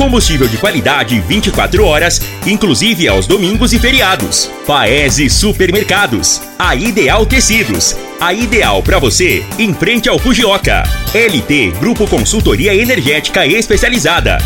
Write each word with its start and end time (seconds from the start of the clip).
Combustível 0.00 0.48
de 0.48 0.56
qualidade 0.56 1.20
24 1.20 1.84
horas, 1.84 2.22
inclusive 2.46 3.06
aos 3.06 3.26
domingos 3.26 3.74
e 3.74 3.78
feriados. 3.78 4.50
Paese 4.66 5.28
Supermercados. 5.28 6.40
A 6.58 6.74
Ideal 6.74 7.26
Tecidos. 7.26 7.94
A 8.18 8.32
ideal 8.32 8.82
para 8.82 8.98
você 8.98 9.44
em 9.58 9.74
frente 9.74 10.08
ao 10.08 10.18
Fujioka. 10.18 10.84
LT 11.12 11.72
Grupo 11.78 12.06
Consultoria 12.08 12.74
Energética 12.74 13.46
Especializada. 13.46 14.38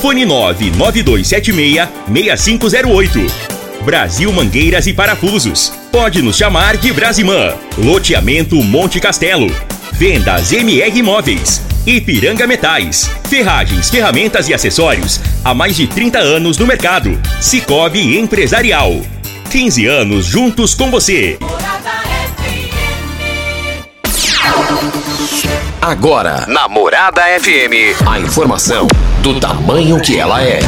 Fone 0.00 0.24
99276 0.24 1.88
6508. 2.10 3.26
Brasil 3.84 4.32
Mangueiras 4.32 4.86
e 4.86 4.94
Parafusos. 4.94 5.74
Pode 5.92 6.22
nos 6.22 6.38
chamar 6.38 6.78
de 6.78 6.90
Brasimã. 6.90 7.54
Loteamento 7.76 8.56
Monte 8.62 8.98
Castelo. 8.98 9.54
Vendas 9.92 10.54
MR 10.54 10.98
Imóveis. 10.98 11.71
Ipiranga 11.86 12.46
Metais. 12.46 13.10
Ferragens, 13.28 13.90
ferramentas 13.90 14.48
e 14.48 14.54
acessórios. 14.54 15.20
Há 15.44 15.52
mais 15.52 15.76
de 15.76 15.86
30 15.86 16.18
anos 16.18 16.56
no 16.56 16.66
mercado. 16.66 17.20
Cicobi 17.40 18.18
Empresarial. 18.18 19.00
15 19.50 19.86
anos 19.86 20.26
juntos 20.26 20.74
com 20.74 20.90
você. 20.90 21.38
Agora, 25.80 26.46
na 26.46 26.68
Morada 26.68 27.22
FM, 27.40 28.06
a 28.06 28.20
informação 28.20 28.86
do 29.20 29.40
tamanho 29.40 30.00
que 30.00 30.18
ela 30.18 30.40
é. 30.40 30.60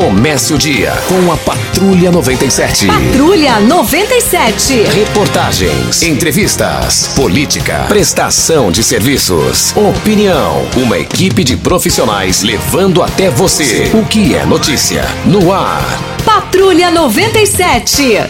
Comece 0.00 0.54
o 0.54 0.56
dia 0.56 0.94
com 1.06 1.30
a 1.30 1.36
Patrulha 1.36 2.10
97. 2.10 2.86
Patrulha 2.86 3.60
97. 3.60 4.84
Reportagens, 4.84 6.00
entrevistas, 6.00 7.08
política, 7.08 7.84
prestação 7.86 8.72
de 8.72 8.82
serviços, 8.82 9.76
opinião. 9.76 10.66
Uma 10.74 10.98
equipe 10.98 11.44
de 11.44 11.54
profissionais 11.54 12.40
levando 12.40 13.02
até 13.02 13.28
você 13.28 13.90
o 13.92 14.02
que 14.06 14.34
é 14.34 14.46
notícia 14.46 15.04
no 15.26 15.52
ar. 15.52 15.84
Patrulha 16.24 16.90
97. 16.90 18.22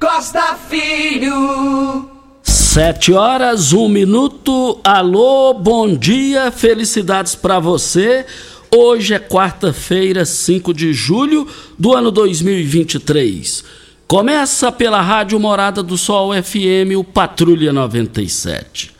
Costa 0.00 0.56
Filho. 0.70 2.08
Sete 2.42 3.12
horas, 3.12 3.72
um 3.72 3.88
minuto. 3.88 4.80
Alô, 4.84 5.52
bom 5.52 5.92
dia, 5.92 6.50
felicidades 6.50 7.34
para 7.34 7.58
você. 7.58 8.24
Hoje 8.74 9.14
é 9.14 9.18
quarta-feira, 9.18 10.24
5 10.24 10.72
de 10.72 10.92
julho 10.92 11.46
do 11.78 11.92
ano 11.94 12.10
2023. 12.10 13.64
Começa 14.06 14.70
pela 14.70 15.00
Rádio 15.00 15.38
Morada 15.40 15.82
do 15.82 15.98
Sol 15.98 16.32
FM, 16.32 16.96
o 16.96 17.04
Patrulha 17.04 17.72
97. 17.72 18.92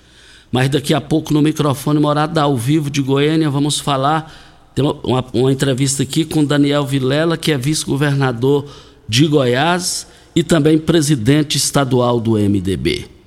Mas 0.51 0.69
daqui 0.69 0.93
a 0.93 1.01
pouco 1.01 1.33
no 1.33 1.41
microfone 1.41 2.01
Morada 2.01 2.43
ao 2.43 2.57
vivo 2.57 2.91
de 2.91 3.01
Goiânia 3.01 3.49
vamos 3.49 3.79
falar, 3.79 4.71
tem 4.75 4.85
uma, 4.85 5.25
uma 5.33 5.53
entrevista 5.53 6.03
aqui 6.03 6.25
com 6.25 6.45
Daniel 6.45 6.85
Vilela, 6.85 7.37
que 7.37 7.53
é 7.53 7.59
vice-governador 7.59 8.67
de 9.09 9.27
Goiás 9.27 10.07
e 10.35 10.43
também 10.43 10.79
presidente 10.79 11.57
estadual 11.57 12.21
do 12.21 12.33
MDB 12.33 13.21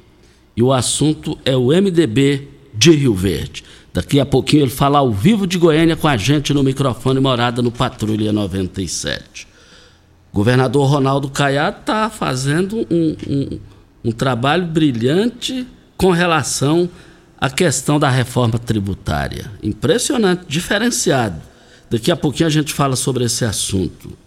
e 0.55 0.61
o 0.61 0.71
assunto 0.71 1.37
é 1.43 1.55
o 1.55 1.67
MDB 1.67 2.47
de 2.73 2.91
Rio 2.91 3.13
Verde. 3.13 3.63
Daqui 3.93 4.19
a 4.19 4.25
pouquinho 4.25 4.63
ele 4.63 4.71
fala 4.71 4.97
ao 4.97 5.11
vivo 5.11 5.45
de 5.45 5.59
Goiânia 5.59 5.95
com 5.95 6.07
a 6.07 6.17
gente 6.17 6.51
no 6.51 6.63
microfone 6.63 7.19
morada 7.19 7.61
no 7.61 7.71
Patrulha 7.71 8.33
97. 8.33 9.47
O 10.31 10.35
governador 10.35 10.89
Ronaldo 10.89 11.29
Caiado 11.29 11.81
está 11.81 12.09
fazendo 12.09 12.87
um, 12.89 13.15
um, 13.27 13.59
um 14.05 14.11
trabalho 14.11 14.65
brilhante 14.65 15.67
com 15.95 16.09
relação 16.09 16.89
à 17.39 17.51
questão 17.51 17.99
da 17.99 18.09
reforma 18.09 18.57
tributária. 18.57 19.51
Impressionante, 19.61 20.45
diferenciado. 20.47 21.39
Daqui 21.87 22.09
a 22.09 22.15
pouquinho 22.15 22.47
a 22.47 22.51
gente 22.51 22.73
fala 22.73 22.95
sobre 22.95 23.25
esse 23.25 23.45
assunto. 23.45 24.17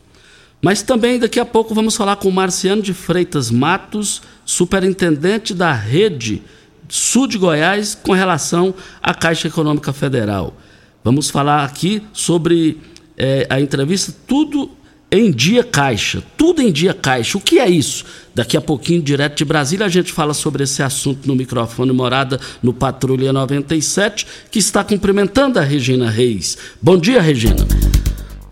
Mas 0.62 0.80
também 0.80 1.18
daqui 1.18 1.40
a 1.40 1.44
pouco 1.44 1.74
vamos 1.74 1.96
falar 1.96 2.16
com 2.16 2.30
Marciano 2.30 2.80
de 2.80 2.94
Freitas 2.94 3.50
Matos, 3.50 4.22
superintendente 4.44 5.52
da 5.52 5.72
rede 5.72 6.40
sul 6.88 7.26
de 7.26 7.38
Goiás, 7.38 7.94
com 7.94 8.12
relação 8.12 8.74
à 9.02 9.14
Caixa 9.14 9.48
Econômica 9.48 9.92
Federal. 9.92 10.56
Vamos 11.02 11.30
falar 11.30 11.64
aqui 11.64 12.02
sobre 12.12 12.78
é, 13.16 13.46
a 13.48 13.60
entrevista 13.60 14.12
Tudo 14.26 14.70
em 15.10 15.30
Dia 15.30 15.62
Caixa. 15.62 16.22
Tudo 16.36 16.60
em 16.60 16.72
Dia 16.72 16.92
Caixa. 16.92 17.38
O 17.38 17.40
que 17.40 17.58
é 17.58 17.68
isso? 17.68 18.04
Daqui 18.34 18.56
a 18.56 18.60
pouquinho, 18.60 19.02
direto 19.02 19.36
de 19.36 19.44
Brasília, 19.44 19.86
a 19.86 19.88
gente 19.88 20.12
fala 20.12 20.34
sobre 20.34 20.64
esse 20.64 20.82
assunto 20.82 21.26
no 21.26 21.34
microfone 21.34 21.92
Morada 21.92 22.40
no 22.62 22.72
Patrulha 22.72 23.32
97, 23.32 24.26
que 24.50 24.58
está 24.58 24.82
cumprimentando 24.82 25.58
a 25.58 25.62
Regina 25.62 26.10
Reis. 26.10 26.58
Bom 26.82 26.98
dia, 26.98 27.20
Regina. 27.20 27.66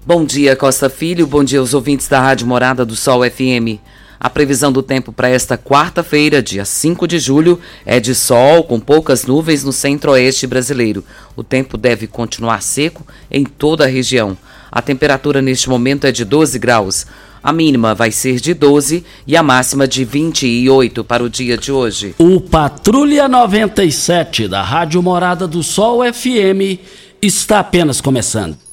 Bom 0.07 0.25
dia, 0.25 0.55
Costa 0.55 0.89
Filho. 0.89 1.27
Bom 1.27 1.43
dia 1.43 1.59
aos 1.59 1.75
ouvintes 1.75 2.09
da 2.09 2.21
Rádio 2.21 2.47
Morada 2.47 2.85
do 2.85 2.95
Sol 2.95 3.23
FM. 3.29 3.81
A 4.25 4.31
previsão 4.31 4.73
do 4.73 4.83
tempo 4.83 5.13
para 5.13 5.29
esta 5.29 5.59
quarta-feira, 5.59 6.43
dia 6.43 6.65
5 6.65 7.07
de 7.07 7.19
julho, 7.19 7.61
é 7.85 8.01
de 8.01 8.15
sol 8.15 8.65
com 8.65 8.81
poucas 8.81 9.27
nuvens 9.27 9.63
no 9.63 9.71
centro-oeste 9.71 10.47
brasileiro. 10.47 11.05
O 11.37 11.45
tempo 11.45 11.77
deve 11.77 12.07
continuar 12.07 12.63
seco 12.63 13.07
em 13.31 13.45
toda 13.45 13.85
a 13.85 13.87
região. 13.87 14.35
A 14.73 14.81
temperatura 14.81 15.43
neste 15.43 15.69
momento 15.69 16.07
é 16.07 16.11
de 16.11 16.25
12 16.25 16.59
graus. 16.59 17.07
A 17.43 17.53
mínima 17.53 17.95
vai 17.95 18.11
ser 18.11 18.41
de 18.41 18.55
12 18.55 19.05
e 19.27 19.37
a 19.37 19.43
máxima 19.43 19.87
de 19.87 20.07
28 20.07 21.05
para 21.05 21.23
o 21.23 21.29
dia 21.29 21.59
de 21.59 21.71
hoje. 21.71 22.15
O 22.17 22.41
Patrulha 22.41 23.29
97 23.29 24.49
da 24.49 24.63
Rádio 24.63 25.03
Morada 25.03 25.47
do 25.47 25.63
Sol 25.63 26.01
FM 26.03 26.81
está 27.21 27.59
apenas 27.59 28.01
começando. 28.01 28.64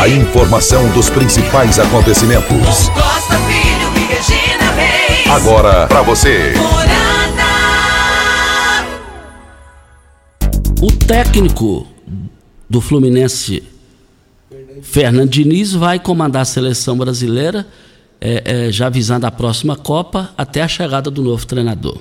A 0.00 0.08
informação 0.08 0.90
dos 0.94 1.10
principais 1.10 1.78
acontecimentos. 1.78 2.88
Costa 2.88 3.36
Filho 3.40 3.92
e 3.98 4.06
Regina 4.06 4.70
Reis. 4.72 5.26
Agora 5.26 5.86
para 5.88 6.00
você. 6.00 6.54
O 10.80 10.90
técnico 11.06 11.86
do 12.66 12.80
Fluminense, 12.80 13.62
Fernando 14.80 15.28
Diniz, 15.28 15.74
vai 15.74 16.00
comandar 16.00 16.40
a 16.40 16.46
seleção 16.46 16.96
brasileira, 16.96 17.66
é, 18.18 18.68
é, 18.68 18.72
já 18.72 18.88
visando 18.88 19.26
a 19.26 19.30
próxima 19.30 19.76
Copa, 19.76 20.32
até 20.34 20.62
a 20.62 20.68
chegada 20.68 21.10
do 21.10 21.22
novo 21.22 21.46
treinador. 21.46 21.98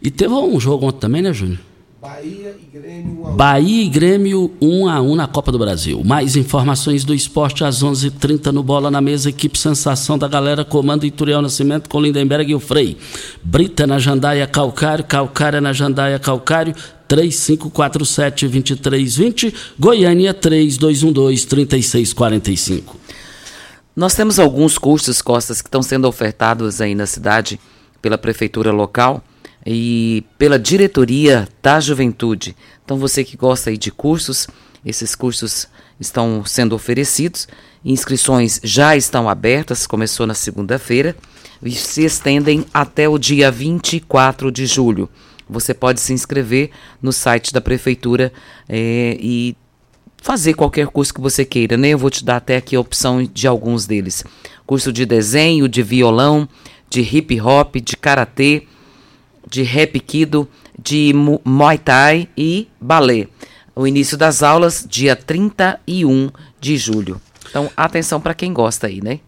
E 0.00 0.10
teve 0.10 0.32
um 0.32 0.58
jogo 0.58 0.86
ontem 0.86 1.00
também, 1.00 1.20
né, 1.20 1.34
Júnior? 1.34 1.58
Bahia 2.06 2.54
e 2.56 2.78
Grêmio 2.78 3.20
1 3.20 3.26
a 3.26 3.30
1. 3.30 3.36
Bahia 3.36 3.82
e 3.82 3.88
Grêmio 3.88 4.52
1 4.62 4.88
a 4.88 5.02
1 5.02 5.16
na 5.16 5.26
Copa 5.26 5.50
do 5.50 5.58
Brasil. 5.58 6.04
Mais 6.04 6.36
informações 6.36 7.04
do 7.04 7.12
esporte 7.12 7.64
às 7.64 7.82
11:30 7.82 8.06
h 8.06 8.16
30 8.20 8.52
no 8.52 8.62
Bola 8.62 8.92
na 8.92 9.00
Mesa. 9.00 9.30
Equipe 9.30 9.58
Sensação 9.58 10.16
da 10.16 10.28
Galera 10.28 10.64
comanda 10.64 11.04
Ituriel 11.04 11.42
Nascimento 11.42 11.90
com 11.90 12.00
Lindenberg 12.00 12.52
e 12.52 12.54
o 12.54 12.60
Frei. 12.60 12.96
Brita 13.42 13.88
na 13.88 13.98
Jandaia 13.98 14.46
Calcário, 14.46 15.04
Calcária 15.04 15.60
na 15.60 15.72
Jandaia 15.72 16.20
Calcário. 16.20 16.76
3547-2320, 17.08 19.54
Goiânia 19.78 20.34
3212-3645. 20.34 22.82
Nós 23.94 24.12
temos 24.14 24.40
alguns 24.40 24.76
cursos, 24.76 25.22
Costas, 25.22 25.62
que 25.62 25.68
estão 25.68 25.82
sendo 25.82 26.08
ofertados 26.08 26.80
aí 26.80 26.96
na 26.96 27.06
cidade 27.06 27.60
pela 28.02 28.18
prefeitura 28.18 28.72
local 28.72 29.22
e 29.66 30.22
pela 30.38 30.58
diretoria 30.58 31.48
da 31.60 31.80
juventude. 31.80 32.54
Então 32.84 32.96
você 32.98 33.24
que 33.24 33.36
gosta 33.36 33.70
aí 33.70 33.76
de 33.76 33.90
cursos, 33.90 34.46
esses 34.84 35.16
cursos 35.16 35.66
estão 35.98 36.44
sendo 36.44 36.74
oferecidos, 36.74 37.48
inscrições 37.84 38.60
já 38.62 38.96
estão 38.96 39.28
abertas, 39.28 39.86
começou 39.86 40.26
na 40.26 40.34
segunda-feira 40.34 41.16
e 41.60 41.72
se 41.72 42.04
estendem 42.04 42.64
até 42.72 43.08
o 43.08 43.18
dia 43.18 43.50
24 43.50 44.52
de 44.52 44.66
julho. 44.66 45.08
Você 45.48 45.74
pode 45.74 46.00
se 46.00 46.12
inscrever 46.12 46.70
no 47.02 47.12
site 47.12 47.52
da 47.52 47.60
prefeitura 47.60 48.32
é, 48.68 49.16
e 49.20 49.56
fazer 50.22 50.54
qualquer 50.54 50.88
curso 50.88 51.14
que 51.14 51.20
você 51.20 51.44
queira, 51.44 51.76
né? 51.76 51.88
Eu 51.88 51.98
vou 51.98 52.10
te 52.10 52.24
dar 52.24 52.36
até 52.36 52.56
aqui 52.56 52.74
a 52.74 52.80
opção 52.80 53.22
de 53.24 53.46
alguns 53.46 53.86
deles: 53.86 54.24
curso 54.66 54.92
de 54.92 55.06
desenho, 55.06 55.68
de 55.68 55.82
violão, 55.84 56.48
de 56.90 57.00
hip 57.00 57.40
hop, 57.40 57.76
de 57.76 57.96
karatê, 57.96 58.66
de 59.48 59.64
Kido, 60.06 60.48
de 60.78 61.12
Muay 61.44 61.78
Thai 61.78 62.28
e 62.36 62.68
balé. 62.80 63.28
o 63.74 63.86
início 63.86 64.16
das 64.16 64.42
aulas, 64.42 64.86
dia 64.88 65.14
31 65.14 66.30
de 66.60 66.76
julho. 66.76 67.20
Então, 67.48 67.70
atenção 67.76 68.20
para 68.20 68.34
quem 68.34 68.52
gosta 68.52 68.86
aí, 68.86 69.00
né? 69.02 69.20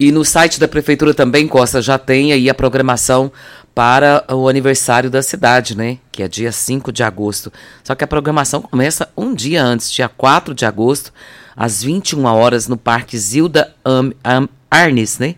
E 0.00 0.10
no 0.10 0.24
site 0.24 0.58
da 0.58 0.66
prefeitura 0.66 1.14
também, 1.14 1.46
Costa, 1.46 1.80
já 1.80 1.96
tem 1.96 2.32
aí 2.32 2.50
a 2.50 2.54
programação 2.54 3.30
para 3.72 4.24
o 4.34 4.48
aniversário 4.48 5.08
da 5.08 5.22
cidade, 5.22 5.76
né? 5.76 5.98
Que 6.10 6.24
é 6.24 6.28
dia 6.28 6.50
5 6.50 6.90
de 6.90 7.04
agosto. 7.04 7.52
Só 7.84 7.94
que 7.94 8.02
a 8.02 8.08
programação 8.08 8.60
começa 8.60 9.08
um 9.16 9.32
dia 9.32 9.62
antes, 9.62 9.92
dia 9.92 10.08
4 10.08 10.52
de 10.52 10.66
agosto, 10.66 11.12
às 11.54 11.84
21 11.84 12.24
horas, 12.24 12.66
no 12.66 12.76
Parque 12.76 13.16
Zilda 13.16 13.72
Am, 13.84 14.12
Am, 14.24 14.48
Arnes, 14.68 15.20
né? 15.20 15.36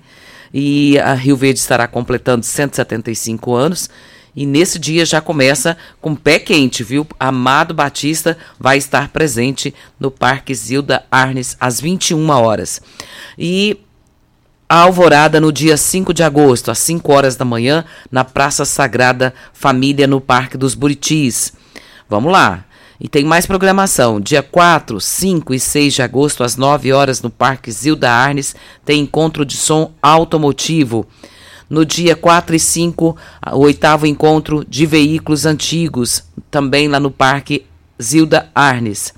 E 0.52 0.98
a 0.98 1.14
Rio 1.14 1.36
Verde 1.36 1.58
estará 1.58 1.86
completando 1.86 2.44
175 2.44 3.54
anos. 3.54 3.88
E 4.36 4.44
nesse 4.44 4.78
dia 4.78 5.06
já 5.06 5.18
começa 5.18 5.78
com 5.98 6.14
pé 6.14 6.38
quente, 6.38 6.84
viu? 6.84 7.06
Amado 7.18 7.72
Batista 7.72 8.36
vai 8.60 8.76
estar 8.76 9.08
presente 9.08 9.74
no 9.98 10.10
Parque 10.10 10.54
Zilda 10.54 11.04
Arnes 11.10 11.56
às 11.58 11.80
21 11.80 12.28
horas. 12.28 12.82
E 13.38 13.80
a 14.68 14.80
alvorada 14.80 15.40
no 15.40 15.50
dia 15.50 15.78
5 15.78 16.12
de 16.12 16.22
agosto, 16.22 16.70
às 16.70 16.78
5 16.80 17.10
horas 17.10 17.36
da 17.36 17.46
manhã, 17.46 17.82
na 18.10 18.24
Praça 18.24 18.66
Sagrada 18.66 19.32
Família, 19.54 20.06
no 20.06 20.20
Parque 20.20 20.58
dos 20.58 20.74
Buritis. 20.74 21.54
Vamos 22.06 22.30
lá. 22.30 22.65
E 22.98 23.08
tem 23.08 23.24
mais 23.24 23.46
programação. 23.46 24.20
Dia 24.20 24.42
4, 24.42 25.00
5 25.00 25.54
e 25.54 25.60
6 25.60 25.94
de 25.94 26.02
agosto, 26.02 26.42
às 26.42 26.56
9 26.56 26.92
horas, 26.92 27.20
no 27.22 27.30
Parque 27.30 27.70
Zilda 27.70 28.10
Arnes, 28.10 28.54
tem 28.84 29.00
encontro 29.00 29.44
de 29.44 29.56
som 29.56 29.92
automotivo. 30.00 31.06
No 31.68 31.84
dia 31.84 32.14
4 32.14 32.56
e 32.56 32.60
5, 32.60 33.16
o 33.52 33.58
oitavo 33.58 34.06
encontro 34.06 34.64
de 34.68 34.86
veículos 34.86 35.44
antigos, 35.44 36.22
também 36.50 36.88
lá 36.88 37.00
no 37.00 37.10
Parque 37.10 37.66
Zilda 38.00 38.48
Arnes. 38.54 39.12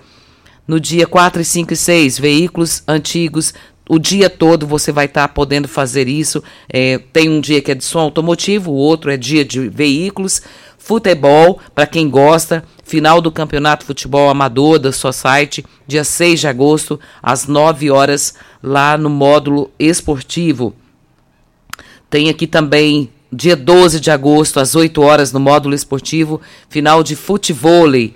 No 0.66 0.80
dia 0.80 1.06
4 1.06 1.42
e 1.42 1.44
5 1.44 1.72
e 1.72 1.76
6, 1.76 2.19
veículos 2.19 2.82
antigos 2.88 3.54
o 3.88 3.98
dia 3.98 4.28
todo 4.28 4.66
você 4.66 4.92
vai 4.92 5.06
estar 5.06 5.26
tá 5.26 5.32
podendo 5.32 5.66
fazer 5.66 6.06
isso. 6.08 6.44
É, 6.69 6.98
tem 7.12 7.28
um 7.28 7.40
dia 7.40 7.62
que 7.62 7.72
é 7.72 7.75
de 7.75 7.84
som 7.84 8.00
automotivo, 8.00 8.70
o 8.70 8.75
outro 8.75 9.10
é 9.10 9.16
dia 9.16 9.44
de 9.44 9.69
veículos, 9.69 10.42
futebol, 10.88 11.61
para 11.75 11.87
quem 11.87 12.08
gosta, 12.08 12.64
final 12.82 13.20
do 13.20 13.31
Campeonato 13.31 13.85
Futebol 13.85 14.31
Amador 14.31 14.79
da 14.79 14.90
sua 14.90 15.12
site, 15.12 15.62
dia 15.87 16.02
6 16.02 16.40
de 16.40 16.49
agosto, 16.49 16.99
às 17.23 17.46
9 17.46 17.90
horas, 17.90 18.35
lá 18.62 18.96
no 18.96 19.11
módulo 19.11 19.70
esportivo. 19.79 20.75
Tem 22.08 22.31
aqui 22.31 22.46
também 22.46 23.11
dia 23.31 23.55
12 23.55 24.00
de 24.00 24.11
agosto, 24.11 24.61
às 24.61 24.75
8 24.75 25.02
horas, 25.02 25.31
no 25.31 25.38
módulo 25.38 25.75
esportivo, 25.75 26.40
final 26.70 27.02
de 27.02 27.14
futevôlei. 27.14 28.14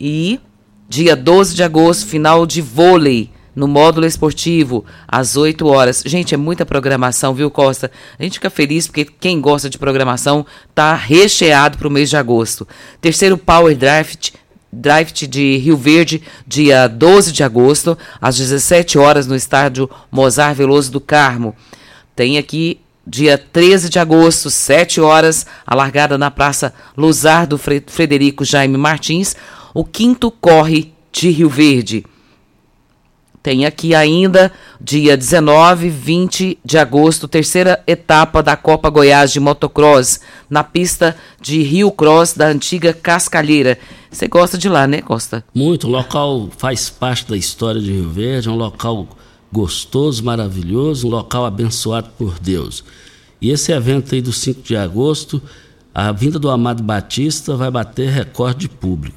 E 0.00 0.40
dia 0.88 1.14
12 1.14 1.54
de 1.54 1.62
agosto, 1.62 2.06
final 2.06 2.46
de 2.46 2.62
vôlei 2.62 3.30
no 3.54 3.66
módulo 3.66 4.06
esportivo, 4.06 4.84
às 5.06 5.36
8 5.36 5.66
horas. 5.66 6.02
Gente, 6.06 6.34
é 6.34 6.36
muita 6.36 6.64
programação, 6.66 7.34
viu, 7.34 7.50
Costa? 7.50 7.90
A 8.18 8.22
gente 8.22 8.34
fica 8.34 8.50
feliz 8.50 8.86
porque 8.86 9.04
quem 9.04 9.40
gosta 9.40 9.68
de 9.68 9.78
programação 9.78 10.46
tá 10.74 10.94
recheado 10.94 11.76
para 11.78 11.88
o 11.88 11.90
mês 11.90 12.10
de 12.10 12.16
agosto. 12.16 12.66
Terceiro 13.00 13.36
Power 13.36 13.76
Draft. 13.76 14.32
De 14.70 15.56
Rio 15.56 15.78
Verde, 15.78 16.22
dia 16.46 16.86
12 16.86 17.32
de 17.32 17.42
agosto, 17.42 17.96
às 18.20 18.36
17 18.36 18.98
horas, 18.98 19.26
no 19.26 19.34
estádio 19.34 19.88
Mozar 20.12 20.54
Veloso 20.54 20.92
do 20.92 21.00
Carmo. 21.00 21.56
Tem 22.14 22.36
aqui 22.36 22.78
dia 23.06 23.38
13 23.38 23.88
de 23.88 23.98
agosto, 23.98 24.50
7 24.50 25.00
horas, 25.00 25.46
a 25.66 25.74
largada 25.74 26.18
na 26.18 26.30
Praça 26.30 26.74
Luzar 26.94 27.46
do 27.46 27.56
Frederico 27.56 28.44
Jaime 28.44 28.76
Martins, 28.76 29.34
o 29.72 29.82
quinto 29.86 30.30
corre 30.30 30.92
de 31.10 31.30
Rio 31.30 31.48
Verde. 31.48 32.04
Tem 33.42 33.64
aqui 33.64 33.94
ainda, 33.94 34.50
dia 34.80 35.16
19, 35.16 35.88
20 35.88 36.58
de 36.64 36.76
agosto, 36.78 37.28
terceira 37.28 37.82
etapa 37.86 38.42
da 38.42 38.56
Copa 38.56 38.90
Goiás 38.90 39.32
de 39.32 39.38
Motocross, 39.38 40.20
na 40.50 40.64
pista 40.64 41.16
de 41.40 41.62
Rio 41.62 41.90
Cross 41.90 42.34
da 42.34 42.48
antiga 42.48 42.92
Cascalheira. 42.92 43.78
Você 44.10 44.26
gosta 44.26 44.58
de 44.58 44.68
lá, 44.68 44.86
né, 44.86 45.00
Costa? 45.00 45.44
Muito. 45.54 45.86
O 45.86 45.90
local 45.90 46.48
faz 46.56 46.90
parte 46.90 47.28
da 47.28 47.36
história 47.36 47.80
de 47.80 47.92
Rio 47.92 48.10
Verde, 48.10 48.48
é 48.48 48.50
um 48.50 48.56
local 48.56 49.06
gostoso, 49.52 50.24
maravilhoso, 50.24 51.06
um 51.06 51.10
local 51.10 51.46
abençoado 51.46 52.10
por 52.18 52.38
Deus. 52.38 52.84
E 53.40 53.50
esse 53.50 53.72
evento 53.72 54.14
aí 54.14 54.20
do 54.20 54.32
5 54.32 54.62
de 54.62 54.76
agosto, 54.76 55.40
a 55.94 56.10
vinda 56.12 56.38
do 56.38 56.50
Amado 56.50 56.82
Batista 56.82 57.56
vai 57.56 57.70
bater 57.70 58.10
recorde 58.10 58.60
de 58.60 58.68
público. 58.68 59.16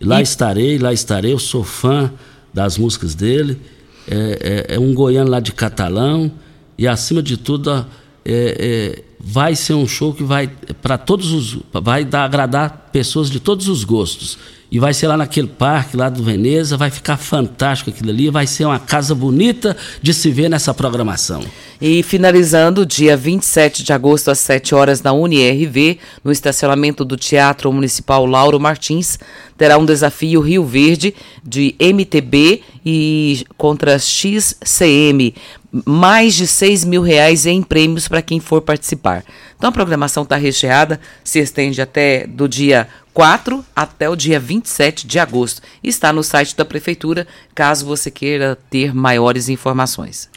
Lá 0.00 0.20
e... 0.20 0.22
estarei, 0.22 0.78
lá 0.78 0.92
estarei, 0.92 1.32
eu 1.32 1.38
sou 1.38 1.64
fã 1.64 2.12
das 2.54 2.78
músicas 2.78 3.14
dele. 3.14 3.60
É, 4.08 4.66
é, 4.70 4.74
é 4.76 4.78
um 4.78 4.94
goiano 4.94 5.30
lá 5.30 5.40
de 5.40 5.52
Catalão 5.52 6.30
e 6.78 6.86
acima 6.86 7.22
de 7.22 7.36
tudo 7.36 7.70
é, 7.72 7.84
é 8.24 9.04
vai 9.18 9.56
ser 9.56 9.72
um 9.72 9.88
show 9.88 10.12
que 10.12 10.22
vai 10.22 10.48
para 10.82 10.98
todos 10.98 11.32
os 11.32 11.58
vai 11.72 12.04
dar, 12.04 12.24
agradar 12.24 12.90
pessoas 12.92 13.30
de 13.30 13.40
todos 13.40 13.68
os 13.68 13.82
gostos 13.82 14.36
e 14.74 14.78
vai 14.80 14.92
ser 14.92 15.06
lá 15.06 15.16
naquele 15.16 15.46
parque 15.46 15.96
lá 15.96 16.08
do 16.08 16.24
Veneza, 16.24 16.76
vai 16.76 16.90
ficar 16.90 17.16
fantástico 17.16 17.90
aquilo 17.90 18.10
ali, 18.10 18.28
vai 18.28 18.44
ser 18.44 18.64
uma 18.64 18.80
casa 18.80 19.14
bonita 19.14 19.76
de 20.02 20.12
se 20.12 20.32
ver 20.32 20.50
nessa 20.50 20.74
programação. 20.74 21.44
E 21.80 22.02
finalizando, 22.02 22.84
dia 22.84 23.16
27 23.16 23.84
de 23.84 23.92
agosto, 23.92 24.32
às 24.32 24.40
7 24.40 24.74
horas, 24.74 25.00
na 25.00 25.12
UniRV, 25.12 26.00
no 26.24 26.32
estacionamento 26.32 27.04
do 27.04 27.16
Teatro 27.16 27.72
Municipal 27.72 28.26
Lauro 28.26 28.58
Martins, 28.58 29.16
terá 29.56 29.78
um 29.78 29.86
desafio 29.86 30.40
Rio 30.40 30.64
Verde 30.64 31.14
de 31.44 31.76
MTB 31.78 32.60
e 32.84 33.46
contra 33.56 33.96
XCM. 33.96 35.36
Mais 35.84 36.34
de 36.34 36.48
6 36.48 36.84
mil 36.84 37.02
reais 37.02 37.46
em 37.46 37.62
prêmios 37.62 38.08
para 38.08 38.22
quem 38.22 38.40
for 38.40 38.60
participar. 38.60 39.24
Então 39.56 39.70
a 39.70 39.72
programação 39.72 40.24
está 40.24 40.36
recheada, 40.36 41.00
se 41.22 41.38
estende 41.38 41.80
até 41.80 42.26
do 42.26 42.48
dia 42.48 42.88
4 43.14 43.64
até 43.74 44.10
o 44.10 44.16
dia 44.16 44.40
27 44.40 45.06
de 45.06 45.20
agosto. 45.20 45.62
Está 45.82 46.12
no 46.12 46.24
site 46.24 46.56
da 46.56 46.64
Prefeitura, 46.64 47.28
caso 47.54 47.86
você 47.86 48.10
queira 48.10 48.58
ter 48.68 48.92
maiores 48.92 49.48
informações. 49.48 50.28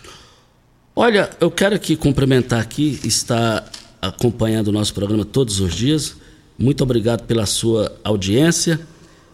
Olha, 0.95 1.31
eu 1.41 1.49
quero 1.49 1.75
aqui 1.75 1.95
cumprimentar 1.95 2.61
aqui, 2.61 2.99
está 3.03 3.65
acompanhando 3.99 4.67
o 4.67 4.71
nosso 4.71 4.93
programa 4.93 5.25
todos 5.25 5.59
os 5.59 5.73
dias. 5.73 6.15
Muito 6.57 6.83
obrigado 6.83 7.23
pela 7.25 7.47
sua 7.47 7.91
audiência. 8.03 8.79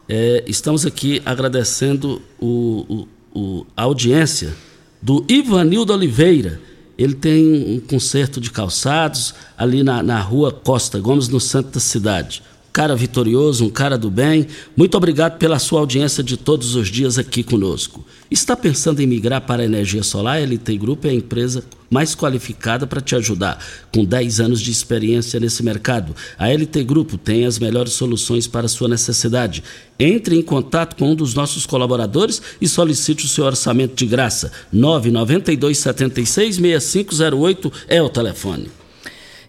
É, 0.07 0.43
estamos 0.47 0.85
aqui 0.85 1.21
agradecendo 1.25 2.21
o, 2.39 3.07
o, 3.33 3.39
o, 3.39 3.67
a 3.75 3.83
audiência 3.83 4.53
do 5.01 5.25
Ivanildo 5.27 5.93
Oliveira. 5.93 6.61
Ele 6.97 7.15
tem 7.15 7.75
um 7.75 7.79
concerto 7.79 8.39
de 8.39 8.51
calçados 8.51 9.33
ali 9.57 9.83
na, 9.83 10.03
na 10.03 10.19
rua 10.21 10.51
Costa 10.51 10.99
Gomes, 10.99 11.27
no 11.27 11.39
centro 11.39 11.71
da 11.71 11.79
cidade 11.79 12.43
cara 12.73 12.95
vitorioso, 12.95 13.65
um 13.65 13.69
cara 13.69 13.99
do 13.99 14.09
bem. 14.09 14.47
Muito 14.75 14.97
obrigado 14.97 15.37
pela 15.37 15.59
sua 15.59 15.79
audiência 15.79 16.23
de 16.23 16.35
todos 16.35 16.73
os 16.75 16.87
dias 16.87 17.19
aqui 17.19 17.43
conosco. 17.43 18.03
Está 18.31 18.57
pensando 18.57 18.99
em 18.99 19.05
migrar 19.05 19.41
para 19.41 19.61
a 19.61 19.65
energia 19.65 20.01
solar? 20.01 20.37
A 20.37 20.41
LT 20.41 20.75
Grupo 20.79 21.05
é 21.05 21.11
a 21.11 21.13
empresa 21.13 21.63
mais 21.87 22.15
qualificada 22.15 22.87
para 22.87 22.99
te 22.99 23.15
ajudar, 23.15 23.63
com 23.93 24.03
10 24.03 24.39
anos 24.39 24.59
de 24.59 24.71
experiência 24.71 25.39
nesse 25.39 25.61
mercado. 25.61 26.15
A 26.39 26.47
LT 26.47 26.83
Grupo 26.83 27.15
tem 27.15 27.45
as 27.45 27.59
melhores 27.59 27.93
soluções 27.93 28.47
para 28.47 28.67
sua 28.67 28.87
necessidade. 28.87 29.63
Entre 29.99 30.35
em 30.35 30.41
contato 30.41 30.95
com 30.95 31.11
um 31.11 31.15
dos 31.15 31.35
nossos 31.35 31.67
colaboradores 31.67 32.41
e 32.59 32.67
solicite 32.67 33.25
o 33.25 33.29
seu 33.29 33.45
orçamento 33.45 33.93
de 33.93 34.07
graça. 34.07 34.51
992 34.71 35.77
76 35.77 36.55
6508 36.55 37.71
é 37.87 38.01
o 38.01 38.09
telefone. 38.09 38.82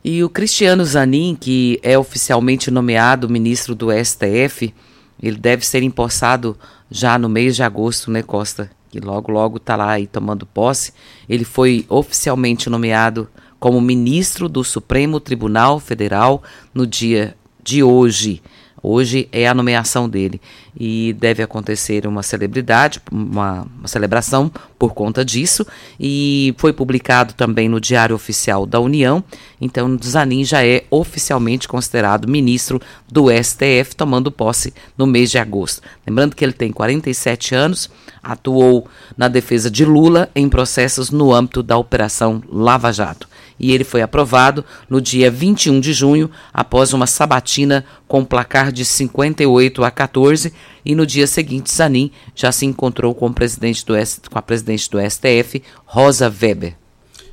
E 0.05 0.23
o 0.23 0.29
Cristiano 0.29 0.85
Zanin, 0.85 1.35
que 1.35 1.81
é 1.83 1.97
oficialmente 1.97 2.71
nomeado 2.71 3.27
ministro 3.27 3.75
do 3.75 3.89
STF, 3.91 4.75
ele 5.23 5.39
deve 5.39 5.65
ser 5.65 5.83
empossado 5.83 6.59
já 6.91 7.19
no 7.19 7.27
mês 7.27 7.57
de 7.57 7.63
agosto, 7.63 8.11
né, 8.11 8.23
Costa? 8.23 8.71
Que 8.91 9.01
logo, 9.01 9.33
logo 9.33 9.57
está 9.57 9.77
lá 9.77 9.93
aí 9.93 10.07
tomando 10.07 10.45
posse. 10.45 10.93
Ele 11.27 11.43
foi 11.43 11.87
oficialmente 11.89 12.69
nomeado 12.69 13.27
como 13.59 13.81
ministro 13.81 14.47
do 14.47 14.63
Supremo 14.63 15.19
Tribunal 15.19 15.81
Federal 15.81 16.43
no 16.75 16.87
dia 16.87 17.35
de 17.63 17.83
hoje. 17.83 18.43
Hoje 18.87 19.27
é 19.33 19.49
a 19.49 19.55
nomeação 19.55 20.07
dele 20.07 20.39
e 20.79 21.17
deve 21.19 21.43
acontecer 21.43 22.07
uma 22.07 22.23
celebridade, 22.23 23.01
uma, 23.11 23.67
uma, 23.79 23.89
celebração 23.89 24.53
por 24.79 24.93
conta 24.93 25.25
disso 25.25 25.67
e 25.99 26.55
foi 26.59 26.71
publicado 26.71 27.33
também 27.33 27.67
no 27.67 27.81
Diário 27.81 28.15
Oficial 28.15 28.67
da 28.67 28.79
União. 28.79 29.25
Então, 29.59 29.99
Zanin 30.05 30.45
já 30.45 30.67
é 30.67 30.85
oficialmente 30.91 31.67
considerado 31.67 32.29
ministro 32.29 32.79
do 33.11 33.29
STF, 33.31 33.97
tomando 33.97 34.31
posse 34.31 34.75
no 34.99 35.07
mês 35.07 35.31
de 35.31 35.39
agosto. 35.39 35.81
Lembrando 36.07 36.37
que 36.37 36.45
ele 36.45 36.53
tem 36.53 36.71
47 36.71 37.55
anos, 37.55 37.89
atuou 38.23 38.87
na 39.17 39.29
defesa 39.29 39.71
de 39.71 39.87
Lula 39.87 40.29
em 40.35 40.47
processos 40.47 41.11
no 41.11 41.33
âmbito 41.33 41.63
da 41.63 41.79
Operação 41.79 42.43
Lava 42.53 42.93
Jato 42.93 43.33
e 43.59 43.73
ele 43.73 43.85
foi 43.85 44.03
aprovado 44.03 44.65
no 44.89 45.01
dia 45.01 45.31
21 45.31 45.81
de 45.81 45.93
junho, 45.93 46.31
após 46.53 46.93
uma 46.93 47.07
sabatina 47.07 47.85
com 48.07 48.25
placar 48.25 48.73
de 48.73 48.85
58 48.85 49.85
a 49.85 49.91
14, 49.91 50.53
e 50.85 50.95
no 50.95 51.07
dia 51.07 51.27
seguinte 51.27 51.73
Zanin 51.73 52.11
já 52.35 52.53
se 52.53 52.67
encontrou 52.67 53.15
com, 53.15 53.33
presidente 53.33 53.85
do, 53.85 53.95
com 54.31 54.39
a 54.39 54.43
presidente 54.43 54.91
do 54.91 54.99
STF, 54.99 55.63
Rosa 55.85 56.29
Weber. 56.29 56.77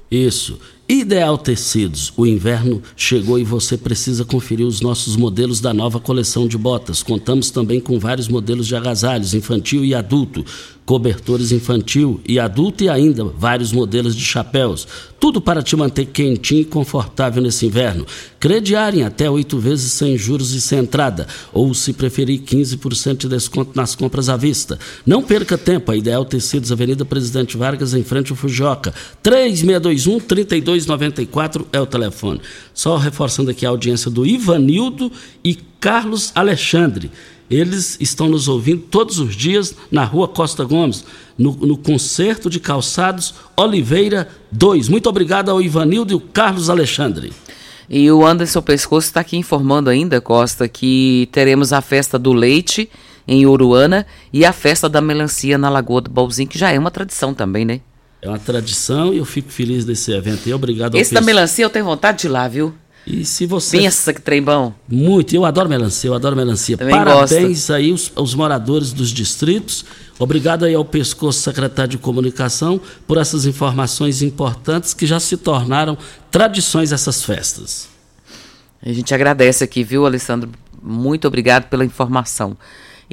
Isso. 0.09 0.59
Ideal 0.87 1.37
Tecidos, 1.37 2.11
o 2.17 2.25
inverno 2.25 2.81
chegou 2.97 3.39
e 3.39 3.43
você 3.43 3.77
precisa 3.77 4.25
conferir 4.25 4.67
os 4.67 4.81
nossos 4.81 5.15
modelos 5.15 5.61
da 5.61 5.73
nova 5.73 5.99
coleção 5.99 6.47
de 6.47 6.57
botas. 6.57 7.01
Contamos 7.01 7.49
também 7.49 7.79
com 7.79 7.97
vários 7.97 8.27
modelos 8.27 8.67
de 8.67 8.75
agasalhos, 8.75 9.33
infantil 9.33 9.85
e 9.85 9.95
adulto, 9.95 10.43
cobertores 10.85 11.53
infantil 11.53 12.19
e 12.27 12.37
adulto 12.37 12.83
e 12.83 12.89
ainda 12.89 13.23
vários 13.23 13.71
modelos 13.71 14.15
de 14.15 14.25
chapéus. 14.25 14.85
Tudo 15.19 15.39
para 15.39 15.61
te 15.61 15.75
manter 15.75 16.07
quentinho 16.07 16.61
e 16.61 16.65
confortável 16.65 17.43
nesse 17.43 17.67
inverno. 17.67 18.05
Crediar 18.39 18.95
em 18.95 19.03
até 19.03 19.29
oito 19.29 19.59
vezes 19.59 19.91
sem 19.91 20.17
juros 20.17 20.51
e 20.51 20.59
sem 20.59 20.79
entrada. 20.79 21.27
Ou, 21.53 21.71
se 21.75 21.93
preferir, 21.93 22.39
15% 22.41 23.17
de 23.17 23.29
desconto 23.29 23.71
nas 23.75 23.93
compras 23.93 24.29
à 24.29 24.35
vista. 24.35 24.79
Não 25.05 25.21
perca 25.21 25.59
tempo. 25.59 25.91
A 25.91 25.95
Ideal 25.95 26.25
Tecidos, 26.25 26.71
Avenida 26.71 27.05
Presidente 27.05 27.55
Vargas, 27.55 27.93
em 27.93 28.03
frente 28.03 28.31
ao 28.31 28.35
Fujoca. 28.35 28.95
3621-3294 30.85 31.65
é 31.71 31.79
o 31.79 31.85
telefone. 31.85 32.41
Só 32.73 32.97
reforçando 32.97 33.51
aqui 33.51 33.65
a 33.65 33.69
audiência 33.69 34.09
do 34.09 34.25
Ivanildo 34.25 35.11
e 35.43 35.55
Carlos 35.79 36.31
Alexandre. 36.35 37.11
Eles 37.49 37.97
estão 37.99 38.29
nos 38.29 38.47
ouvindo 38.47 38.83
todos 38.83 39.19
os 39.19 39.35
dias 39.35 39.75
na 39.91 40.05
rua 40.05 40.27
Costa 40.27 40.63
Gomes, 40.63 41.03
no, 41.37 41.51
no 41.51 41.77
Concerto 41.77 42.49
de 42.49 42.59
Calçados 42.59 43.33
Oliveira 43.57 44.29
2. 44.51 44.87
Muito 44.87 45.09
obrigado 45.09 45.49
ao 45.49 45.61
Ivanildo 45.61 46.13
e 46.13 46.15
o 46.15 46.19
Carlos 46.19 46.69
Alexandre. 46.69 47.33
E 47.89 48.09
o 48.09 48.25
Anderson 48.25 48.61
Pescoço 48.61 49.07
está 49.07 49.19
aqui 49.19 49.35
informando 49.35 49.89
ainda, 49.89 50.21
Costa, 50.21 50.69
que 50.69 51.27
teremos 51.33 51.73
a 51.73 51.81
festa 51.81 52.17
do 52.17 52.31
leite 52.31 52.89
em 53.27 53.45
Uruana 53.45 54.07
e 54.31 54.45
a 54.45 54.53
festa 54.53 54.87
da 54.87 55.01
melancia 55.01 55.57
na 55.57 55.69
Lagoa 55.69 55.99
do 55.99 56.09
Balzinho, 56.09 56.47
que 56.47 56.57
já 56.57 56.71
é 56.71 56.79
uma 56.79 56.89
tradição 56.89 57.33
também, 57.33 57.65
né? 57.65 57.81
É 58.21 58.27
uma 58.27 58.39
tradição 58.39 59.13
e 59.13 59.17
eu 59.17 59.25
fico 59.25 59.49
feliz 59.51 59.83
desse 59.83 60.11
evento. 60.11 60.47
E 60.47 60.53
obrigado 60.53 60.95
Esse 60.95 61.13
da 61.13 61.21
melancia 61.21 61.65
eu 61.65 61.69
tenho 61.69 61.85
vontade 61.85 62.19
de 62.19 62.27
ir 62.27 62.29
lá, 62.29 62.47
viu? 62.47 62.73
E 63.05 63.25
se 63.25 63.47
você. 63.47 63.79
Pensa 63.79 64.13
que 64.13 64.21
trem 64.21 64.43
bom. 64.43 64.73
Muito, 64.87 65.35
eu 65.35 65.43
adoro 65.43 65.67
melancia, 65.67 66.07
eu 66.07 66.13
adoro 66.13 66.35
melancia. 66.35 66.77
Também 66.77 66.95
Parabéns 66.95 67.59
gosto. 67.59 67.73
aí 67.73 67.91
os, 67.91 68.11
os 68.15 68.35
moradores 68.35 68.93
dos 68.93 69.09
distritos. 69.09 69.83
Obrigado 70.19 70.65
aí 70.65 70.75
ao 70.75 70.85
Pescoço 70.85 71.39
Secretário 71.39 71.91
de 71.91 71.97
Comunicação 71.97 72.79
por 73.07 73.17
essas 73.17 73.47
informações 73.47 74.21
importantes 74.21 74.93
que 74.93 75.07
já 75.07 75.19
se 75.19 75.35
tornaram 75.35 75.97
tradições 76.29 76.91
essas 76.91 77.23
festas. 77.23 77.87
A 78.83 78.93
gente 78.93 79.13
agradece 79.15 79.63
aqui, 79.63 79.83
viu, 79.83 80.05
Alessandro? 80.05 80.51
Muito 80.81 81.27
obrigado 81.27 81.69
pela 81.69 81.83
informação. 81.83 82.55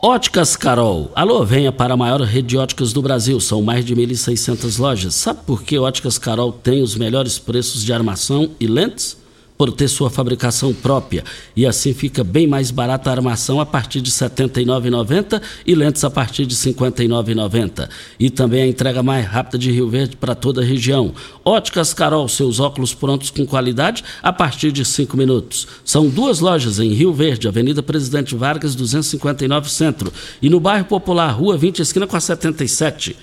Óticas 0.06 0.54
Carol. 0.54 1.10
Alô, 1.14 1.44
venha 1.44 1.72
para 1.72 1.94
a 1.94 1.96
maior 1.96 2.20
rede 2.20 2.48
de 2.48 2.58
óticas 2.58 2.92
do 2.92 3.00
Brasil. 3.00 3.40
São 3.40 3.62
mais 3.62 3.84
de 3.84 3.94
1.600 3.94 4.78
lojas. 4.78 5.14
Sabe 5.14 5.40
por 5.46 5.62
que 5.62 5.78
Óticas 5.78 6.18
Carol 6.18 6.52
tem 6.52 6.82
os 6.82 6.94
melhores 6.94 7.38
preços 7.38 7.82
de 7.82 7.90
armação 7.90 8.50
e 8.60 8.66
lentes? 8.66 9.23
Por 9.64 9.72
ter 9.72 9.88
sua 9.88 10.10
fabricação 10.10 10.74
própria 10.74 11.24
e 11.56 11.64
assim 11.64 11.94
fica 11.94 12.22
bem 12.22 12.46
mais 12.46 12.70
barata 12.70 13.08
a 13.08 13.14
armação 13.14 13.58
a 13.58 13.64
partir 13.64 14.02
de 14.02 14.10
R$ 14.10 14.16
79,90 14.16 15.40
e 15.66 15.74
lentes 15.74 16.04
a 16.04 16.10
partir 16.10 16.44
de 16.44 16.54
R$ 16.54 16.74
59,90. 16.74 17.88
E 18.20 18.28
também 18.28 18.62
a 18.62 18.66
entrega 18.66 19.02
mais 19.02 19.24
rápida 19.24 19.56
de 19.56 19.70
Rio 19.70 19.88
Verde 19.88 20.16
para 20.18 20.34
toda 20.34 20.60
a 20.60 20.64
região. 20.64 21.14
Óticas 21.42 21.94
Carol, 21.94 22.28
seus 22.28 22.60
óculos 22.60 22.92
prontos 22.92 23.30
com 23.30 23.46
qualidade 23.46 24.04
a 24.22 24.34
partir 24.34 24.70
de 24.70 24.84
5 24.84 25.16
minutos. 25.16 25.66
São 25.82 26.10
duas 26.10 26.40
lojas 26.40 26.78
em 26.78 26.92
Rio 26.92 27.14
Verde, 27.14 27.48
Avenida 27.48 27.82
Presidente 27.82 28.34
Vargas, 28.34 28.74
259 28.74 29.70
Centro, 29.70 30.12
e 30.42 30.50
no 30.50 30.60
bairro 30.60 30.84
Popular, 30.84 31.30
Rua 31.30 31.56
20, 31.56 31.80
esquina 31.80 32.06
com 32.06 32.18
a 32.18 32.20
77. 32.20 33.16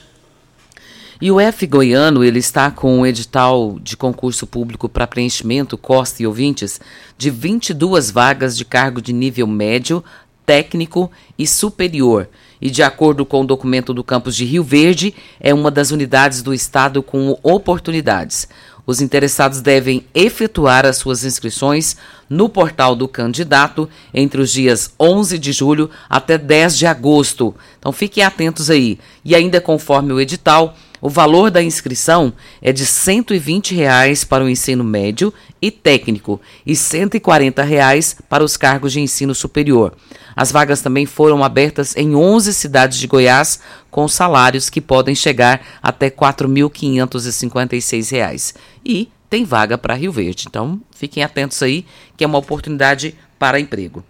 E 1.22 1.30
o 1.30 1.40
F 1.40 1.68
Goiano, 1.68 2.24
ele 2.24 2.40
está 2.40 2.72
com 2.72 2.98
um 2.98 3.06
edital 3.06 3.78
de 3.80 3.96
concurso 3.96 4.48
público 4.48 4.90
para 4.90 5.06
preenchimento, 5.06 5.78
Costa 5.78 6.24
e 6.24 6.26
ouvintes, 6.26 6.82
de 7.16 7.30
22 7.30 8.10
vagas 8.10 8.58
de 8.58 8.66
cargo 8.66 9.00
de 9.00 9.14
nível 9.14 9.46
médio, 9.46 10.04
técnico 10.48 11.12
e 11.38 11.46
superior. 11.46 12.28
E 12.60 12.72
de 12.72 12.82
acordo 12.82 13.24
com 13.24 13.42
o 13.42 13.46
documento 13.46 13.94
do 13.94 14.04
campus 14.04 14.36
de 14.36 14.46
Rio 14.46 14.64
Verde, 14.64 15.14
é 15.40 15.54
uma 15.54 15.70
das 15.70 15.92
unidades 15.92 16.42
do 16.42 16.56
estado 16.56 17.04
com 17.04 17.38
oportunidades. 17.44 18.48
Os 18.84 19.00
interessados 19.00 19.62
devem 19.62 20.04
efetuar 20.16 20.88
as 20.88 20.98
suas 20.98 21.24
inscrições 21.24 21.96
no 22.28 22.50
portal 22.50 22.96
do 22.96 23.08
candidato 23.08 23.88
entre 24.12 24.42
os 24.42 24.52
dias 24.52 24.92
11 25.00 25.38
de 25.38 25.52
julho 25.52 25.88
até 26.10 26.36
10 26.36 26.80
de 26.80 26.88
agosto. 26.88 27.54
Então 27.78 27.92
fiquem 27.92 28.24
atentos 28.24 28.72
aí. 28.72 28.98
E 29.24 29.36
ainda 29.36 29.62
conforme 29.62 30.12
o 30.14 30.20
edital, 30.20 30.76
o 31.02 31.10
valor 31.10 31.50
da 31.50 31.64
inscrição 31.64 32.32
é 32.62 32.72
de 32.72 32.86
120 32.86 33.74
reais 33.74 34.24
para 34.24 34.44
o 34.44 34.50
ensino 34.50 34.84
médio 34.84 35.34
e 35.60 35.72
técnico 35.72 36.40
e 36.64 36.76
140 36.76 37.64
reais 37.64 38.16
para 38.30 38.44
os 38.44 38.56
cargos 38.56 38.94
de 38.94 39.02
ensino 39.02 39.34
superior. 39.34 39.94
As 40.36 40.52
vagas 40.52 40.82
também 40.82 41.08
foram 41.08 41.44
abertas 41.44 41.98
em 41.98 42.16
11 42.16 42.54
cidades 42.54 43.00
de 43.00 43.08
Goiás, 43.08 43.60
com 43.90 44.08
salários 44.08 44.70
que 44.70 44.80
podem 44.80 45.16
chegar 45.16 45.62
até 45.82 46.10
4.556 46.10 48.12
reais. 48.12 48.54
E 48.86 49.10
tem 49.30 49.44
vaga 49.44 49.78
para 49.78 49.96
Rio 49.96 50.12
Verde. 50.12 50.46
Então, 50.48 50.80
fiquem 50.92 51.24
atentos 51.24 51.62
aí, 51.64 51.86
que 52.16 52.24
é 52.24 52.28
uma 52.28 52.38
oportunidade 52.38 53.16
para 53.40 53.60
emprego. 53.60 54.04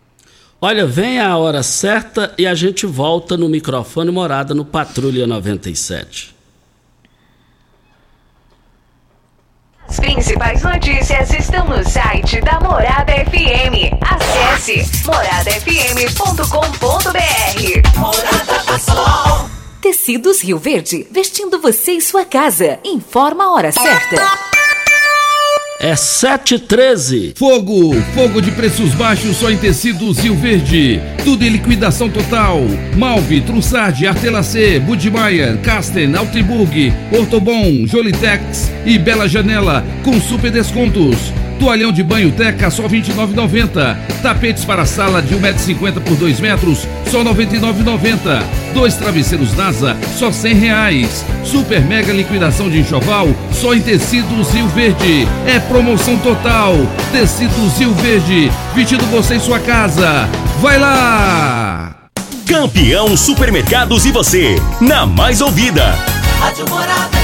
Olha, 0.60 0.86
vem 0.86 1.20
a 1.20 1.36
hora 1.38 1.64
certa 1.64 2.36
e 2.38 2.46
a 2.46 2.54
gente 2.54 2.86
volta 2.86 3.36
no 3.36 3.50
microfone 3.50 4.12
morada 4.12 4.54
no 4.54 4.64
Patrulha 4.64 5.26
97. 5.26 6.31
As 9.92 10.00
principais 10.00 10.64
notícias 10.64 11.34
estão 11.34 11.68
no 11.68 11.84
site 11.84 12.40
da 12.40 12.62
Morada 12.62 13.12
FM. 13.12 13.92
Acesse 14.00 14.90
moradafm.com.br. 15.06 18.00
Morada 18.00 18.72
do 18.72 18.80
Sol. 18.80 19.50
Tecidos 19.82 20.42
Rio 20.42 20.58
Verde, 20.58 21.06
vestindo 21.12 21.60
você 21.60 21.92
e 21.92 22.02
sua 22.02 22.24
casa. 22.24 22.80
Informa 22.86 23.44
a 23.44 23.52
hora 23.52 23.74
certa. 23.74 24.51
É 25.84 25.96
713. 25.96 27.34
Fogo! 27.36 28.00
Fogo 28.14 28.40
de 28.40 28.52
preços 28.52 28.94
baixos 28.94 29.38
só 29.38 29.50
em 29.50 29.58
tecidos 29.58 30.20
Rio 30.20 30.36
Verde. 30.36 31.02
Tudo 31.24 31.44
em 31.44 31.50
liquidação 31.50 32.08
total. 32.08 32.60
Malve, 32.96 33.42
Trussardi, 33.42 34.06
Artelacê, 34.06 34.80
Budmeier, 34.80 35.58
Casten, 35.64 36.16
Altriburg, 36.16 36.94
Ortobon, 37.12 37.88
Jolitex 37.88 38.72
e 38.86 39.00
Bela 39.00 39.28
Janela 39.28 39.84
com 40.04 40.22
super 40.22 40.52
descontos. 40.52 41.18
Toalhão 41.62 41.92
de 41.92 42.02
banho 42.02 42.32
Teca 42.32 42.72
só 42.72 42.88
R$ 42.88 43.00
29,90. 43.04 43.96
Tapetes 44.24 44.66
para 44.66 44.84
sala 44.84 45.22
de 45.22 45.36
1,50m 45.36 46.02
por 46.02 46.18
2 46.18 46.40
metros, 46.40 46.88
só 47.06 47.22
R$ 47.22 47.30
99,90. 47.30 48.44
Dois 48.74 48.96
travesseiros 48.96 49.56
NASA, 49.56 49.96
só 50.18 50.32
100 50.32 50.56
reais. 50.56 51.24
Super 51.46 51.82
mega 51.82 52.12
liquidação 52.12 52.68
de 52.68 52.80
enxoval, 52.80 53.28
só 53.52 53.76
em 53.76 53.82
tecidos 53.82 54.52
Rio 54.52 54.68
Verde. 54.70 55.28
É 55.46 55.60
promoção 55.60 56.18
total. 56.18 56.74
Tecidos 57.12 57.78
Rio 57.78 57.94
Verde, 57.94 58.52
vestido 58.74 59.06
você 59.06 59.36
em 59.36 59.40
sua 59.40 59.60
casa. 59.60 60.28
Vai 60.60 60.80
lá! 60.80 61.96
Campeão 62.48 63.16
Supermercados 63.16 64.08
e 64.08 64.12
você, 64.12 64.56
na 64.82 65.06
mais 65.06 65.42
ouvida. 65.42 65.96
Rádio 66.40 66.68
Morada. 66.68 67.21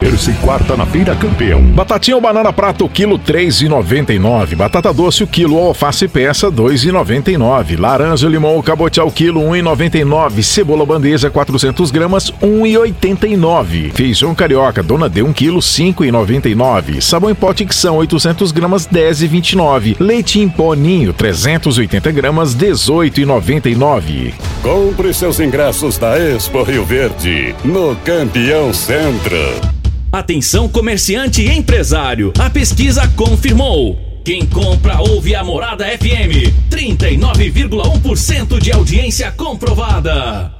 Terça 0.00 0.30
e 0.30 0.34
quarta 0.36 0.78
na 0.78 0.86
Feira 0.86 1.14
Campeão. 1.14 1.60
Batatinha 1.60 2.16
ou 2.16 2.22
banana 2.22 2.50
prato, 2.50 2.88
quilo 2.88 3.18
três 3.18 3.60
e 3.60 3.68
noventa 3.68 4.14
e 4.14 4.18
nove. 4.18 4.56
Batata 4.56 4.94
doce, 4.94 5.22
o 5.22 5.26
quilo 5.26 5.58
alface 5.58 6.08
peça, 6.08 6.50
dois 6.50 6.82
e 6.84 6.90
noventa 6.90 7.30
e 7.30 7.36
nove. 7.36 7.76
Laranja, 7.76 8.26
limão 8.26 8.54
ou 8.54 8.62
cabotial, 8.62 9.10
quilo 9.10 9.42
um 9.42 9.54
e 9.54 9.60
noventa 9.60 9.98
e 9.98 10.04
nove. 10.04 10.42
Cebola 10.42 10.86
bandeja, 10.86 11.28
400 11.28 11.90
gramas, 11.90 12.32
um 12.40 12.64
e 12.64 12.78
oitenta 12.78 13.28
e 13.28 13.36
nove. 13.36 13.90
Feijão 13.94 14.34
carioca, 14.34 14.82
dona 14.82 15.06
D, 15.06 15.22
um 15.22 15.34
quilo, 15.34 15.60
cinco 15.60 16.02
e 16.02 16.10
noventa 16.10 16.48
e 16.48 16.54
nove. 16.54 17.02
Sabão 17.02 17.28
em 17.28 17.34
pote 17.34 17.66
que 17.66 17.74
são 17.74 17.98
800 17.98 18.52
gramas, 18.52 18.86
dez 18.86 19.20
e 19.20 19.26
vinte 19.26 19.50
e 19.52 19.56
nove. 19.56 19.96
Leite 20.00 20.40
em 20.40 20.48
pó 20.48 20.72
ninho, 20.72 21.12
380 21.12 22.10
gramas, 22.10 22.54
dezoito 22.54 23.20
e 23.20 23.26
noventa 23.26 23.68
e 23.68 23.74
nove. 23.74 24.32
Compre 24.62 25.12
seus 25.12 25.38
ingressos 25.40 25.98
da 25.98 26.18
Expo 26.18 26.62
Rio 26.62 26.86
Verde, 26.86 27.54
no 27.62 27.94
Campeão 27.96 28.72
Centro. 28.72 29.79
Atenção 30.12 30.68
comerciante 30.68 31.40
e 31.40 31.56
empresário, 31.56 32.32
a 32.36 32.50
pesquisa 32.50 33.06
confirmou. 33.14 33.96
Quem 34.24 34.44
compra 34.44 35.00
ouve 35.00 35.36
a 35.36 35.44
Morada 35.44 35.84
FM. 35.86 36.50
39,1% 36.68 38.58
de 38.58 38.72
audiência 38.72 39.30
comprovada. 39.30 40.59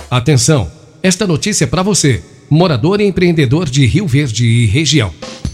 Atenção! 0.11 0.69
Esta 1.01 1.25
notícia 1.25 1.63
é 1.63 1.67
para 1.67 1.81
você, 1.81 2.21
morador 2.49 2.99
e 2.99 3.07
empreendedor 3.07 3.69
de 3.69 3.85
Rio 3.85 4.05
Verde 4.05 4.45
e 4.45 4.65
região. 4.65 5.09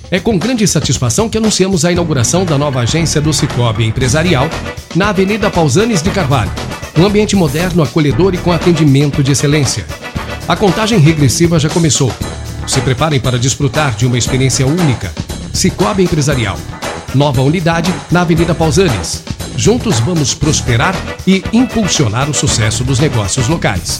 É 0.09 0.19
com 0.19 0.35
grande 0.35 0.67
satisfação 0.67 1.29
que 1.29 1.37
anunciamos 1.37 1.85
a 1.85 1.91
inauguração 1.91 2.43
da 2.43 2.57
nova 2.57 2.79
agência 2.79 3.21
do 3.21 3.31
Cicobi 3.31 3.85
Empresarial 3.85 4.49
na 4.95 5.09
Avenida 5.09 5.51
Pausanes 5.51 6.01
de 6.01 6.09
Carvalho. 6.09 6.49
Um 6.97 7.05
ambiente 7.05 7.35
moderno, 7.35 7.83
acolhedor 7.83 8.33
e 8.33 8.39
com 8.39 8.51
atendimento 8.51 9.21
de 9.21 9.31
excelência. 9.31 9.85
A 10.47 10.55
contagem 10.55 10.97
regressiva 10.97 11.59
já 11.59 11.69
começou. 11.69 12.11
Se 12.65 12.81
preparem 12.81 13.19
para 13.19 13.37
desfrutar 13.37 13.95
de 13.95 14.07
uma 14.07 14.17
experiência 14.17 14.65
única. 14.65 15.13
Cicobi 15.53 16.01
Empresarial. 16.01 16.57
Nova 17.13 17.43
unidade 17.43 17.93
na 18.09 18.21
Avenida 18.21 18.55
Pausanes. 18.55 19.21
Juntos 19.55 19.99
vamos 19.99 20.33
prosperar 20.33 20.95
e 21.27 21.43
impulsionar 21.53 22.27
o 22.27 22.33
sucesso 22.33 22.83
dos 22.83 22.97
negócios 22.97 23.47
locais. 23.47 23.99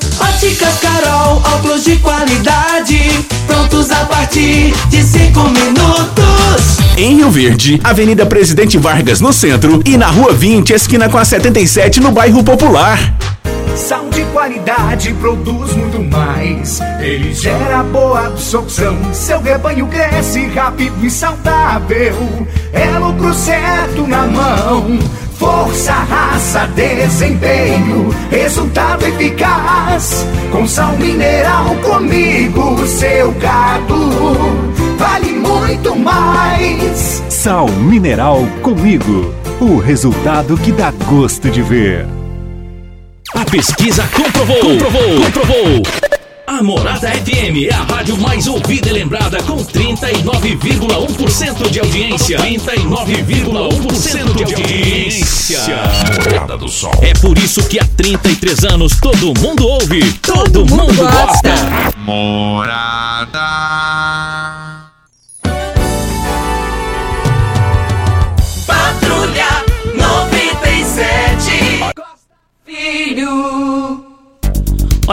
Óticas 0.21 0.79
Carol, 0.79 1.41
óculos 1.55 1.83
de 1.83 1.97
qualidade, 1.97 2.99
prontos 3.47 3.89
a 3.91 4.05
partir 4.05 4.73
de 4.89 5.03
5 5.03 5.39
minutos. 5.49 6.77
Em 6.95 7.15
Rio 7.15 7.31
Verde, 7.31 7.81
Avenida 7.83 8.25
Presidente 8.25 8.77
Vargas 8.77 9.19
no 9.19 9.33
centro 9.33 9.81
e 9.83 9.97
na 9.97 10.07
Rua 10.07 10.33
20, 10.33 10.73
esquina 10.73 11.09
com 11.09 11.17
a 11.17 11.25
77 11.25 11.99
no 11.99 12.11
bairro 12.11 12.43
Popular. 12.43 12.99
Sal 13.75 14.09
de 14.09 14.23
qualidade 14.25 15.13
produz 15.13 15.73
muito 15.73 15.99
mais. 16.03 16.79
Ele 16.99 17.33
gera 17.33 17.81
boa 17.81 18.27
absorção. 18.27 18.95
Seu 19.13 19.41
rebanho 19.41 19.87
cresce 19.87 20.45
rápido 20.47 21.03
e 21.03 21.09
saudável. 21.09 22.47
É 22.73 22.85
lucro 22.99 23.33
certo 23.33 24.05
na 24.05 24.27
mão. 24.27 24.99
Força, 25.41 25.93
raça, 25.93 26.67
desempenho, 26.67 28.11
resultado 28.29 29.03
eficaz. 29.07 30.23
Com 30.51 30.67
sal 30.67 30.95
mineral 30.97 31.75
comigo, 31.77 32.85
seu 32.85 33.31
gado 33.31 34.11
vale 34.99 35.33
muito 35.33 35.95
mais. 35.95 37.23
Sal 37.27 37.67
mineral 37.69 38.45
comigo. 38.61 39.33
O 39.59 39.77
resultado 39.77 40.55
que 40.57 40.71
dá 40.71 40.91
gosto 41.09 41.49
de 41.49 41.63
ver. 41.63 42.05
A 43.33 43.43
pesquisa 43.43 44.07
comprovou, 44.13 44.59
comprovou, 44.59 45.21
comprovou. 45.25 46.20
A 46.51 46.61
Morada 46.61 47.09
FM 47.09 47.63
é 47.69 47.73
a 47.73 47.83
rádio 47.83 48.17
mais 48.17 48.45
ouvida 48.45 48.89
e 48.89 48.91
lembrada 48.91 49.41
com 49.43 49.55
39,1% 49.63 51.69
de 51.69 51.79
audiência. 51.79 52.37
39,1% 52.39 54.35
de 54.35 54.43
audiência. 54.43 55.61
Morada 56.29 56.57
do 56.57 56.67
Sol. 56.67 56.91
É 57.01 57.13
por 57.13 57.37
isso 57.37 57.63
que 57.69 57.79
há 57.79 57.85
33 57.95 58.65
anos 58.65 58.99
todo 58.99 59.33
mundo 59.39 59.65
ouve, 59.65 60.11
todo, 60.15 60.65
mundo, 60.65 60.93
gosta. 60.93 61.53
Morada. 61.99 63.39
Patrulha 68.67 69.63
97. 69.95 71.79
Filho. 72.65 73.70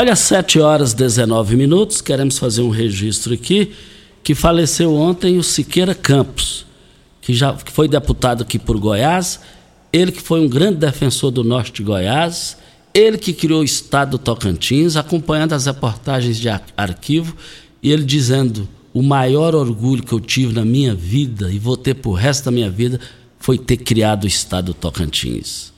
Olha, 0.00 0.14
7 0.14 0.60
horas 0.60 0.94
19 0.94 1.56
minutos, 1.56 2.00
queremos 2.00 2.38
fazer 2.38 2.62
um 2.62 2.68
registro 2.68 3.34
aqui, 3.34 3.72
que 4.22 4.32
faleceu 4.32 4.94
ontem 4.94 5.36
o 5.38 5.42
Siqueira 5.42 5.92
Campos, 5.92 6.64
que 7.20 7.34
já 7.34 7.52
que 7.52 7.72
foi 7.72 7.88
deputado 7.88 8.42
aqui 8.42 8.60
por 8.60 8.78
Goiás 8.78 9.40
ele 9.92 10.12
que 10.12 10.22
foi 10.22 10.40
um 10.40 10.48
grande 10.48 10.76
defensor 10.76 11.32
do 11.32 11.42
norte 11.42 11.72
de 11.72 11.82
Goiás, 11.82 12.56
ele 12.94 13.18
que 13.18 13.32
criou 13.32 13.62
o 13.62 13.64
estado 13.64 14.12
do 14.12 14.18
Tocantins, 14.18 14.94
acompanhando 14.94 15.54
as 15.54 15.66
reportagens 15.66 16.38
de 16.38 16.48
arquivo, 16.76 17.36
e 17.82 17.90
ele 17.90 18.04
dizendo: 18.04 18.68
o 18.94 19.02
maior 19.02 19.52
orgulho 19.52 20.04
que 20.04 20.12
eu 20.12 20.20
tive 20.20 20.52
na 20.52 20.64
minha 20.64 20.94
vida 20.94 21.50
e 21.50 21.58
vou 21.58 21.76
ter 21.76 21.94
por 21.94 22.12
resto 22.12 22.44
da 22.44 22.52
minha 22.52 22.70
vida 22.70 23.00
foi 23.40 23.58
ter 23.58 23.78
criado 23.78 24.22
o 24.22 24.28
estado 24.28 24.66
do 24.66 24.74
Tocantins. 24.74 25.76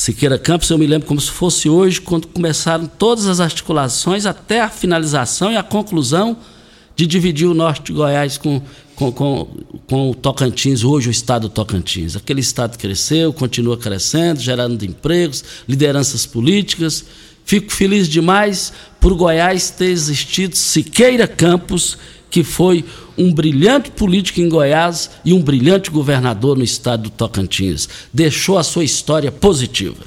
Siqueira 0.00 0.38
Campos, 0.38 0.70
eu 0.70 0.78
me 0.78 0.86
lembro 0.86 1.06
como 1.06 1.20
se 1.20 1.30
fosse 1.30 1.68
hoje, 1.68 2.00
quando 2.00 2.26
começaram 2.26 2.86
todas 2.86 3.26
as 3.26 3.38
articulações 3.38 4.24
até 4.24 4.62
a 4.62 4.70
finalização 4.70 5.52
e 5.52 5.58
a 5.58 5.62
conclusão 5.62 6.38
de 6.96 7.06
dividir 7.06 7.46
o 7.46 7.52
norte 7.52 7.82
de 7.82 7.92
Goiás 7.92 8.38
com, 8.38 8.62
com, 8.96 9.12
com, 9.12 9.48
com 9.86 10.10
o 10.10 10.14
Tocantins, 10.14 10.84
hoje 10.84 11.08
o 11.08 11.10
estado 11.10 11.48
do 11.48 11.52
Tocantins. 11.52 12.16
Aquele 12.16 12.40
estado 12.40 12.78
cresceu, 12.78 13.30
continua 13.30 13.76
crescendo, 13.76 14.40
gerando 14.40 14.82
empregos, 14.86 15.44
lideranças 15.68 16.24
políticas. 16.24 17.04
Fico 17.44 17.70
feliz 17.70 18.08
demais 18.08 18.72
por 18.98 19.12
Goiás 19.12 19.68
ter 19.68 19.90
existido 19.90 20.56
Siqueira 20.56 21.28
Campos, 21.28 21.98
que 22.30 22.44
foi 22.44 22.84
um 23.18 23.32
brilhante 23.32 23.90
político 23.90 24.40
em 24.40 24.48
Goiás 24.48 25.10
e 25.24 25.32
um 25.32 25.42
brilhante 25.42 25.90
governador 25.90 26.56
no 26.56 26.64
estado 26.64 27.04
do 27.04 27.10
Tocantins. 27.10 27.88
Deixou 28.14 28.56
a 28.56 28.62
sua 28.62 28.84
história 28.84 29.32
positiva. 29.32 30.04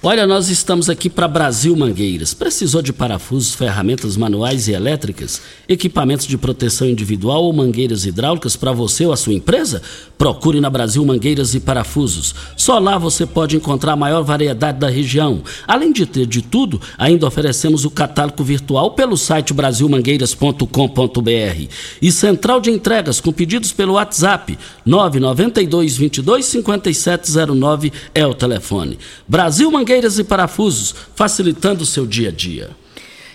Olha, 0.01 0.25
nós 0.25 0.47
estamos 0.47 0.89
aqui 0.89 1.09
para 1.09 1.27
Brasil 1.27 1.75
Mangueiras. 1.75 2.33
Precisou 2.33 2.81
de 2.81 2.93
parafusos, 2.93 3.53
ferramentas 3.53 4.15
manuais 4.15 4.69
e 4.69 4.71
elétricas, 4.71 5.41
equipamentos 5.67 6.25
de 6.25 6.37
proteção 6.37 6.87
individual 6.87 7.43
ou 7.43 7.51
mangueiras 7.51 8.05
hidráulicas 8.05 8.55
para 8.55 8.71
você 8.71 9.05
ou 9.05 9.11
a 9.11 9.17
sua 9.17 9.33
empresa? 9.33 9.81
Procure 10.17 10.61
na 10.61 10.69
Brasil 10.69 11.03
Mangueiras 11.03 11.53
e 11.53 11.59
Parafusos. 11.59 12.33
Só 12.55 12.79
lá 12.79 12.97
você 12.97 13.25
pode 13.25 13.57
encontrar 13.57 13.91
a 13.91 13.97
maior 13.97 14.23
variedade 14.23 14.79
da 14.79 14.89
região. 14.89 15.41
Além 15.67 15.91
de 15.91 16.05
ter 16.05 16.25
de 16.25 16.43
tudo, 16.43 16.79
ainda 16.97 17.27
oferecemos 17.27 17.83
o 17.83 17.91
catálogo 17.91 18.41
virtual 18.41 18.91
pelo 18.91 19.17
site 19.17 19.53
brasilmangueiras.com.br 19.53 21.67
e 22.01 22.09
central 22.09 22.61
de 22.61 22.71
entregas 22.71 23.19
com 23.19 23.33
pedidos 23.33 23.73
pelo 23.73 23.95
WhatsApp 23.95 24.57
992 24.85 25.97
22 25.97 26.45
5709 26.45 27.91
é 28.15 28.25
o 28.25 28.33
telefone. 28.33 28.97
Brasil 29.27 29.69
Mangueiras 29.69 29.88
mangueiras 29.89 30.19
e 30.19 30.23
parafusos, 30.23 30.93
facilitando 31.15 31.81
o 31.81 31.85
seu 31.85 32.05
dia 32.05 32.29
a 32.29 32.31
dia. 32.31 32.69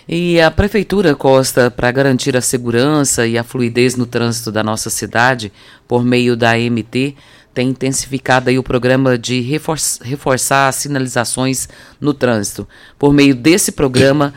E 0.07 0.39
a 0.39 0.49
Prefeitura 0.49 1.13
Costa, 1.13 1.69
para 1.69 1.91
garantir 1.91 2.37
a 2.37 2.41
segurança 2.41 3.27
e 3.27 3.37
a 3.37 3.43
fluidez 3.43 3.97
no 3.97 4.05
trânsito 4.05 4.53
da 4.53 4.63
nossa 4.63 4.89
cidade, 4.89 5.51
por 5.85 6.05
meio 6.05 6.37
da 6.37 6.53
MT, 6.57 7.15
tem 7.53 7.69
intensificado 7.69 8.49
aí 8.49 8.57
o 8.57 8.63
programa 8.63 9.17
de 9.17 9.41
reforçar 9.41 10.69
as 10.69 10.75
sinalizações 10.75 11.67
no 11.99 12.13
trânsito. 12.13 12.65
Por 12.97 13.13
meio 13.13 13.35
desse 13.35 13.73
programa, 13.73 14.33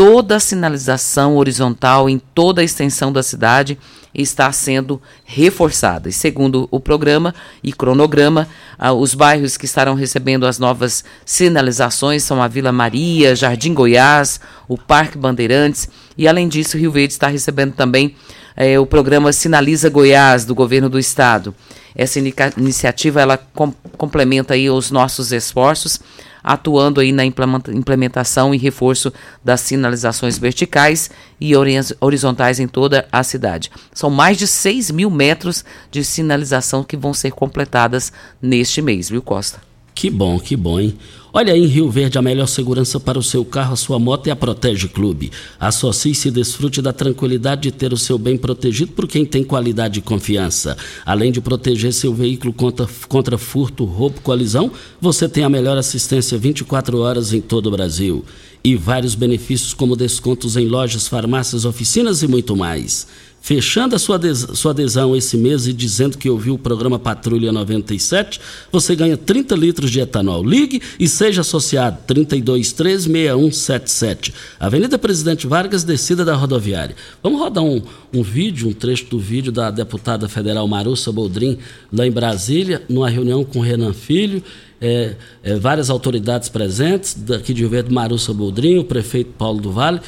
toda 0.00 0.36
a 0.36 0.40
sinalização 0.40 1.36
horizontal 1.36 2.08
em 2.08 2.18
toda 2.18 2.62
a 2.62 2.64
extensão 2.64 3.12
da 3.12 3.22
cidade 3.22 3.78
está 4.14 4.50
sendo 4.50 4.98
reforçada. 5.26 6.08
E 6.08 6.12
segundo 6.12 6.66
o 6.70 6.80
programa 6.80 7.34
e 7.62 7.70
cronograma, 7.70 8.48
ah, 8.78 8.94
os 8.94 9.14
bairros 9.14 9.58
que 9.58 9.66
estarão 9.66 9.94
recebendo 9.94 10.46
as 10.46 10.58
novas 10.58 11.04
sinalizações 11.26 12.22
são 12.22 12.42
a 12.42 12.48
Vila 12.48 12.72
Maria, 12.72 13.36
Jardim 13.36 13.74
Goiás, 13.74 14.40
o 14.66 14.78
Parque 14.78 15.18
Bandeirantes 15.18 15.86
e 16.16 16.26
além 16.26 16.48
disso, 16.48 16.78
Rio 16.78 16.92
Verde 16.92 17.12
está 17.12 17.28
recebendo 17.28 17.74
também 17.74 18.14
eh, 18.56 18.78
o 18.78 18.86
programa 18.86 19.32
Sinaliza 19.32 19.88
Goiás 19.88 20.44
do 20.44 20.54
governo 20.54 20.88
do 20.88 20.98
estado. 20.98 21.54
Essa 21.94 22.18
iniciativa 22.56 23.20
ela 23.20 23.36
com 23.36 23.72
complementa 23.96 24.54
aí 24.54 24.70
os 24.70 24.90
nossos 24.90 25.32
esforços 25.32 26.00
atuando 26.42 27.00
aí 27.00 27.12
na 27.12 27.24
implementação 27.24 28.54
e 28.54 28.58
reforço 28.58 29.12
das 29.44 29.60
sinalizações 29.60 30.38
verticais 30.38 31.10
e 31.40 31.52
horizontais 32.00 32.58
em 32.58 32.66
toda 32.66 33.06
a 33.12 33.22
cidade. 33.22 33.70
São 33.92 34.10
mais 34.10 34.38
de 34.38 34.46
6 34.46 34.90
mil 34.90 35.10
metros 35.10 35.64
de 35.90 36.02
sinalização 36.02 36.82
que 36.82 36.96
vão 36.96 37.12
ser 37.12 37.32
completadas 37.32 38.12
neste 38.40 38.80
mês, 38.80 39.08
viu, 39.08 39.22
Costa? 39.22 39.69
Que 39.94 40.08
bom, 40.08 40.38
que 40.38 40.56
bom, 40.56 40.80
hein? 40.80 40.94
Olha 41.32 41.52
aí 41.52 41.62
em 41.62 41.66
Rio 41.66 41.88
Verde 41.88 42.18
a 42.18 42.22
melhor 42.22 42.48
segurança 42.48 42.98
para 42.98 43.16
o 43.16 43.22
seu 43.22 43.44
carro, 43.44 43.74
a 43.74 43.76
sua 43.76 44.00
moto 44.00 44.26
é 44.26 44.32
a 44.32 44.36
Protege 44.36 44.88
Clube. 44.88 45.30
Associe-se 45.60 46.26
e 46.26 46.30
desfrute 46.30 46.82
da 46.82 46.92
tranquilidade 46.92 47.62
de 47.62 47.70
ter 47.70 47.92
o 47.92 47.96
seu 47.96 48.18
bem 48.18 48.36
protegido 48.36 48.90
por 48.92 49.06
quem 49.06 49.24
tem 49.24 49.44
qualidade 49.44 50.00
e 50.00 50.02
confiança. 50.02 50.76
Além 51.06 51.30
de 51.30 51.40
proteger 51.40 51.92
seu 51.92 52.12
veículo 52.12 52.52
contra, 52.52 52.88
contra 53.08 53.38
furto, 53.38 53.84
roubo, 53.84 54.20
colisão, 54.22 54.72
você 55.00 55.28
tem 55.28 55.44
a 55.44 55.48
melhor 55.48 55.78
assistência 55.78 56.36
24 56.36 56.98
horas 56.98 57.32
em 57.32 57.40
todo 57.40 57.66
o 57.66 57.70
Brasil. 57.70 58.24
E 58.64 58.74
vários 58.74 59.14
benefícios 59.14 59.72
como 59.72 59.94
descontos 59.94 60.56
em 60.56 60.66
lojas, 60.66 61.06
farmácias, 61.06 61.64
oficinas 61.64 62.22
e 62.22 62.28
muito 62.28 62.56
mais. 62.56 63.06
Fechando 63.40 63.96
a 63.96 63.98
sua 63.98 64.16
adesão, 64.16 64.54
sua 64.54 64.72
adesão 64.72 65.16
esse 65.16 65.38
mês 65.38 65.66
e 65.66 65.72
dizendo 65.72 66.18
que 66.18 66.28
ouviu 66.28 66.52
o 66.54 66.58
programa 66.58 66.98
Patrulha 66.98 67.50
97, 67.50 68.38
você 68.70 68.94
ganha 68.94 69.16
30 69.16 69.56
litros 69.56 69.90
de 69.90 69.98
etanol. 69.98 70.44
Ligue 70.44 70.82
e 70.98 71.08
seja 71.08 71.40
associado 71.40 71.96
3236177. 72.06 74.34
Avenida 74.60 74.98
Presidente 74.98 75.46
Vargas, 75.46 75.84
descida 75.84 76.22
da 76.22 76.34
rodoviária. 76.34 76.94
Vamos 77.22 77.40
rodar 77.40 77.64
um, 77.64 77.80
um 78.12 78.22
vídeo, 78.22 78.68
um 78.68 78.74
trecho 78.74 79.06
do 79.06 79.18
vídeo 79.18 79.50
da 79.50 79.70
deputada 79.70 80.28
federal 80.28 80.68
Marussa 80.68 81.10
Boldrin, 81.10 81.56
lá 81.90 82.06
em 82.06 82.12
Brasília, 82.12 82.82
numa 82.90 83.08
reunião 83.08 83.42
com 83.42 83.60
Renan 83.60 83.94
Filho. 83.94 84.42
É, 84.82 85.16
é, 85.42 85.56
várias 85.56 85.90
autoridades 85.90 86.50
presentes, 86.50 87.14
daqui 87.14 87.54
de 87.54 87.64
Verde, 87.66 87.92
Marussa 87.92 88.34
Boldrin, 88.34 88.78
o 88.78 88.84
prefeito 88.84 89.32
Paulo 89.36 89.60
do 89.60 89.72
Vale 89.72 90.00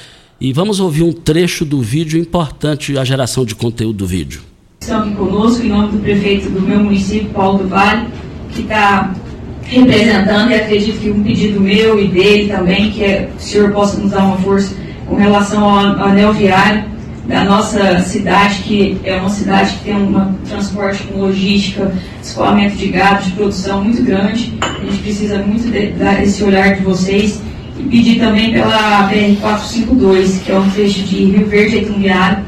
e 0.42 0.52
vamos 0.52 0.80
ouvir 0.80 1.04
um 1.04 1.12
trecho 1.12 1.64
do 1.64 1.80
vídeo 1.80 2.18
importante, 2.18 2.98
a 2.98 3.04
geração 3.04 3.44
de 3.44 3.54
conteúdo 3.54 3.98
do 3.98 4.06
vídeo. 4.08 4.40
Estão 4.80 5.02
aqui 5.02 5.14
conosco, 5.14 5.62
em 5.62 5.68
nome 5.68 5.92
do 5.92 5.98
prefeito 6.00 6.50
do 6.50 6.60
meu 6.60 6.80
município, 6.80 7.28
Paulo 7.28 7.58
do 7.58 7.68
Vale, 7.68 8.08
que 8.50 8.62
está 8.62 9.14
representando, 9.62 10.50
e 10.50 10.54
acredito 10.56 10.98
que 10.98 11.12
um 11.12 11.22
pedido 11.22 11.60
meu 11.60 12.02
e 12.02 12.08
dele 12.08 12.48
também, 12.48 12.90
que 12.90 13.04
é, 13.04 13.30
o 13.38 13.40
senhor 13.40 13.70
possa 13.70 14.00
nos 14.00 14.10
dar 14.10 14.24
uma 14.24 14.36
força 14.38 14.74
com 15.06 15.14
relação 15.14 15.62
ao 15.62 16.08
anel 16.08 16.32
viário 16.32 16.86
da 17.28 17.44
nossa 17.44 18.00
cidade, 18.00 18.64
que 18.64 18.98
é 19.04 19.14
uma 19.18 19.30
cidade 19.30 19.74
que 19.74 19.84
tem 19.84 19.94
um 19.94 20.34
transporte 20.48 21.04
com 21.04 21.20
logística, 21.20 21.94
escoamento 22.20 22.74
de 22.74 22.88
gado, 22.88 23.22
de 23.22 23.30
produção 23.30 23.84
muito 23.84 24.02
grande. 24.02 24.52
A 24.60 24.84
gente 24.86 25.02
precisa 25.04 25.38
muito 25.38 25.70
dar 25.96 26.20
esse 26.20 26.42
olhar 26.42 26.74
de 26.74 26.82
vocês 26.82 27.40
e 27.82 27.88
pedir 27.88 28.18
também 28.18 28.52
pela 28.52 29.10
BR-452, 29.10 30.42
que 30.44 30.52
é 30.52 30.58
um 30.58 30.70
trecho 30.70 31.02
de 31.02 31.24
Rio 31.24 31.46
Verde 31.46 31.78
a 31.78 31.82
Itumbiara, 31.82 32.44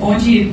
onde 0.00 0.52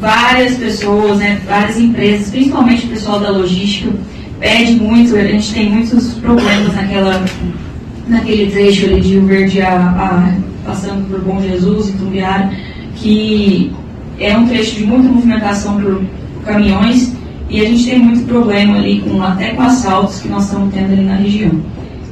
várias 0.00 0.56
pessoas, 0.56 1.18
né, 1.18 1.40
várias 1.46 1.78
empresas, 1.78 2.30
principalmente 2.30 2.86
o 2.86 2.90
pessoal 2.90 3.20
da 3.20 3.30
logística, 3.30 3.92
pede 4.38 4.72
muito, 4.72 5.16
a 5.16 5.24
gente 5.24 5.54
tem 5.54 5.70
muitos 5.70 6.14
problemas 6.14 6.74
naquela, 6.74 7.24
naquele 8.08 8.50
trecho 8.50 8.86
ali 8.86 9.00
de 9.00 9.08
Rio 9.10 9.26
Verde 9.26 9.62
a, 9.62 9.76
a, 9.76 10.34
passando 10.66 11.08
por 11.08 11.20
Bom 11.20 11.40
Jesus 11.40 11.88
e 11.88 11.92
Tumbiara, 11.92 12.50
que 12.96 13.72
é 14.18 14.36
um 14.36 14.46
trecho 14.46 14.76
de 14.76 14.86
muita 14.86 15.08
movimentação 15.08 15.80
por 15.80 16.02
caminhões 16.44 17.14
e 17.48 17.60
a 17.60 17.64
gente 17.64 17.84
tem 17.84 17.98
muito 17.98 18.26
problema 18.26 18.76
ali 18.76 19.00
com 19.00 19.22
até 19.22 19.50
com 19.50 19.62
assaltos 19.62 20.20
que 20.20 20.28
nós 20.28 20.44
estamos 20.44 20.74
tendo 20.74 20.92
ali 20.92 21.02
na 21.02 21.16
região. 21.16 21.52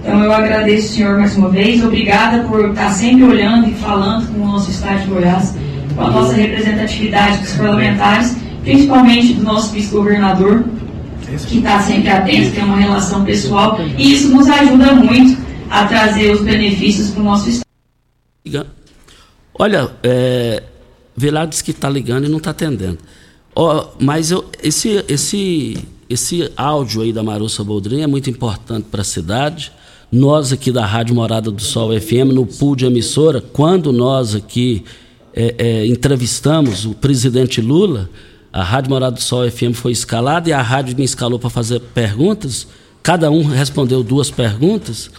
Então 0.04 0.22
eu 0.22 0.30
agradeço 0.34 0.88
o 0.88 0.96
senhor 0.96 1.18
mais 1.18 1.34
uma 1.34 1.48
vez, 1.48 1.82
obrigada 1.82 2.44
por 2.44 2.68
estar 2.68 2.90
sempre 2.90 3.24
olhando 3.24 3.66
e 3.70 3.72
falando 3.72 4.30
com 4.30 4.42
o 4.42 4.46
nosso 4.46 4.70
estado 4.70 5.00
de 5.00 5.06
Goiás, 5.06 5.56
com 5.96 6.02
a 6.02 6.10
nossa 6.10 6.34
representatividade 6.34 7.38
dos 7.38 7.54
parlamentares, 7.54 8.36
principalmente 8.62 9.32
do 9.32 9.42
nosso 9.42 9.72
vice-governador, 9.72 10.62
que 11.48 11.56
está 11.56 11.80
sempre 11.80 12.10
atento, 12.10 12.54
tem 12.54 12.64
uma 12.64 12.76
relação 12.76 13.24
pessoal, 13.24 13.80
e 13.96 14.12
isso 14.12 14.28
nos 14.28 14.46
ajuda 14.46 14.92
muito 14.92 15.42
a 15.70 15.86
trazer 15.86 16.32
os 16.32 16.42
benefícios 16.42 17.08
para 17.08 17.22
o 17.22 17.24
nosso 17.24 17.48
estado. 17.48 18.66
Olha, 19.58 19.90
é, 20.02 20.62
Velar 21.16 21.46
disse 21.46 21.64
que 21.64 21.70
está 21.70 21.88
ligando 21.88 22.26
e 22.26 22.28
não 22.28 22.38
está 22.38 22.50
atendendo. 22.50 22.98
Oh, 23.54 23.84
mas 23.98 24.30
eu, 24.30 24.44
esse, 24.62 25.02
esse, 25.08 25.78
esse 26.10 26.52
áudio 26.58 27.00
aí 27.00 27.12
da 27.12 27.22
Marussa 27.22 27.64
Boldrin 27.64 28.02
é 28.02 28.06
muito 28.06 28.28
importante 28.28 28.88
para 28.90 29.00
a 29.00 29.04
cidade. 29.04 29.72
Nós 30.14 30.52
aqui 30.52 30.70
da 30.70 30.86
Rádio 30.86 31.12
Morada 31.12 31.50
do 31.50 31.60
Sol 31.60 31.90
FM, 32.00 32.32
no 32.32 32.46
pool 32.46 32.76
de 32.76 32.86
emissora, 32.86 33.40
quando 33.40 33.92
nós 33.92 34.32
aqui 34.32 34.84
é, 35.34 35.56
é, 35.58 35.86
entrevistamos 35.88 36.86
o 36.86 36.94
presidente 36.94 37.60
Lula, 37.60 38.08
a 38.52 38.62
Rádio 38.62 38.90
Morada 38.90 39.16
do 39.16 39.20
Sol 39.20 39.50
FM 39.50 39.74
foi 39.74 39.90
escalada 39.90 40.48
e 40.48 40.52
a 40.52 40.62
rádio 40.62 40.96
me 40.96 41.02
escalou 41.02 41.36
para 41.36 41.50
fazer 41.50 41.80
perguntas. 41.80 42.64
Cada 43.02 43.28
um 43.28 43.42
respondeu 43.42 44.04
duas 44.04 44.30
perguntas, 44.30 45.10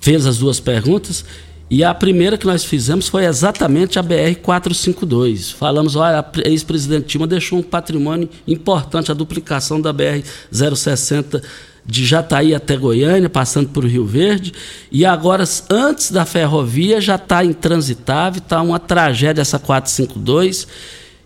fez 0.00 0.24
as 0.24 0.38
duas 0.38 0.60
perguntas 0.60 1.24
e 1.68 1.82
a 1.82 1.92
primeira 1.92 2.38
que 2.38 2.46
nós 2.46 2.64
fizemos 2.64 3.08
foi 3.08 3.24
exatamente 3.24 3.98
a 3.98 4.04
BR-452. 4.04 5.52
Falamos, 5.52 5.96
olha, 5.96 6.20
a 6.20 6.48
ex-presidente 6.48 7.08
Dilma 7.08 7.26
deixou 7.26 7.58
um 7.58 7.62
patrimônio 7.62 8.28
importante, 8.46 9.10
a 9.10 9.14
duplicação 9.14 9.80
da 9.80 9.92
BR-060 9.92 11.42
de 11.88 12.04
Jataí 12.04 12.54
até 12.54 12.76
Goiânia, 12.76 13.30
passando 13.30 13.70
por 13.70 13.82
Rio 13.86 14.04
Verde, 14.04 14.52
e 14.92 15.06
agora, 15.06 15.42
antes 15.70 16.10
da 16.10 16.26
ferrovia, 16.26 17.00
já 17.00 17.14
está 17.14 17.42
intransitável, 17.42 18.42
está 18.42 18.60
uma 18.60 18.78
tragédia 18.78 19.40
essa 19.40 19.58
452. 19.58 20.68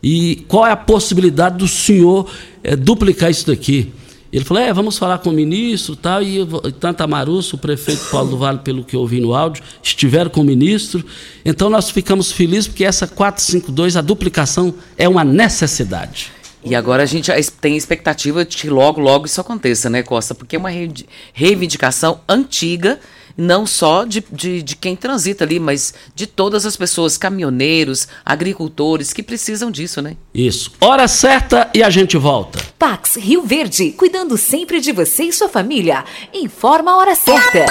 E 0.01 0.45
qual 0.47 0.65
é 0.65 0.71
a 0.71 0.77
possibilidade 0.77 1.59
do 1.59 1.67
senhor 1.67 2.31
é, 2.63 2.77
duplicar 2.77 3.29
isso 3.29 3.49
daqui? 3.49 3.93
Ele 4.33 4.45
falou: 4.45 4.63
é, 4.63 4.73
vamos 4.73 4.97
falar 4.97 5.19
com 5.19 5.31
o 5.31 5.33
ministro 5.33 5.97
tal, 5.97 6.23
e 6.23 6.47
tanto 6.79 7.03
a 7.03 7.07
Marusso, 7.09 7.57
o 7.57 7.59
prefeito 7.59 8.09
Paulo 8.11 8.31
do 8.31 8.39
Vale, 8.39 8.61
pelo 8.61 8.85
que 8.85 8.95
eu 8.95 9.01
ouvi 9.01 9.21
no 9.21 9.35
áudio, 9.35 9.65
estiveram 9.83 10.31
com 10.31 10.43
o 10.43 10.45
ministro. 10.45 11.05
Então 11.45 11.69
nós 11.69 11.91
ficamos 11.91 12.31
felizes 12.31 12.69
porque 12.69 12.85
essa 12.85 13.09
452, 13.09 13.97
a 13.97 14.01
duplicação, 14.01 14.73
é 14.97 15.09
uma 15.09 15.25
necessidade. 15.25 16.31
E 16.65 16.75
agora 16.75 17.03
a 17.03 17.07
gente 17.07 17.31
tem 17.61 17.77
expectativa 17.77 18.45
de 18.45 18.57
que 18.57 18.71
logo, 18.71 19.01
logo 19.01 19.27
isso 19.27 19.41
aconteça, 19.41 19.91
né, 19.91 20.03
Costa? 20.03 20.35
Porque 20.35 20.57
é 20.57 20.59
uma 20.59 20.71
reivindicação 21.33 22.21
antiga 22.29 23.01
não 23.37 23.67
só 23.67 24.05
de, 24.05 24.25
de, 24.31 24.63
de, 24.63 24.77
quem 24.77 24.95
transita 24.95 25.45
ali, 25.45 25.59
mas 25.59 25.95
de 26.15 26.27
todas 26.27 26.67
as 26.67 26.77
pessoas, 26.77 27.17
caminhoneiros, 27.17 28.09
agricultores 28.25 29.13
que 29.13 29.23
precisam 29.23 29.71
disso, 29.71 30.03
né? 30.03 30.17
Isso. 30.35 30.73
Hora 30.81 31.09
certa 31.09 31.71
e 31.75 31.83
a 31.83 31.91
gente 31.91 32.17
volta. 32.17 32.59
Pax 32.79 33.17
Rio 33.17 33.43
Verde, 33.43 33.93
cuidando 33.93 34.37
sempre 34.37 34.81
de 34.81 34.93
você 34.93 35.25
e 35.25 35.33
sua 35.33 35.49
família. 35.49 36.05
Informa 36.33 36.93
a 36.93 36.97
hora 36.99 37.15
certa. 37.15 37.67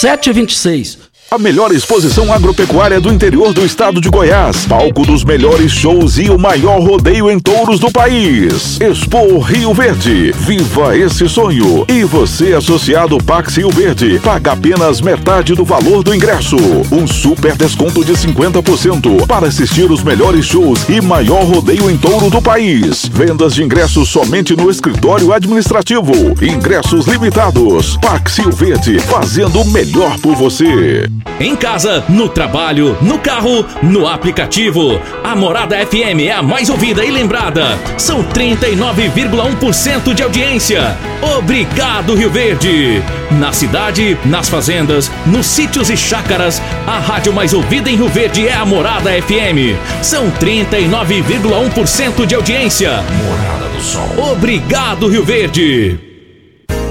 7h26. 0.00 1.07
A 1.30 1.36
melhor 1.36 1.72
exposição 1.72 2.32
agropecuária 2.32 2.98
do 2.98 3.12
interior 3.12 3.52
do 3.52 3.62
estado 3.62 4.00
de 4.00 4.08
Goiás. 4.08 4.64
Palco 4.64 5.04
dos 5.04 5.24
melhores 5.24 5.70
shows 5.70 6.16
e 6.16 6.30
o 6.30 6.38
maior 6.38 6.80
rodeio 6.80 7.30
em 7.30 7.38
touros 7.38 7.78
do 7.78 7.92
país. 7.92 8.80
Expo 8.80 9.38
Rio 9.38 9.74
Verde. 9.74 10.32
Viva 10.32 10.96
esse 10.96 11.28
sonho. 11.28 11.84
E 11.86 12.02
você, 12.02 12.54
associado 12.54 13.18
Pax 13.18 13.58
Rio 13.58 13.68
Verde, 13.68 14.18
paga 14.20 14.52
apenas 14.52 15.02
metade 15.02 15.54
do 15.54 15.66
valor 15.66 16.02
do 16.02 16.14
ingresso. 16.14 16.56
Um 16.90 17.06
super 17.06 17.54
desconto 17.54 18.02
de 18.02 18.14
50% 18.14 19.26
para 19.26 19.48
assistir 19.48 19.90
os 19.90 20.02
melhores 20.02 20.46
shows 20.46 20.88
e 20.88 20.98
maior 21.02 21.44
rodeio 21.44 21.90
em 21.90 21.98
touro 21.98 22.30
do 22.30 22.40
país. 22.40 23.06
Vendas 23.12 23.54
de 23.54 23.62
ingressos 23.62 24.08
somente 24.08 24.56
no 24.56 24.70
escritório 24.70 25.30
administrativo. 25.34 26.10
Ingressos 26.40 27.06
limitados. 27.06 27.98
Pax 27.98 28.38
Rio 28.38 28.50
Verde, 28.50 28.98
fazendo 29.00 29.60
o 29.60 29.70
melhor 29.70 30.18
por 30.20 30.34
você. 30.34 31.06
Em 31.40 31.54
casa, 31.54 32.04
no 32.08 32.28
trabalho, 32.28 32.96
no 33.00 33.18
carro, 33.18 33.64
no 33.82 34.06
aplicativo. 34.06 35.00
A 35.22 35.36
Morada 35.36 35.76
FM 35.86 36.20
é 36.26 36.32
a 36.32 36.42
mais 36.42 36.68
ouvida 36.68 37.04
e 37.04 37.10
lembrada. 37.10 37.78
São 37.96 38.24
39,1% 38.24 40.14
de 40.14 40.22
audiência. 40.22 40.96
Obrigado, 41.38 42.14
Rio 42.14 42.30
Verde. 42.30 43.02
Na 43.38 43.52
cidade, 43.52 44.18
nas 44.24 44.48
fazendas, 44.48 45.10
nos 45.26 45.46
sítios 45.46 45.90
e 45.90 45.96
chácaras, 45.96 46.60
a 46.86 46.98
rádio 46.98 47.32
mais 47.32 47.52
ouvida 47.52 47.90
em 47.90 47.96
Rio 47.96 48.08
Verde 48.08 48.48
é 48.48 48.54
a 48.54 48.64
Morada 48.64 49.10
FM. 49.10 49.76
São 50.02 50.30
39,1% 50.32 52.26
de 52.26 52.34
audiência. 52.34 53.02
Morada 53.24 53.68
do 53.68 53.80
Sol. 53.80 54.32
Obrigado, 54.32 55.08
Rio 55.08 55.24
Verde. 55.24 56.07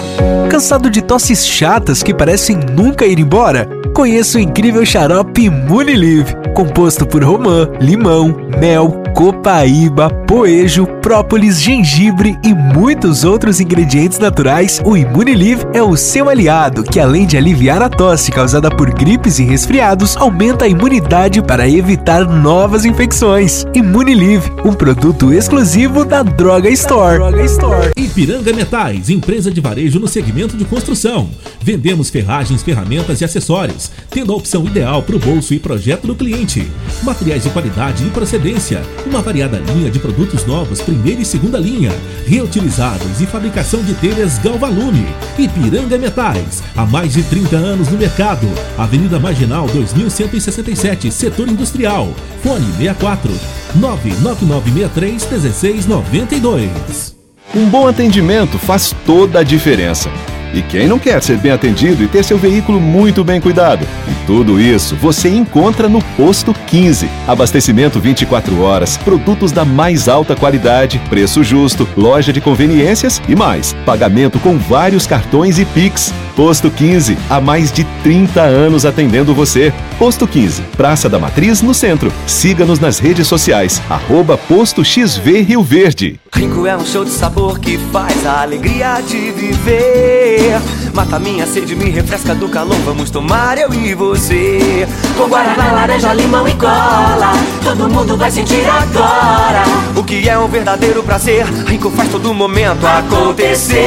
Woo! 0.00 0.39
Cansado 0.50 0.90
de 0.90 1.00
tosses 1.00 1.46
chatas 1.46 2.02
que 2.02 2.12
parecem 2.12 2.58
nunca 2.74 3.06
ir 3.06 3.20
embora? 3.20 3.68
Conheça 3.94 4.36
o 4.36 4.40
incrível 4.40 4.84
xarope 4.84 5.42
Imunilive, 5.42 6.34
composto 6.54 7.06
por 7.06 7.22
romã, 7.22 7.68
limão, 7.80 8.36
mel, 8.58 9.00
copaíba, 9.14 10.10
poejo, 10.26 10.86
própolis, 11.00 11.60
gengibre 11.60 12.38
e 12.42 12.54
muitos 12.54 13.24
outros 13.24 13.60
ingredientes 13.60 14.18
naturais, 14.18 14.80
o 14.84 14.96
Imunilive 14.96 15.66
é 15.72 15.82
o 15.82 15.96
seu 15.96 16.28
aliado, 16.28 16.82
que 16.82 16.98
além 16.98 17.26
de 17.26 17.36
aliviar 17.36 17.82
a 17.82 17.88
tosse 17.88 18.32
causada 18.32 18.70
por 18.70 18.90
gripes 18.92 19.38
e 19.38 19.44
resfriados, 19.44 20.16
aumenta 20.16 20.64
a 20.64 20.68
imunidade 20.68 21.42
para 21.42 21.68
evitar 21.68 22.26
novas 22.26 22.84
infecções. 22.84 23.66
Imunilive, 23.74 24.50
um 24.64 24.72
produto 24.72 25.32
exclusivo 25.32 26.04
da 26.04 26.22
Droga 26.22 26.68
Store. 26.70 27.18
Droga 27.18 27.44
Store. 27.44 27.90
Ipiranga 27.96 28.52
Metais, 28.52 29.10
empresa 29.10 29.50
de 29.50 29.60
varejo 29.60 29.98
no 29.98 30.08
segmento 30.08 30.39
de 30.48 30.64
construção. 30.64 31.30
Vendemos 31.60 32.10
ferragens, 32.10 32.62
ferramentas 32.62 33.20
e 33.20 33.24
acessórios, 33.24 33.90
tendo 34.10 34.32
a 34.32 34.36
opção 34.36 34.64
ideal 34.64 35.02
para 35.02 35.16
o 35.16 35.18
bolso 35.18 35.52
e 35.52 35.58
projeto 35.58 36.06
do 36.06 36.14
cliente. 36.14 36.66
Materiais 37.02 37.42
de 37.42 37.50
qualidade 37.50 38.06
e 38.06 38.10
procedência 38.10 38.82
uma 39.06 39.22
variada 39.22 39.58
linha 39.58 39.90
de 39.90 39.98
produtos 39.98 40.44
novos, 40.46 40.80
primeira 40.80 41.20
e 41.20 41.24
segunda 41.24 41.58
linha, 41.58 41.92
reutilizáveis 42.26 43.20
e 43.20 43.26
fabricação 43.26 43.82
de 43.82 43.94
telhas 43.94 44.38
Galvalume. 44.38 45.06
Ipiranga 45.38 45.98
Metais, 45.98 46.62
há 46.76 46.84
mais 46.86 47.12
de 47.12 47.22
30 47.24 47.56
anos 47.56 47.88
no 47.88 47.98
mercado. 47.98 48.46
Avenida 48.78 49.18
Marginal 49.18 49.66
2167, 49.66 51.10
Setor 51.10 51.48
Industrial. 51.48 52.08
Fone 52.42 52.66
64 52.78 53.32
99963 53.76 55.24
1692. 55.30 57.16
Um 57.54 57.68
bom 57.68 57.88
atendimento 57.88 58.58
faz 58.58 58.94
toda 59.04 59.40
a 59.40 59.42
diferença. 59.42 60.08
E 60.52 60.62
quem 60.62 60.88
não 60.88 60.98
quer 60.98 61.22
ser 61.22 61.38
bem 61.38 61.52
atendido 61.52 62.02
e 62.02 62.08
ter 62.08 62.24
seu 62.24 62.36
veículo 62.36 62.80
muito 62.80 63.22
bem 63.22 63.40
cuidado? 63.40 63.86
E 64.08 64.26
tudo 64.26 64.60
isso 64.60 64.96
você 64.96 65.28
encontra 65.28 65.88
no 65.88 66.02
Posto 66.16 66.52
15. 66.52 67.08
Abastecimento 67.26 68.00
24 68.00 68.60
horas, 68.60 68.96
produtos 68.96 69.52
da 69.52 69.64
mais 69.64 70.08
alta 70.08 70.34
qualidade, 70.34 71.00
preço 71.08 71.44
justo, 71.44 71.88
loja 71.96 72.32
de 72.32 72.40
conveniências 72.40 73.22
e 73.28 73.36
mais. 73.36 73.74
Pagamento 73.84 74.38
com 74.38 74.58
vários 74.58 75.06
cartões 75.06 75.58
e 75.58 75.64
Pix. 75.64 76.12
Posto 76.34 76.70
15, 76.70 77.16
há 77.28 77.40
mais 77.40 77.70
de 77.70 77.84
30 78.02 78.40
anos 78.40 78.84
atendendo 78.84 79.34
você. 79.34 79.72
Posto 80.00 80.26
15, 80.26 80.62
Praça 80.78 81.10
da 81.10 81.18
Matriz, 81.18 81.60
no 81.60 81.74
centro. 81.74 82.10
Siga-nos 82.26 82.80
nas 82.80 82.98
redes 82.98 83.28
sociais, 83.28 83.82
arroba 83.90 84.38
Posto 84.38 84.82
XV 84.82 85.42
Rio 85.42 85.62
Verde. 85.62 86.18
Rico 86.34 86.66
é 86.66 86.74
um 86.74 86.86
show 86.86 87.04
de 87.04 87.10
sabor 87.10 87.58
que 87.58 87.76
faz 87.92 88.24
a 88.24 88.40
alegria 88.40 89.02
de 89.02 89.30
viver. 89.30 90.58
Mata 90.94 91.18
minha 91.18 91.46
sede, 91.46 91.76
me 91.76 91.90
refresca 91.90 92.34
do 92.34 92.48
calor, 92.48 92.78
vamos 92.78 93.10
tomar 93.10 93.58
eu 93.58 93.74
e 93.74 93.94
você. 93.94 94.88
Com 95.18 95.28
guaraná, 95.28 95.70
laranja, 95.72 96.14
limão 96.14 96.48
e 96.48 96.54
cola, 96.54 97.34
todo 97.62 97.86
mundo 97.86 98.16
vai 98.16 98.30
sentir 98.30 98.64
agora. 98.66 99.64
O 99.94 100.02
que 100.02 100.26
é 100.26 100.38
um 100.38 100.48
verdadeiro 100.48 101.02
prazer, 101.02 101.44
Rico 101.66 101.90
faz 101.90 102.08
todo 102.08 102.32
momento 102.32 102.86
acontecer. 102.86 103.80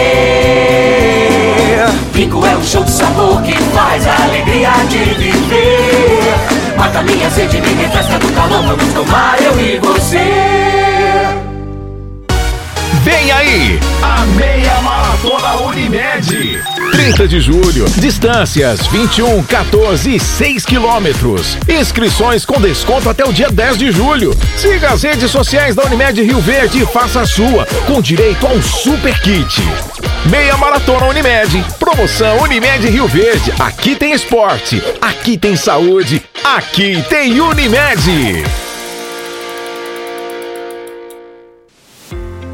Rico 2.14 2.46
é 2.46 2.56
um 2.56 2.64
show 2.64 2.84
de 2.84 2.92
sabor 2.92 3.42
que 3.42 3.54
faz 3.74 4.06
a 4.06 4.24
alegria 4.26 4.70
de 4.88 5.00
viver. 5.16 6.03
Mata 6.78 7.02
minha 7.04 7.30
sede, 7.30 7.62
me 7.62 7.74
refresca 7.74 8.20
do 8.20 8.32
calor, 8.34 8.64
vamos 8.64 8.94
tomar 8.94 9.42
eu 9.42 9.60
e 9.60 9.80
você. 9.80 10.18
Vem 13.04 13.32
aí, 13.32 13.80
a 14.02 14.26
meia 14.38 14.82
maratona 14.82 15.56
Unimed. 15.68 16.64
30 16.94 17.28
de 17.28 17.40
julho, 17.42 17.86
distâncias 17.98 18.86
21, 18.86 19.42
14 19.46 20.16
e 20.16 20.20
6 20.20 20.64
quilômetros. 20.64 21.58
Inscrições 21.68 22.46
com 22.46 22.62
desconto 22.62 23.10
até 23.10 23.26
o 23.26 23.34
dia 23.34 23.50
10 23.50 23.80
de 23.80 23.92
julho. 23.92 24.38
Siga 24.56 24.92
as 24.92 25.02
redes 25.02 25.32
sociais 25.32 25.74
da 25.74 25.84
Unimed 25.86 26.22
Rio 26.22 26.40
Verde 26.40 26.84
e 26.84 26.86
faça 26.86 27.22
a 27.22 27.26
sua, 27.26 27.66
com 27.88 28.00
direito 28.00 28.46
a 28.46 28.52
um 28.52 28.62
super 28.62 29.20
kit. 29.22 29.60
Meia 30.30 30.56
Maratona 30.56 31.08
Unimed. 31.08 31.66
Promoção 31.80 32.44
Unimed 32.44 32.88
Rio 32.88 33.08
Verde. 33.08 33.52
Aqui 33.58 33.96
tem 33.96 34.14
esporte, 34.14 34.80
aqui 35.02 35.36
tem 35.36 35.56
saúde, 35.56 36.22
aqui 36.44 37.04
tem 37.10 37.42
Unimed. 37.42 38.63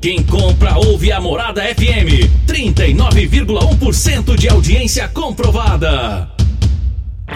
Quem 0.00 0.22
compra 0.22 0.78
ouve 0.78 1.12
a 1.12 1.20
Morada 1.20 1.60
FM. 1.62 2.24
39,1% 2.46 4.34
de 4.34 4.48
audiência 4.48 5.06
comprovada. 5.06 6.26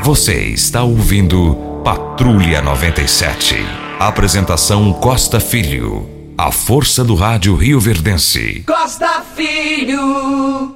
Você 0.02 0.44
está 0.44 0.82
ouvindo 0.82 1.82
Patrulha 1.84 2.62
97. 2.62 3.56
Apresentação 4.00 4.94
Costa 4.94 5.38
Filho. 5.40 6.08
A 6.38 6.50
força 6.50 7.04
do 7.04 7.14
rádio 7.14 7.54
Rio 7.54 7.78
Verdense. 7.78 8.64
Costa 8.66 9.22
Filho. 9.36 10.74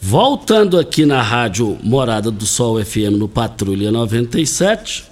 Voltando 0.00 0.76
aqui 0.76 1.06
na 1.06 1.22
rádio 1.22 1.78
Morada 1.84 2.32
do 2.32 2.44
Sol 2.44 2.84
FM 2.84 3.16
no 3.16 3.28
Patrulha 3.28 3.92
97. 3.92 5.04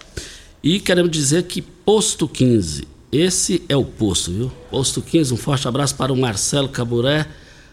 E 0.61 0.81
queremos 0.81 1.13
dizer 1.13 1.45
que 1.45 1.63
Posto 1.63 2.27
15 2.27 2.96
esse 3.11 3.62
é 3.69 3.77
o 3.77 3.85
posto, 3.85 4.33
viu? 4.33 4.53
Posto 4.71 5.01
15, 5.01 5.35
um 5.35 5.37
forte 5.37 5.66
abraço 5.69 5.95
para 5.95 6.12
o 6.12 6.16
Marcelo 6.16 6.69
Caburé, 6.69 7.27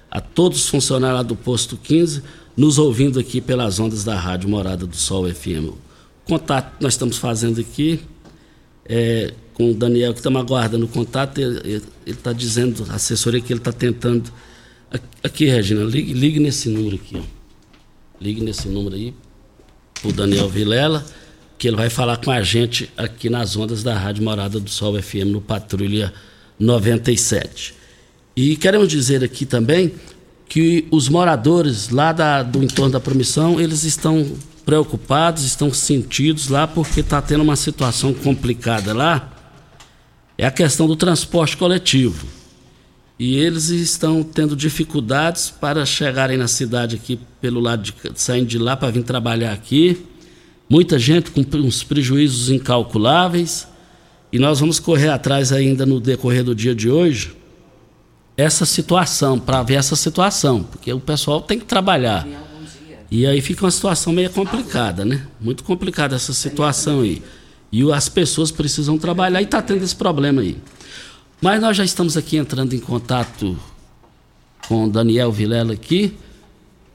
a 0.10 0.22
todos 0.22 0.64
os 0.64 0.70
funcionários 0.70 1.18
lá 1.18 1.24
do 1.24 1.36
Posto 1.36 1.76
15, 1.76 2.22
nos 2.56 2.78
ouvindo 2.78 3.20
aqui 3.20 3.42
pelas 3.42 3.80
ondas 3.80 4.04
da 4.04 4.16
Rádio 4.16 4.48
Morada 4.48 4.86
do 4.86 4.96
Sol 4.96 5.28
FM. 5.28 5.70
O 5.70 5.78
contato 6.26 6.78
que 6.78 6.84
nós 6.84 6.94
estamos 6.94 7.18
fazendo 7.18 7.60
aqui 7.60 8.00
é 8.86 9.34
com 9.54 9.72
o 9.72 9.74
Daniel, 9.74 10.14
que 10.14 10.20
estamos 10.20 10.42
aguardando 10.42 10.86
o 10.86 10.88
contato, 10.88 11.40
ele 11.40 11.82
está 12.06 12.34
dizendo, 12.34 12.86
a 12.90 12.96
assessoria 12.96 13.42
que 13.42 13.54
ele 13.54 13.60
está 13.60 13.72
tentando. 13.72 14.32
Aqui, 15.24 15.46
Regina, 15.46 15.84
ligue, 15.84 16.14
ligue 16.14 16.40
nesse 16.40 16.70
número 16.70 16.96
aqui, 16.96 17.18
ó. 17.18 17.22
Ligue 18.20 18.42
nesse 18.42 18.68
número 18.68 18.96
aí, 18.96 19.14
o 20.04 20.12
Daniel 20.12 20.48
Vilela 20.48 21.06
que 21.58 21.68
ele 21.68 21.78
vai 21.78 21.90
falar 21.90 22.18
com 22.18 22.32
a 22.32 22.42
gente 22.42 22.90
aqui 22.98 23.30
nas 23.30 23.56
ondas 23.56 23.84
da 23.84 23.98
Rádio 23.98 24.24
Morada 24.24 24.60
do 24.60 24.70
Sol 24.70 25.02
FM 25.02 25.28
no 25.28 25.42
Patrulha 25.42 26.14
97. 26.60 27.74
E 28.36 28.56
queremos 28.56 28.88
dizer 28.88 29.24
aqui 29.24 29.46
também 29.46 29.94
que 30.48 30.88
os 30.92 31.10
moradores 31.10 31.90
lá 31.90 32.12
da, 32.12 32.44
do 32.44 32.64
entorno 32.64 32.92
da 32.92 33.00
promissão, 33.00 33.60
eles 33.60 33.84
estão 33.84 34.26
preocupados, 34.66 35.44
estão 35.44 35.74
sentidos 35.74 36.48
lá 36.48 36.68
porque 36.68 37.02
está 37.02 37.22
tendo 37.22 37.44
uma 37.44 37.56
situação 37.56 38.14
complicada 38.14 38.94
lá. 38.94 39.32
É 40.38 40.46
a 40.46 40.52
questão 40.52 40.88
do 40.88 40.96
transporte 40.96 41.56
coletivo. 41.58 42.28
E 43.20 43.36
eles 43.38 43.70
estão 43.70 44.24
tendo 44.24 44.56
dificuldades 44.56 45.50
para 45.50 45.86
chegarem 45.86 46.38
na 46.38 46.48
cidade 46.48 46.96
aqui 46.96 47.20
pelo 47.40 47.60
lado 47.60 47.84
de 47.84 47.94
saindo 48.16 48.48
de 48.48 48.58
lá 48.58 48.76
para 48.76 48.90
vir 48.92 49.04
trabalhar 49.04 49.54
aqui 49.54 50.06
muita 50.74 50.98
gente 50.98 51.30
com 51.30 51.46
uns 51.60 51.84
prejuízos 51.84 52.50
incalculáveis, 52.50 53.68
e 54.32 54.40
nós 54.40 54.60
vamos 54.60 54.80
correr 54.80 55.10
atrás 55.10 55.52
ainda 55.52 55.86
no 55.86 56.00
decorrer 56.00 56.44
do 56.44 56.56
dia 56.56 56.74
de 56.74 56.90
hoje 56.90 57.36
essa 58.36 58.66
situação, 58.66 59.40
para 59.40 59.62
ver 59.62 59.76
essa 59.76 59.96
situação, 59.96 60.64
porque 60.64 60.92
o 60.92 61.00
pessoal 61.00 61.42
tem 61.42 61.60
que 61.60 61.66
trabalhar. 61.66 62.28
E 63.12 63.28
aí 63.28 63.40
fica 63.40 63.64
uma 63.64 63.70
situação 63.70 64.12
meio 64.12 64.32
complicada, 64.32 65.06
né? 65.06 65.28
Muito 65.40 65.64
complicada 65.64 66.16
essa 66.16 66.34
situação 66.34 67.02
aí. 67.02 67.22
E 67.72 67.92
as 67.92 68.10
pessoas 68.10 68.50
precisam 68.50 68.98
trabalhar 68.98 69.42
e 69.42 69.44
está 69.44 69.62
tendo 69.62 69.84
esse 69.84 69.96
problema 69.96 70.42
aí. 70.42 70.58
Mas 71.40 71.62
nós 71.62 71.78
já 71.78 71.86
estamos 71.86 72.18
aqui 72.18 72.38
entrando 72.38 72.74
em 72.74 72.80
contato 72.80 73.56
com 74.68 74.86
o 74.86 74.90
Daniel 74.90 75.32
Vilela 75.32 75.74
aqui 75.74 76.18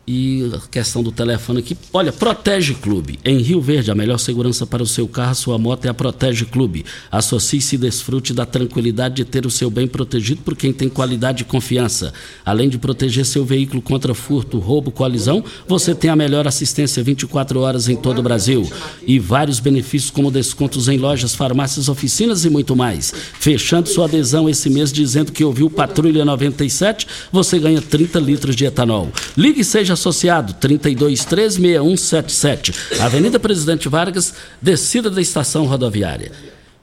e 0.08 0.50
a 0.54 0.58
questão 0.70 1.02
do 1.02 1.12
telefone 1.12 1.58
aqui. 1.58 1.76
Olha, 1.92 2.10
Protege 2.10 2.72
Clube. 2.72 3.18
Em 3.22 3.42
Rio 3.42 3.60
Verde, 3.60 3.90
a 3.90 3.94
melhor 3.94 4.16
segurança 4.16 4.66
para 4.66 4.82
o 4.82 4.86
seu 4.86 5.06
carro, 5.06 5.34
sua 5.34 5.58
moto 5.58 5.84
é 5.84 5.90
a 5.90 5.94
Protege 5.94 6.46
Clube. 6.46 6.86
Associe-se 7.12 7.74
e 7.74 7.78
desfrute 7.78 8.32
da 8.32 8.46
tranquilidade 8.46 9.16
de 9.16 9.24
ter 9.26 9.44
o 9.44 9.50
seu 9.50 9.68
bem 9.68 9.86
protegido 9.86 10.40
por 10.40 10.56
quem 10.56 10.72
tem 10.72 10.88
qualidade 10.88 11.42
e 11.42 11.44
confiança. 11.44 12.14
Além 12.42 12.70
de 12.70 12.78
proteger 12.78 13.26
seu 13.26 13.44
veículo 13.44 13.82
contra 13.82 14.14
furto, 14.14 14.58
roubo, 14.58 14.90
colisão, 14.90 15.44
você 15.66 15.94
tem 15.94 16.08
a 16.08 16.16
melhor 16.16 16.48
assistência 16.48 17.02
24 17.02 17.60
horas 17.60 17.86
em 17.86 17.96
todo 17.96 18.20
o 18.20 18.22
Brasil. 18.22 18.66
E 19.06 19.18
vários 19.18 19.60
benefícios 19.60 20.10
como 20.10 20.30
descontos 20.30 20.88
em 20.88 20.96
lojas, 20.96 21.34
farmácias, 21.34 21.86
oficinas 21.86 22.46
e 22.46 22.50
muito 22.50 22.74
mais. 22.74 23.12
Fechando 23.38 23.90
sua 23.90 24.06
adesão 24.06 24.48
esse 24.48 24.70
mês 24.70 24.90
dizendo 24.90 25.32
que 25.32 25.44
ouviu 25.44 25.68
Patrulha 25.68 26.24
97, 26.24 27.06
você 27.30 27.58
ganha 27.58 27.82
30 27.82 28.18
litros 28.20 28.56
de 28.56 28.64
etanol. 28.64 29.12
Ligue 29.36 29.62
seja 29.62 29.97
associado 29.98 30.54
32136177, 30.54 32.74
Avenida 33.00 33.38
Presidente 33.38 33.86
Vargas, 33.88 34.32
descida 34.62 35.10
da 35.10 35.20
estação 35.20 35.66
rodoviária. 35.66 36.32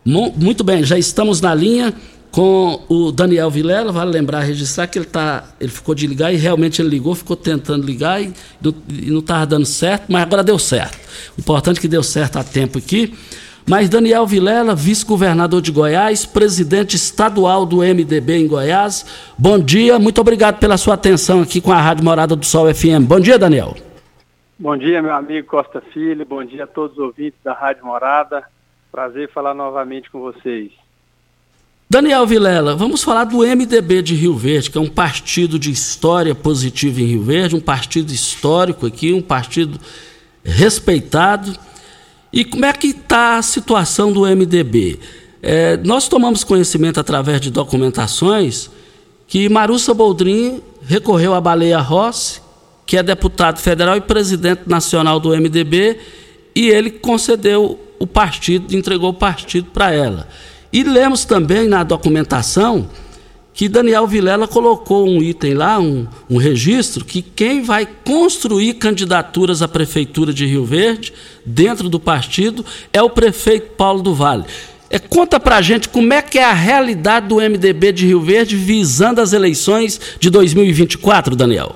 Muito 0.05 0.63
bem, 0.63 0.83
já 0.83 0.99
estamos 0.99 1.41
na 1.41 1.55
linha 1.55 1.91
com 2.35 2.83
o 2.89 3.13
Daniel 3.13 3.49
Vilela, 3.49 3.93
vale 3.93 4.11
lembrar, 4.11 4.41
registrar 4.41 4.87
que 4.87 4.99
ele, 4.99 5.05
tá, 5.05 5.45
ele 5.59 5.71
ficou 5.71 5.95
de 5.95 6.05
ligar 6.05 6.33
e 6.33 6.35
realmente 6.35 6.81
ele 6.81 6.89
ligou, 6.89 7.15
ficou 7.15 7.37
tentando 7.37 7.85
ligar 7.85 8.21
e 8.21 8.33
não 9.07 9.19
estava 9.19 9.45
dando 9.45 9.65
certo, 9.65 10.07
mas 10.09 10.21
agora 10.21 10.43
deu 10.43 10.59
certo. 10.59 10.97
O 11.37 11.39
importante 11.39 11.77
é 11.77 11.81
que 11.81 11.87
deu 11.87 12.03
certo 12.03 12.37
a 12.37 12.43
tempo 12.43 12.77
aqui. 12.77 13.13
Mas 13.67 13.89
Daniel 13.89 14.27
Vilela, 14.27 14.75
vice-governador 14.75 15.59
de 15.59 15.71
Goiás, 15.71 16.23
presidente 16.23 16.95
estadual 16.95 17.65
do 17.65 17.77
MDB 17.77 18.37
em 18.37 18.47
Goiás. 18.47 19.33
Bom 19.35 19.57
dia, 19.57 19.97
muito 19.97 20.21
obrigado 20.21 20.59
pela 20.59 20.77
sua 20.77 20.93
atenção 20.93 21.41
aqui 21.41 21.59
com 21.59 21.71
a 21.71 21.81
Rádio 21.81 22.03
Morada 22.03 22.35
do 22.35 22.45
Sol 22.45 22.71
FM. 22.71 23.07
Bom 23.07 23.19
dia, 23.19 23.39
Daniel. 23.39 23.75
Bom 24.59 24.77
dia, 24.77 25.01
meu 25.01 25.13
amigo 25.13 25.47
Costa 25.47 25.81
Filho. 25.91 26.23
Bom 26.25 26.45
dia 26.45 26.65
a 26.65 26.67
todos 26.67 26.95
os 26.95 27.03
ouvintes 27.03 27.39
da 27.43 27.53
Rádio 27.53 27.83
Morada. 27.83 28.43
Prazer 28.91 29.31
falar 29.33 29.55
novamente 29.55 30.11
com 30.11 30.19
vocês. 30.19 30.71
Daniel 31.89 32.25
Vilela, 32.27 32.75
vamos 32.75 33.03
falar 33.03 33.23
do 33.23 33.39
MDB 33.39 34.03
de 34.03 34.13
Rio 34.13 34.35
Verde, 34.35 34.69
que 34.69 34.77
é 34.77 34.81
um 34.81 34.89
partido 34.89 35.57
de 35.57 35.71
história 35.71 36.35
positiva 36.35 37.01
em 37.01 37.05
Rio 37.05 37.23
Verde, 37.23 37.55
um 37.55 37.61
partido 37.61 38.11
histórico 38.11 38.85
aqui, 38.85 39.11
um 39.11 39.21
partido 39.23 39.79
respeitado. 40.43 41.51
E 42.35 42.43
como 42.43 42.65
é 42.65 42.73
que 42.73 42.87
está 42.87 43.37
a 43.37 43.41
situação 43.41 44.11
do 44.11 44.23
MDB? 44.23 44.99
É, 45.41 45.77
nós 45.77 46.09
tomamos 46.09 46.43
conhecimento 46.43 46.99
através 46.99 47.39
de 47.39 47.49
documentações 47.49 48.69
que 49.25 49.47
Marussa 49.47 49.93
Boldrin 49.93 50.61
recorreu 50.85 51.33
a 51.33 51.39
Baleia 51.39 51.79
Rossi, 51.79 52.41
que 52.85 52.97
é 52.97 53.01
deputado 53.01 53.61
federal 53.61 53.95
e 53.95 54.01
presidente 54.01 54.63
nacional 54.67 55.17
do 55.17 55.29
MDB, 55.29 55.97
e 56.53 56.67
ele 56.67 56.91
concedeu 56.91 57.79
o 57.97 58.05
partido, 58.05 58.75
entregou 58.75 59.11
o 59.11 59.13
partido 59.13 59.69
para 59.71 59.93
ela. 59.93 60.27
E 60.73 60.83
lemos 60.83 61.23
também 61.23 61.69
na 61.69 61.83
documentação 61.83 62.89
que 63.55 63.69
Daniel 63.69 64.05
Vilela 64.05 64.47
colocou 64.47 65.07
um 65.07 65.23
item 65.23 65.53
lá, 65.53 65.79
um, 65.79 66.05
um 66.29 66.37
registro, 66.37 67.05
que 67.05 67.21
quem 67.21 67.63
vai 67.63 67.87
construir 68.05 68.73
candidaturas 68.73 69.61
à 69.61 69.67
Prefeitura 69.67 70.33
de 70.33 70.45
Rio 70.45 70.65
Verde, 70.65 71.13
dentro 71.45 71.87
do 71.87 71.99
partido, 71.99 72.65
é 72.91 73.01
o 73.01 73.09
prefeito 73.09 73.71
Paulo 73.77 74.01
do 74.01 74.13
Vale. 74.13 74.43
É, 74.89 74.99
conta 74.99 75.39
pra 75.39 75.61
gente 75.61 75.87
como 75.87 76.13
é 76.13 76.21
que 76.21 76.37
é 76.37 76.43
a 76.43 76.53
realidade 76.53 77.27
do 77.27 77.37
MDB 77.37 77.93
de 77.93 78.05
Rio 78.05 78.21
Verde 78.21 78.57
visando 78.57 79.21
as 79.21 79.31
eleições 79.31 80.17
de 80.19 80.29
2024, 80.29 81.35
Daniel. 81.35 81.75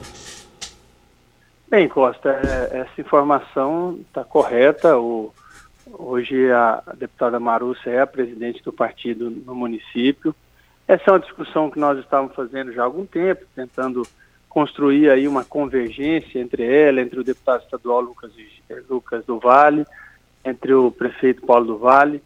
Bem, 1.71 1.87
Costa, 1.87 2.29
é, 2.29 2.79
essa 2.79 2.99
informação 2.99 3.99
está 4.09 4.23
correta. 4.23 4.97
O, 4.97 5.31
Hoje 5.97 6.51
a 6.51 6.83
deputada 6.97 7.39
Marussa 7.39 7.89
é 7.89 7.99
a 7.99 8.07
presidente 8.07 8.63
do 8.63 8.71
partido 8.71 9.29
no 9.29 9.55
município. 9.55 10.35
Essa 10.89 11.03
é 11.05 11.11
uma 11.11 11.19
discussão 11.19 11.69
que 11.69 11.77
nós 11.77 11.99
estávamos 11.99 12.33
fazendo 12.33 12.73
já 12.73 12.81
há 12.81 12.85
algum 12.85 13.05
tempo, 13.05 13.45
tentando 13.55 14.01
construir 14.49 15.11
aí 15.11 15.27
uma 15.27 15.45
convergência 15.45 16.39
entre 16.39 16.65
ela, 16.65 16.99
entre 16.99 17.19
o 17.19 17.23
deputado 17.23 17.61
estadual 17.61 18.01
Lucas, 18.01 18.31
Lucas 18.89 19.23
do 19.23 19.37
Vale, 19.37 19.85
entre 20.43 20.73
o 20.73 20.89
prefeito 20.89 21.45
Paulo 21.45 21.67
do 21.67 21.77
Vale, 21.77 22.23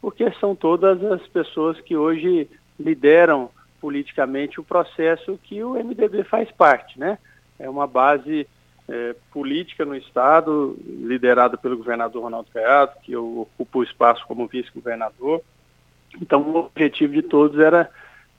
porque 0.00 0.30
são 0.38 0.54
todas 0.54 1.02
as 1.02 1.26
pessoas 1.26 1.80
que 1.80 1.96
hoje 1.96 2.48
lideram 2.78 3.50
politicamente 3.80 4.60
o 4.60 4.64
processo 4.64 5.36
que 5.42 5.64
o 5.64 5.74
MDB 5.74 6.22
faz 6.22 6.48
parte, 6.52 6.96
né? 6.96 7.18
É 7.58 7.68
uma 7.68 7.88
base 7.88 8.46
é, 8.88 9.16
política 9.32 9.84
no 9.84 9.96
Estado, 9.96 10.78
liderada 10.86 11.56
pelo 11.56 11.78
governador 11.78 12.22
Ronaldo 12.22 12.48
Caiado, 12.52 12.92
que 13.02 13.10
eu 13.10 13.40
ocupo 13.40 13.80
o 13.80 13.82
espaço 13.82 14.24
como 14.28 14.46
vice-governador. 14.46 15.42
Então, 16.20 16.42
o 16.42 16.56
objetivo 16.56 17.12
de 17.12 17.22
todos 17.22 17.58
era 17.58 17.90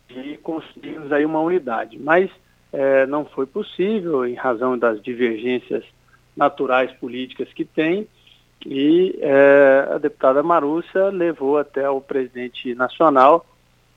de 0.08 0.38
conseguirmos 0.38 1.12
aí 1.12 1.26
uma 1.26 1.40
unidade, 1.40 1.98
mas 2.00 2.30
é, 2.72 3.06
não 3.06 3.26
foi 3.26 3.46
possível 3.46 4.26
em 4.26 4.36
razão 4.36 4.78
das 4.78 5.02
divergências 5.02 5.84
naturais 6.36 6.92
políticas 6.94 7.52
que 7.54 7.66
tem, 7.66 8.08
e 8.66 9.18
é, 9.22 9.88
a 9.94 9.98
deputada 9.98 10.42
Marúcia 10.42 11.10
levou 11.10 11.58
até 11.58 11.90
o 11.90 12.02
presidente 12.02 12.74
nacional 12.74 13.46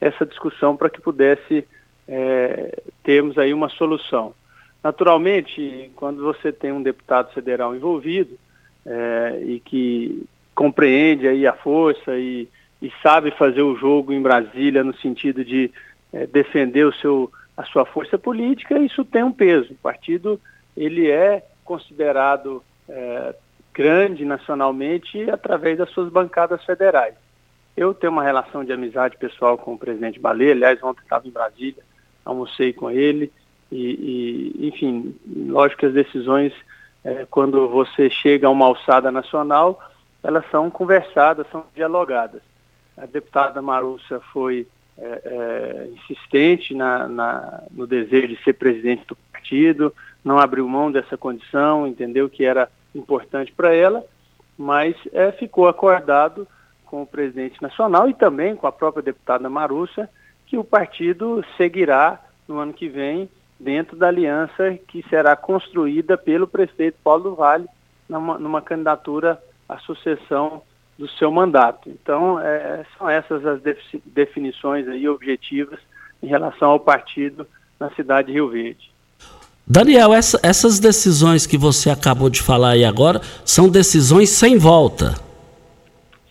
essa 0.00 0.26
discussão 0.26 0.76
para 0.76 0.90
que 0.90 1.00
pudesse 1.00 1.66
é, 2.06 2.80
termos 3.02 3.38
aí 3.38 3.52
uma 3.52 3.68
solução. 3.68 4.34
Naturalmente, 4.82 5.90
quando 5.96 6.22
você 6.22 6.52
tem 6.52 6.70
um 6.70 6.82
deputado 6.82 7.32
federal 7.32 7.74
envolvido 7.74 8.38
é, 8.86 9.42
e 9.44 9.60
que 9.60 10.24
compreende 10.54 11.26
aí 11.26 11.46
a 11.46 11.52
força 11.52 12.16
e, 12.16 12.48
e, 12.80 12.92
sabe 13.02 13.30
fazer 13.32 13.62
o 13.62 13.76
jogo 13.76 14.12
em 14.12 14.22
Brasília 14.22 14.84
no 14.84 14.94
sentido 14.96 15.44
de 15.44 15.70
é, 16.12 16.26
defender 16.26 16.84
o 16.84 16.92
seu, 16.92 17.30
a 17.56 17.64
sua 17.64 17.84
força 17.84 18.18
política, 18.18 18.78
isso 18.78 19.04
tem 19.04 19.22
um 19.22 19.32
peso. 19.32 19.72
O 19.72 19.76
partido 19.76 20.40
ele 20.76 21.10
é 21.10 21.44
considerado 21.64 22.62
é, 22.88 23.34
grande 23.74 24.24
nacionalmente 24.24 25.28
através 25.30 25.78
das 25.78 25.90
suas 25.90 26.08
bancadas 26.08 26.64
federais. 26.64 27.14
Eu 27.76 27.94
tenho 27.94 28.12
uma 28.12 28.24
relação 28.24 28.64
de 28.64 28.72
amizade 28.72 29.16
pessoal 29.16 29.56
com 29.56 29.74
o 29.74 29.78
presidente 29.78 30.18
Baleia, 30.18 30.52
aliás, 30.52 30.82
ontem 30.82 31.02
estava 31.02 31.28
em 31.28 31.30
Brasília, 31.30 31.82
almocei 32.24 32.72
com 32.72 32.90
ele, 32.90 33.32
e, 33.70 34.54
e, 34.58 34.68
enfim, 34.68 35.14
lógico 35.46 35.80
que 35.80 35.86
as 35.86 35.92
decisões, 35.92 36.52
é, 37.04 37.26
quando 37.30 37.68
você 37.68 38.10
chega 38.10 38.46
a 38.46 38.50
uma 38.50 38.66
alçada 38.66 39.12
nacional, 39.12 39.80
elas 40.22 40.44
são 40.50 40.70
conversadas, 40.70 41.46
são 41.52 41.64
dialogadas. 41.74 42.42
A 43.00 43.06
deputada 43.06 43.62
Marúcia 43.62 44.20
foi 44.32 44.66
é, 44.98 45.22
é, 45.24 45.88
insistente 45.94 46.74
na, 46.74 47.06
na, 47.06 47.62
no 47.70 47.86
desejo 47.86 48.28
de 48.28 48.42
ser 48.42 48.54
presidente 48.54 49.06
do 49.06 49.16
partido, 49.32 49.94
não 50.24 50.38
abriu 50.38 50.68
mão 50.68 50.90
dessa 50.90 51.16
condição, 51.16 51.86
entendeu 51.86 52.28
que 52.28 52.44
era 52.44 52.68
importante 52.94 53.52
para 53.52 53.72
ela, 53.72 54.04
mas 54.58 54.96
é, 55.12 55.30
ficou 55.32 55.68
acordado 55.68 56.46
com 56.84 57.02
o 57.02 57.06
presidente 57.06 57.62
nacional 57.62 58.08
e 58.08 58.14
também 58.14 58.56
com 58.56 58.66
a 58.66 58.72
própria 58.72 59.02
deputada 59.02 59.48
Marúcia 59.48 60.08
que 60.46 60.56
o 60.56 60.64
partido 60.64 61.44
seguirá 61.56 62.20
no 62.48 62.58
ano 62.58 62.72
que 62.72 62.88
vem 62.88 63.28
dentro 63.60 63.96
da 63.96 64.08
aliança 64.08 64.78
que 64.88 65.04
será 65.08 65.36
construída 65.36 66.16
pelo 66.16 66.48
prefeito 66.48 66.98
Paulo 67.04 67.24
do 67.24 67.34
Vale 67.36 67.66
numa, 68.08 68.38
numa 68.38 68.62
candidatura 68.62 69.40
à 69.68 69.78
sucessão 69.78 70.62
do 70.98 71.08
seu 71.08 71.30
mandato. 71.30 71.88
Então, 71.88 72.40
é, 72.40 72.84
são 72.98 73.08
essas 73.08 73.46
as 73.46 73.60
definições 74.04 74.88
aí 74.88 75.08
objetivas 75.08 75.78
em 76.22 76.26
relação 76.26 76.70
ao 76.70 76.80
partido 76.80 77.46
na 77.78 77.88
cidade 77.90 78.28
de 78.28 78.34
Rio 78.34 78.48
Verde. 78.48 78.90
Daniel, 79.64 80.12
essa, 80.12 80.40
essas 80.42 80.80
decisões 80.80 81.46
que 81.46 81.56
você 81.56 81.90
acabou 81.90 82.28
de 82.28 82.42
falar 82.42 82.70
aí 82.70 82.84
agora 82.84 83.20
são 83.44 83.68
decisões 83.68 84.30
sem 84.30 84.58
volta. 84.58 85.14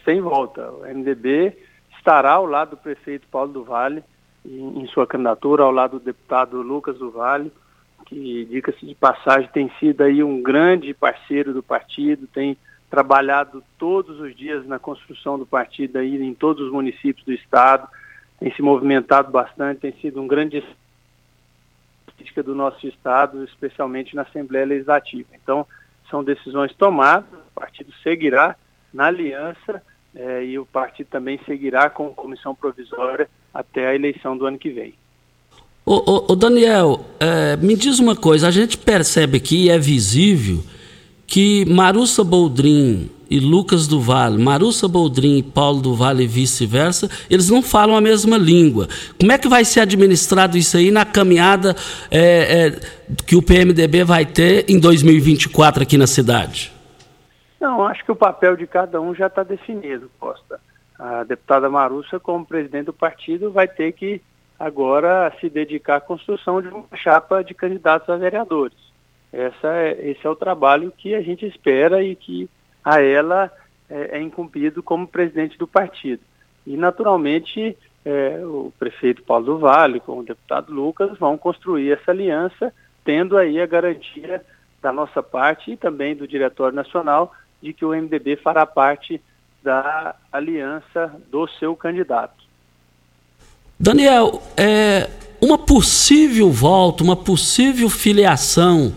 Sem 0.04 0.20
volta. 0.20 0.70
O 0.72 0.82
MDB 0.82 1.56
estará 1.98 2.32
ao 2.32 2.46
lado 2.46 2.72
do 2.72 2.78
prefeito 2.78 3.28
Paulo 3.32 3.54
do 3.54 3.64
Vale 3.64 4.04
em, 4.46 4.82
em 4.82 4.88
sua 4.88 5.06
candidatura 5.06 5.64
ao 5.64 5.72
lado 5.72 6.00
do 6.00 6.06
deputado 6.06 6.62
Lucas 6.62 6.98
do 6.98 7.12
Vale, 7.12 7.52
que, 8.06 8.46
diga-se 8.46 8.86
de 8.86 8.96
passagem, 8.96 9.50
tem 9.54 9.72
sido 9.80 10.02
aí 10.02 10.24
um 10.24 10.42
grande 10.42 10.94
parceiro 10.94 11.54
do 11.54 11.62
partido, 11.62 12.28
tem 12.28 12.58
trabalhado 12.90 13.64
todos 13.78 14.20
os 14.20 14.36
dias 14.36 14.66
na 14.66 14.80
construção 14.80 15.38
do 15.38 15.46
partido 15.46 15.98
aí 15.98 16.22
em 16.22 16.34
todos 16.34 16.66
os 16.66 16.72
municípios 16.72 17.26
do 17.26 17.34
estado, 17.34 17.88
tem 18.40 18.54
se 18.54 18.62
movimentado 18.62 19.32
bastante, 19.32 19.82
tem 19.82 19.94
sido 20.02 20.22
um 20.22 20.28
grande 20.28 20.64
política 22.06 22.44
do 22.44 22.56
nosso 22.56 22.88
estado, 22.88 23.44
especialmente 23.44 24.16
na 24.16 24.22
Assembleia 24.22 24.66
Legislativa. 24.66 25.30
Então, 25.34 25.66
são 26.10 26.24
decisões 26.24 26.74
tomadas, 26.76 27.28
o 27.34 27.60
partido 27.60 27.92
seguirá 28.04 28.56
na 28.94 29.08
aliança 29.08 29.82
é, 30.16 30.46
e 30.46 30.58
o 30.58 30.66
partido 30.66 31.08
também 31.08 31.40
seguirá 31.46 31.90
com 31.90 32.14
comissão 32.14 32.56
provisória 32.56 33.30
até 33.54 33.88
a 33.88 33.96
eleição 33.96 34.38
do 34.38 34.46
ano 34.46 34.58
que 34.58 34.70
vem. 34.70 34.94
Ô, 35.86 36.36
Daniel, 36.36 37.06
é, 37.18 37.56
me 37.56 37.74
diz 37.74 37.98
uma 37.98 38.14
coisa, 38.14 38.50
a 38.50 38.52
gente 38.52 38.78
percebe 38.78 39.38
aqui, 39.38 39.70
é 39.70 39.80
visível, 39.80 40.62
que 41.28 41.66
Marussa 41.66 42.24
Boldrin 42.24 43.12
e 43.30 43.42
Lucas 43.42 43.86
do 43.86 44.00
Vale, 44.00 44.42
Marussa 44.42 44.88
Boldrin 44.88 45.38
e 45.38 45.44
Paulo 45.44 45.82
do 45.82 45.94
Vale 45.94 46.24
e 46.24 46.28
vice-versa, 46.28 47.10
eles 47.30 47.50
não 47.50 47.62
falam 47.62 47.98
a 47.98 48.02
mesma 48.02 48.38
língua. 48.38 48.88
Como 49.20 49.34
é 49.34 49.38
que 49.38 49.50
vai 49.50 49.66
ser 49.66 49.82
administrado 49.82 50.58
isso 50.58 50.78
aí 50.78 50.90
na 50.90 51.04
caminhada 51.04 51.76
é, 52.10 52.68
é, 52.68 52.72
que 53.26 53.36
o 53.36 53.44
PMDB 53.44 54.06
vai 54.06 54.26
ter 54.26 54.66
em 54.70 54.80
2024 54.80 55.84
aqui 55.84 55.98
na 55.98 56.08
cidade? 56.08 56.72
Não, 57.60 57.86
acho 57.86 58.06
que 58.06 58.12
o 58.12 58.16
papel 58.16 58.56
de 58.56 58.66
cada 58.66 59.02
um 59.02 59.14
já 59.14 59.28
está 59.28 59.44
definido, 59.44 60.10
Costa. 60.18 60.60
A 60.98 61.26
deputada 61.26 61.70
Marussa, 61.70 62.20
como 62.20 62.46
presidente 62.46 62.86
do 62.86 62.94
partido, 62.94 63.52
vai 63.52 63.68
ter 63.68 63.92
que 63.92 64.22
agora 64.58 65.32
se 65.40 65.50
dedicar 65.50 65.98
à 65.98 66.02
construção 66.02 66.62
de 66.62 66.70
uma 66.70 66.86
chapa 66.96 67.44
de 67.44 67.54
candidatos 67.54 68.10
a 68.10 68.16
vereadores. 68.16 68.87
Essa 69.32 69.68
é, 69.76 70.10
esse 70.10 70.26
é 70.26 70.30
o 70.30 70.36
trabalho 70.36 70.94
que 70.96 71.14
a 71.14 71.22
gente 71.22 71.46
espera 71.46 72.04
e 72.04 72.16
que 72.16 72.50
a 72.84 73.02
ela 73.02 73.52
é, 73.90 74.18
é 74.18 74.22
incumbido 74.22 74.82
como 74.82 75.08
presidente 75.08 75.58
do 75.58 75.68
partido. 75.68 76.22
E, 76.66 76.76
naturalmente, 76.78 77.78
é, 78.06 78.42
o 78.46 78.72
prefeito 78.80 79.24
Paulo 79.24 79.46
do 79.46 79.58
Vale, 79.60 80.00
com 80.00 80.20
o 80.20 80.24
deputado 80.24 80.74
Lucas, 80.74 81.18
vão 81.18 81.38
construir 81.38 81.92
essa 81.92 82.12
aliança, 82.12 82.74
tendo 83.04 83.38
aí 83.38 83.60
a 83.60 83.66
garantia 83.66 84.44
da 84.82 84.92
nossa 84.94 85.22
parte 85.22 85.72
e 85.72 85.78
também 85.78 86.16
do 86.16 86.28
Diretório 86.28 86.76
Nacional 86.76 87.34
de 87.62 87.74
que 87.74 87.84
o 87.84 87.90
MDB 87.90 88.38
fará 88.38 88.66
parte 88.66 89.22
da 89.62 90.16
aliança 90.32 91.14
do 91.30 91.48
seu 91.48 91.76
candidato. 91.76 92.47
Daniel, 93.80 94.42
é, 94.58 95.08
uma 95.40 95.58
possível 95.58 96.50
volta, 96.50 97.04
uma 97.04 97.16
possível 97.16 97.90
filiação 97.90 98.92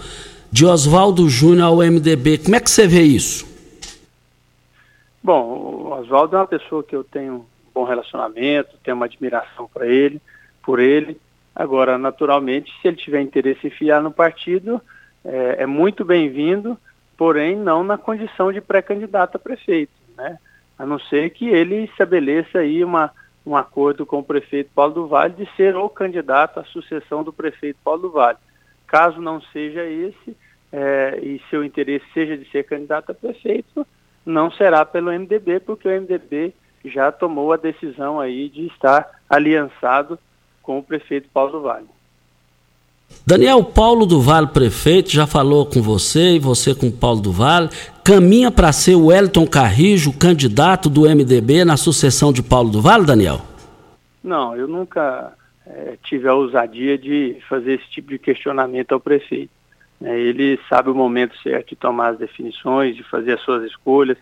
de 0.50 0.64
Oswaldo 0.64 1.28
Júnior 1.28 1.66
ao 1.66 1.76
MDB, 1.76 2.38
como 2.38 2.56
é 2.56 2.60
que 2.60 2.70
você 2.70 2.86
vê 2.86 3.02
isso? 3.02 3.46
Bom, 5.22 5.42
o 5.42 5.92
Oswaldo 6.00 6.34
é 6.34 6.38
uma 6.38 6.46
pessoa 6.46 6.82
que 6.82 6.96
eu 6.96 7.04
tenho 7.04 7.34
um 7.34 7.44
bom 7.74 7.84
relacionamento, 7.84 8.78
tenho 8.82 8.96
uma 8.96 9.04
admiração 9.04 9.68
para 9.72 9.86
ele, 9.86 10.20
por 10.62 10.80
ele. 10.80 11.20
Agora, 11.54 11.98
naturalmente, 11.98 12.72
se 12.80 12.88
ele 12.88 12.96
tiver 12.96 13.20
interesse 13.20 13.66
em 13.66 13.70
fiar 13.70 14.02
no 14.02 14.10
partido, 14.10 14.80
é, 15.22 15.56
é 15.58 15.66
muito 15.66 16.06
bem-vindo, 16.06 16.76
porém 17.18 17.54
não 17.54 17.84
na 17.84 17.98
condição 17.98 18.50
de 18.50 18.62
pré-candidato 18.62 19.36
a 19.36 19.38
prefeito, 19.38 19.92
né? 20.16 20.38
A 20.78 20.86
não 20.86 20.98
ser 20.98 21.28
que 21.30 21.46
ele 21.48 21.84
estabeleça 21.84 22.60
aí 22.60 22.82
uma, 22.82 23.12
um 23.44 23.56
acordo 23.56 24.04
com 24.04 24.18
o 24.18 24.24
prefeito 24.24 24.70
Paulo 24.74 24.94
do 24.94 25.06
Vale 25.06 25.34
de 25.34 25.56
ser 25.56 25.76
o 25.76 25.88
candidato 25.88 26.60
à 26.60 26.64
sucessão 26.64 27.22
do 27.24 27.32
prefeito 27.32 27.78
Paulo 27.82 28.02
do 28.02 28.10
Vale. 28.10 28.38
Caso 28.86 29.20
não 29.20 29.40
seja 29.40 29.84
esse, 29.84 30.36
é, 30.72 31.18
e 31.22 31.40
seu 31.50 31.64
interesse 31.64 32.04
seja 32.12 32.36
de 32.36 32.48
ser 32.50 32.64
candidato 32.64 33.10
a 33.10 33.14
prefeito, 33.14 33.86
não 34.24 34.50
será 34.50 34.84
pelo 34.84 35.10
MDB, 35.10 35.60
porque 35.60 35.88
o 35.88 36.00
MDB 36.00 36.54
já 36.84 37.10
tomou 37.10 37.52
a 37.52 37.56
decisão 37.56 38.20
aí 38.20 38.48
de 38.48 38.66
estar 38.66 39.20
aliançado 39.28 40.18
com 40.62 40.78
o 40.78 40.82
prefeito 40.82 41.28
Paulo 41.32 41.52
do 41.52 41.62
Vale. 41.62 41.99
Daniel 43.26 43.62
Paulo 43.62 44.06
do 44.06 44.20
Vale, 44.20 44.48
prefeito, 44.48 45.10
já 45.10 45.26
falou 45.26 45.64
com 45.64 45.80
você 45.80 46.36
e 46.36 46.38
você 46.38 46.74
com 46.74 46.90
Paulo 46.90 47.20
do 47.20 47.30
Vale. 47.30 47.68
Caminha 48.04 48.50
para 48.50 48.72
ser 48.72 48.96
o 48.96 49.06
Wellington 49.06 49.46
Carrijo, 49.46 50.12
candidato 50.12 50.90
do 50.90 51.02
MDB 51.02 51.64
na 51.64 51.76
sucessão 51.76 52.32
de 52.32 52.42
Paulo 52.42 52.70
do 52.70 52.80
Vale, 52.80 53.04
Daniel? 53.04 53.40
Não, 54.22 54.56
eu 54.56 54.66
nunca 54.66 55.32
é, 55.66 55.96
tive 56.02 56.26
a 56.26 56.34
ousadia 56.34 56.98
de 56.98 57.36
fazer 57.48 57.74
esse 57.74 57.88
tipo 57.90 58.10
de 58.10 58.18
questionamento 58.18 58.92
ao 58.92 59.00
prefeito. 59.00 59.52
É, 60.02 60.18
ele 60.18 60.58
sabe 60.68 60.90
o 60.90 60.94
momento 60.94 61.38
certo 61.42 61.68
de 61.68 61.76
tomar 61.76 62.08
as 62.08 62.18
definições, 62.18 62.96
de 62.96 63.04
fazer 63.04 63.34
as 63.34 63.42
suas 63.42 63.62
escolhas, 63.64 64.18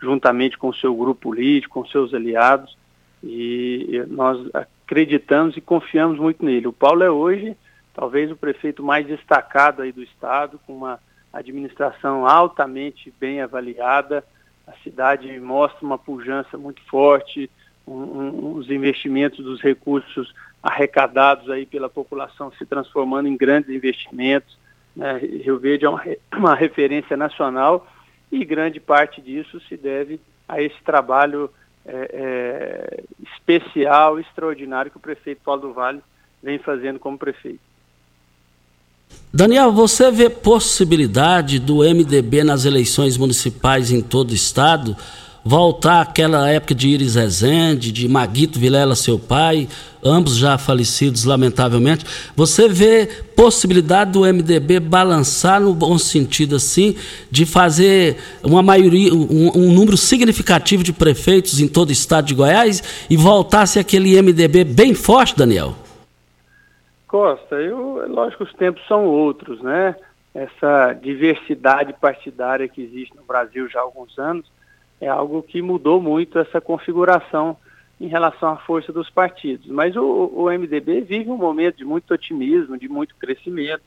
juntamente 0.00 0.56
com 0.56 0.68
o 0.68 0.74
seu 0.74 0.94
grupo 0.94 1.20
político, 1.20 1.82
com 1.82 1.88
seus 1.88 2.14
aliados, 2.14 2.76
e 3.22 4.02
nós 4.08 4.38
acreditamos 4.54 5.56
e 5.56 5.60
confiamos 5.60 6.18
muito 6.18 6.44
nele. 6.44 6.68
O 6.68 6.72
Paulo 6.72 7.02
é 7.02 7.10
hoje 7.10 7.56
talvez 7.96 8.30
o 8.30 8.36
prefeito 8.36 8.82
mais 8.82 9.06
destacado 9.06 9.80
aí 9.80 9.90
do 9.90 10.02
estado, 10.02 10.60
com 10.66 10.76
uma 10.76 11.00
administração 11.32 12.26
altamente 12.26 13.12
bem 13.18 13.40
avaliada. 13.40 14.22
A 14.66 14.72
cidade 14.84 15.40
mostra 15.40 15.84
uma 15.84 15.96
pujança 15.96 16.58
muito 16.58 16.82
forte, 16.82 17.50
um, 17.86 17.94
um, 17.94 18.52
os 18.56 18.70
investimentos 18.70 19.42
dos 19.42 19.62
recursos 19.62 20.34
arrecadados 20.62 21.48
aí 21.48 21.64
pela 21.64 21.88
população 21.88 22.52
se 22.52 22.66
transformando 22.66 23.28
em 23.28 23.36
grandes 23.36 23.70
investimentos. 23.70 24.58
Né? 24.94 25.16
Rio 25.16 25.58
Verde 25.58 25.86
é 25.86 25.88
uma, 25.88 26.02
uma 26.36 26.54
referência 26.54 27.16
nacional 27.16 27.86
e 28.30 28.44
grande 28.44 28.78
parte 28.78 29.22
disso 29.22 29.58
se 29.60 29.76
deve 29.76 30.20
a 30.46 30.60
esse 30.60 30.82
trabalho 30.84 31.50
é, 31.86 32.10
é, 32.12 33.04
especial, 33.22 34.20
extraordinário 34.20 34.90
que 34.90 34.98
o 34.98 35.00
prefeito 35.00 35.40
Paulo 35.42 35.62
do 35.62 35.72
Vale 35.72 36.02
vem 36.42 36.58
fazendo 36.58 36.98
como 36.98 37.16
prefeito. 37.16 37.75
Daniel, 39.32 39.72
você 39.72 40.10
vê 40.10 40.30
possibilidade 40.30 41.58
do 41.58 41.78
MDB 41.78 42.42
nas 42.42 42.64
eleições 42.64 43.16
municipais 43.16 43.90
em 43.90 44.00
todo 44.00 44.30
o 44.30 44.34
estado 44.34 44.96
voltar 45.46 46.00
àquela 46.00 46.50
época 46.50 46.74
de 46.74 46.88
Iris 46.88 47.14
Rezende, 47.14 47.92
de 47.92 48.08
Maguito 48.08 48.58
Vilela, 48.58 48.96
seu 48.96 49.16
pai, 49.16 49.68
ambos 50.02 50.36
já 50.36 50.58
falecidos 50.58 51.22
lamentavelmente. 51.22 52.04
Você 52.34 52.68
vê 52.68 53.08
possibilidade 53.36 54.10
do 54.10 54.22
MDB 54.22 54.80
balançar 54.80 55.60
no 55.60 55.72
bom 55.72 55.96
sentido 55.98 56.56
assim, 56.56 56.96
de 57.30 57.46
fazer 57.46 58.16
uma 58.42 58.60
maioria, 58.60 59.14
um, 59.14 59.52
um 59.54 59.72
número 59.72 59.96
significativo 59.96 60.82
de 60.82 60.92
prefeitos 60.92 61.60
em 61.60 61.68
todo 61.68 61.90
o 61.90 61.92
estado 61.92 62.26
de 62.26 62.34
Goiás 62.34 62.82
e 63.08 63.16
voltar-se 63.16 63.78
aquele 63.78 64.20
MDB 64.20 64.64
bem 64.64 64.94
forte, 64.94 65.36
Daniel? 65.36 65.85
Costa, 67.16 67.54
eu, 67.54 68.06
lógico 68.12 68.44
os 68.44 68.52
tempos 68.52 68.86
são 68.86 69.06
outros, 69.06 69.62
né? 69.62 69.96
Essa 70.34 70.92
diversidade 70.92 71.94
partidária 71.94 72.68
que 72.68 72.82
existe 72.82 73.16
no 73.16 73.22
Brasil 73.22 73.66
já 73.70 73.78
há 73.78 73.82
alguns 73.82 74.18
anos 74.18 74.44
é 75.00 75.08
algo 75.08 75.42
que 75.42 75.62
mudou 75.62 75.98
muito 75.98 76.38
essa 76.38 76.60
configuração 76.60 77.56
em 77.98 78.06
relação 78.06 78.50
à 78.50 78.56
força 78.58 78.92
dos 78.92 79.08
partidos. 79.08 79.66
Mas 79.68 79.96
o, 79.96 80.02
o 80.04 80.50
MDB 80.50 81.00
vive 81.00 81.30
um 81.30 81.38
momento 81.38 81.78
de 81.78 81.86
muito 81.86 82.12
otimismo, 82.12 82.76
de 82.76 82.86
muito 82.86 83.16
crescimento. 83.16 83.80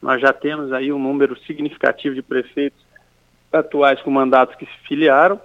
Nós 0.00 0.18
já 0.18 0.32
temos 0.32 0.72
aí 0.72 0.90
um 0.90 0.98
número 0.98 1.38
significativo 1.40 2.14
de 2.14 2.22
prefeitos 2.22 2.80
atuais 3.52 4.00
com 4.00 4.10
mandatos 4.10 4.56
que 4.56 4.64
se 4.64 4.78
filiaram 4.88 5.38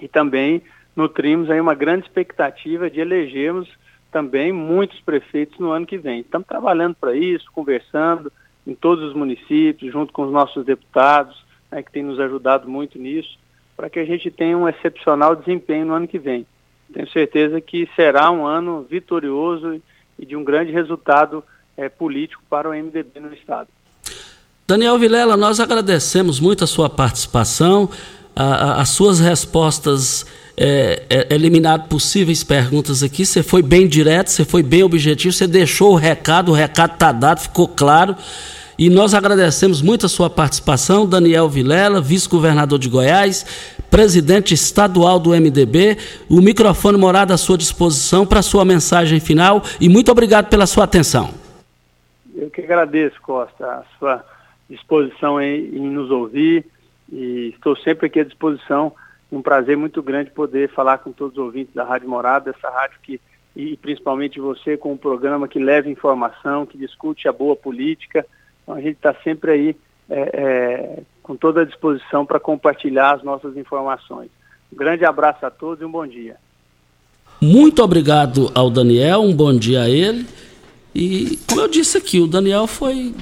e 0.00 0.08
também 0.08 0.60
nutrimos 0.96 1.48
aí 1.50 1.60
uma 1.60 1.76
grande 1.76 2.06
expectativa 2.06 2.90
de 2.90 2.98
elegermos 2.98 3.68
também 4.10 4.52
muitos 4.52 5.00
prefeitos 5.00 5.58
no 5.58 5.70
ano 5.70 5.86
que 5.86 5.98
vem. 5.98 6.20
Estamos 6.20 6.46
trabalhando 6.46 6.94
para 6.94 7.14
isso, 7.14 7.46
conversando 7.52 8.32
em 8.66 8.74
todos 8.74 9.04
os 9.04 9.14
municípios, 9.14 9.92
junto 9.92 10.12
com 10.12 10.22
os 10.22 10.32
nossos 10.32 10.64
deputados, 10.64 11.44
né, 11.70 11.82
que 11.82 11.92
têm 11.92 12.02
nos 12.02 12.20
ajudado 12.20 12.68
muito 12.68 12.98
nisso, 12.98 13.38
para 13.76 13.88
que 13.88 13.98
a 13.98 14.04
gente 14.04 14.30
tenha 14.30 14.56
um 14.56 14.68
excepcional 14.68 15.36
desempenho 15.36 15.86
no 15.86 15.94
ano 15.94 16.08
que 16.08 16.18
vem. 16.18 16.46
Tenho 16.92 17.08
certeza 17.10 17.60
que 17.60 17.88
será 17.94 18.30
um 18.30 18.46
ano 18.46 18.86
vitorioso 18.88 19.80
e 20.18 20.26
de 20.26 20.34
um 20.34 20.42
grande 20.42 20.72
resultado 20.72 21.44
é, 21.76 21.88
político 21.88 22.42
para 22.48 22.68
o 22.68 22.72
MDB 22.72 23.20
no 23.20 23.32
Estado. 23.32 23.68
Daniel 24.66 24.98
Vilela, 24.98 25.36
nós 25.36 25.60
agradecemos 25.60 26.40
muito 26.40 26.64
a 26.64 26.66
sua 26.66 26.90
participação, 26.90 27.88
as 28.36 28.90
suas 28.90 29.18
respostas 29.18 30.26
é, 30.60 31.04
é, 31.08 31.34
eliminado 31.34 31.88
possíveis 31.88 32.42
perguntas 32.42 33.02
aqui. 33.02 33.24
Você 33.24 33.44
foi 33.44 33.62
bem 33.62 33.86
direto, 33.86 34.28
você 34.28 34.44
foi 34.44 34.62
bem 34.62 34.82
objetivo, 34.82 35.32
você 35.32 35.46
deixou 35.46 35.92
o 35.92 35.96
recado, 35.96 36.50
o 36.50 36.54
recado 36.54 36.94
está 36.94 37.12
dado, 37.12 37.40
ficou 37.40 37.68
claro. 37.68 38.16
E 38.76 38.90
nós 38.90 39.14
agradecemos 39.14 39.80
muito 39.80 40.06
a 40.06 40.08
sua 40.08 40.28
participação, 40.28 41.06
Daniel 41.06 41.48
Vilela, 41.48 42.00
vice-governador 42.00 42.78
de 42.78 42.88
Goiás, 42.88 43.76
presidente 43.90 44.52
estadual 44.54 45.18
do 45.18 45.30
MDB. 45.30 45.96
O 46.28 46.40
microfone 46.40 46.98
morado 46.98 47.32
à 47.32 47.36
sua 47.36 47.56
disposição 47.56 48.26
para 48.26 48.40
a 48.40 48.42
sua 48.42 48.64
mensagem 48.64 49.20
final 49.20 49.62
e 49.80 49.88
muito 49.88 50.10
obrigado 50.10 50.48
pela 50.48 50.66
sua 50.66 50.84
atenção. 50.84 51.30
Eu 52.36 52.50
que 52.50 52.60
agradeço, 52.60 53.20
Costa, 53.20 53.64
a 53.64 53.82
sua 53.98 54.24
disposição 54.68 55.40
em, 55.40 55.76
em 55.76 55.90
nos 55.90 56.10
ouvir 56.10 56.64
e 57.12 57.52
estou 57.54 57.76
sempre 57.76 58.06
aqui 58.06 58.20
à 58.20 58.24
disposição 58.24 58.92
um 59.30 59.42
prazer 59.42 59.76
muito 59.76 60.02
grande 60.02 60.30
poder 60.30 60.70
falar 60.70 60.98
com 60.98 61.12
todos 61.12 61.36
os 61.36 61.44
ouvintes 61.44 61.74
da 61.74 61.84
Rádio 61.84 62.08
Morada, 62.08 62.50
essa 62.50 62.70
rádio 62.70 62.98
que, 63.02 63.20
e 63.54 63.76
principalmente 63.76 64.40
você, 64.40 64.76
com 64.76 64.92
um 64.92 64.96
programa 64.96 65.46
que 65.46 65.58
leva 65.58 65.90
informação, 65.90 66.64
que 66.64 66.78
discute 66.78 67.28
a 67.28 67.32
boa 67.32 67.54
política. 67.54 68.24
Então 68.62 68.74
a 68.74 68.80
gente 68.80 68.96
está 68.96 69.14
sempre 69.22 69.50
aí 69.50 69.76
é, 70.08 70.20
é, 70.20 71.02
com 71.22 71.36
toda 71.36 71.62
a 71.62 71.64
disposição 71.64 72.24
para 72.24 72.40
compartilhar 72.40 73.16
as 73.16 73.22
nossas 73.22 73.56
informações. 73.56 74.30
Um 74.72 74.76
grande 74.76 75.04
abraço 75.04 75.44
a 75.44 75.50
todos 75.50 75.82
e 75.82 75.84
um 75.84 75.90
bom 75.90 76.06
dia. 76.06 76.36
Muito 77.40 77.82
obrigado 77.82 78.50
ao 78.54 78.70
Daniel, 78.70 79.20
um 79.20 79.34
bom 79.34 79.54
dia 79.56 79.82
a 79.82 79.90
ele. 79.90 80.26
E 80.94 81.38
como 81.46 81.60
eu 81.60 81.68
disse 81.68 81.98
aqui, 81.98 82.20
o 82.20 82.26
Daniel 82.26 82.66
foi 82.66 83.14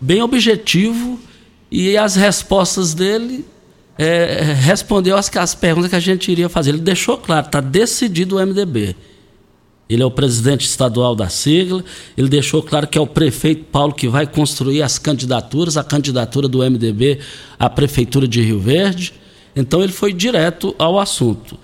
bem 0.00 0.20
objetivo 0.22 1.18
e 1.70 1.96
as 1.96 2.16
respostas 2.16 2.92
dele 2.92 3.44
é, 3.98 4.42
respondeu 4.60 5.16
as, 5.16 5.34
as 5.36 5.54
perguntas 5.54 5.90
que 5.90 5.96
a 5.96 6.00
gente 6.00 6.30
iria 6.30 6.48
fazer. 6.48 6.70
Ele 6.70 6.80
deixou 6.80 7.18
claro, 7.18 7.46
está 7.46 7.60
decidido 7.60 8.36
o 8.36 8.46
MDB. 8.46 8.96
Ele 9.88 10.02
é 10.02 10.06
o 10.06 10.10
presidente 10.10 10.64
estadual 10.64 11.14
da 11.14 11.28
sigla, 11.28 11.84
ele 12.16 12.28
deixou 12.28 12.62
claro 12.62 12.86
que 12.86 12.96
é 12.96 13.00
o 13.00 13.06
prefeito 13.06 13.64
Paulo 13.64 13.92
que 13.92 14.08
vai 14.08 14.26
construir 14.26 14.80
as 14.82 14.98
candidaturas, 14.98 15.76
a 15.76 15.84
candidatura 15.84 16.48
do 16.48 16.58
MDB 16.58 17.18
à 17.58 17.68
prefeitura 17.68 18.26
de 18.26 18.40
Rio 18.40 18.58
Verde. 18.58 19.12
Então 19.54 19.82
ele 19.82 19.92
foi 19.92 20.12
direto 20.12 20.74
ao 20.78 20.98
assunto. 20.98 21.58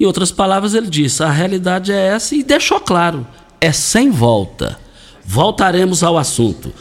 Em 0.00 0.06
outras 0.06 0.32
palavras, 0.32 0.72
ele 0.72 0.88
disse: 0.88 1.22
a 1.22 1.30
realidade 1.30 1.92
é 1.92 2.06
essa 2.06 2.34
e 2.34 2.42
deixou 2.42 2.80
claro, 2.80 3.26
é 3.60 3.70
sem 3.70 4.10
volta. 4.10 4.78
Voltaremos 5.22 6.02
ao 6.02 6.16
assunto. 6.16 6.72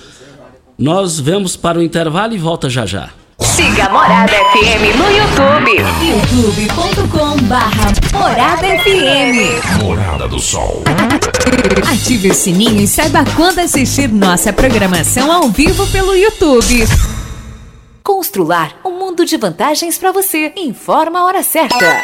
Nós 0.78 1.20
vamos 1.20 1.58
para 1.58 1.80
o 1.80 1.84
intervalo 1.84 2.34
e 2.34 2.38
volta 2.38 2.70
já 2.70 2.86
já. 2.86 3.12
Siga 3.56 3.88
Morada 3.90 4.32
FM 4.32 4.98
no 4.98 5.12
YouTube. 5.12 5.80
youtube.com 6.02 7.38
barra 7.44 7.92
Morada 8.12 8.66
FM. 8.80 9.84
Morada 9.84 10.28
do 10.28 10.40
Sol. 10.40 10.84
Ative 11.92 12.32
o 12.32 12.34
sininho 12.34 12.82
e 12.82 12.88
saiba 12.88 13.24
quando 13.36 13.60
assistir 13.60 14.10
nossa 14.12 14.52
programação 14.52 15.32
ao 15.32 15.50
vivo 15.50 15.86
pelo 15.88 16.16
YouTube. 16.16 16.88
Constrular 18.02 18.76
um 18.84 18.98
mundo 18.98 19.24
de 19.24 19.38
vantagens 19.38 20.00
para 20.00 20.12
você. 20.12 20.52
Informa 20.58 21.20
a 21.20 21.26
hora 21.26 21.44
certa. 21.44 22.04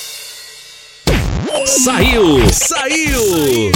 Saiu! 1.65 2.39
Saiu! 2.51 3.71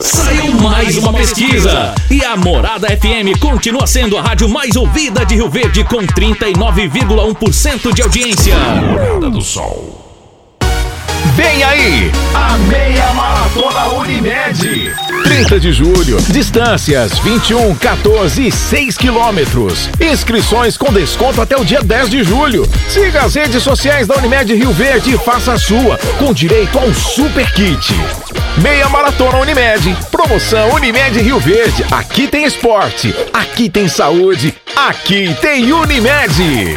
Saiu 0.00 0.54
mais 0.60 0.96
uma 0.96 1.12
pesquisa! 1.12 1.94
E 2.10 2.24
a 2.24 2.36
Morada 2.36 2.88
FM 2.88 3.38
continua 3.40 3.86
sendo 3.86 4.16
a 4.16 4.22
rádio 4.22 4.48
mais 4.48 4.76
ouvida 4.76 5.24
de 5.24 5.34
Rio 5.34 5.48
Verde 5.50 5.84
com 5.84 5.98
39,1% 5.98 7.92
de 7.92 8.02
audiência. 8.02 8.54
Morada 8.56 9.30
do 9.30 9.40
Sol. 9.40 10.01
Vem 11.34 11.62
aí, 11.64 12.12
a 12.34 12.58
meia 12.58 13.10
maratona 13.14 13.88
Unimed. 13.94 14.92
30 15.24 15.60
de 15.60 15.72
julho, 15.72 16.20
distâncias 16.28 17.18
21, 17.20 17.74
14 17.74 18.48
e 18.48 18.52
6 18.52 18.98
quilômetros. 18.98 19.88
Inscrições 19.98 20.76
com 20.76 20.92
desconto 20.92 21.40
até 21.40 21.56
o 21.56 21.64
dia 21.64 21.80
10 21.80 22.10
de 22.10 22.22
julho. 22.22 22.68
Siga 22.86 23.22
as 23.22 23.34
redes 23.34 23.62
sociais 23.62 24.06
da 24.06 24.16
Unimed 24.16 24.54
Rio 24.54 24.72
Verde 24.72 25.14
e 25.14 25.18
faça 25.18 25.54
a 25.54 25.58
sua, 25.58 25.96
com 26.18 26.34
direito 26.34 26.78
a 26.78 26.82
um 26.82 26.92
super 26.92 27.50
kit. 27.52 27.94
Meia 28.60 28.88
Maratona 28.90 29.38
Unimed. 29.38 29.96
Promoção 30.10 30.74
Unimed 30.74 31.18
Rio 31.18 31.40
Verde. 31.40 31.82
Aqui 31.90 32.28
tem 32.28 32.44
esporte, 32.44 33.14
aqui 33.32 33.70
tem 33.70 33.88
saúde, 33.88 34.54
aqui 34.76 35.34
tem 35.40 35.72
Unimed. 35.72 36.76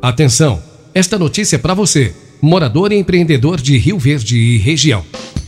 Atenção! 0.00 0.62
Esta 0.94 1.18
notícia 1.18 1.56
é 1.56 1.58
para 1.58 1.74
você, 1.74 2.14
morador 2.40 2.92
e 2.92 2.96
empreendedor 2.96 3.60
de 3.60 3.76
Rio 3.76 3.98
Verde 3.98 4.38
e 4.38 4.56
região. 4.56 5.04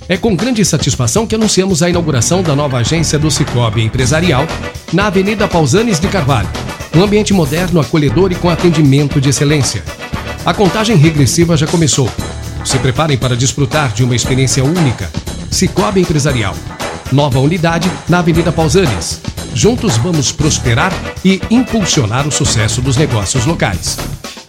É 0.09 0.17
com 0.17 0.35
grande 0.35 0.65
satisfação 0.65 1.25
que 1.25 1.37
anunciamos 1.37 1.85
a 1.85 1.89
inauguração 1.89 2.43
da 2.43 2.57
nova 2.57 2.79
agência 2.79 3.17
do 3.17 3.31
Cicobi 3.31 3.83
Empresarial 3.83 4.45
na 4.93 5.07
Avenida 5.07 5.47
Pausanes 5.47 6.01
de 6.01 6.09
Carvalho. 6.09 6.49
Um 6.97 7.05
ambiente 7.05 7.33
moderno, 7.33 7.81
acolhedor 7.81 8.33
e 8.33 8.35
com 8.35 8.51
atendimento 8.51 9.21
de 9.21 9.29
excelência. 9.29 9.85
A 10.45 10.53
contagem 10.53 10.97
regressiva 10.97 11.57
já 11.57 11.69
começou. 11.69 12.11
Se 12.65 12.77
preparem 12.79 13.17
para 13.17 13.37
desfrutar 13.37 13.93
de 13.93 14.03
uma 14.03 14.17
experiência 14.17 14.65
única. 14.65 15.09
Cicobi 15.49 16.01
Empresarial. 16.01 16.57
Nova 17.13 17.39
unidade 17.39 17.91
na 18.09 18.19
Avenida 18.19 18.51
Pausanes. 18.51 19.21
Juntos 19.55 19.97
vamos 19.97 20.33
prosperar 20.33 20.93
e 21.25 21.41
impulsionar 21.51 22.27
o 22.27 22.33
sucesso 22.33 22.83
dos 22.83 22.97
negócios 22.97 23.47
locais. 23.47 23.97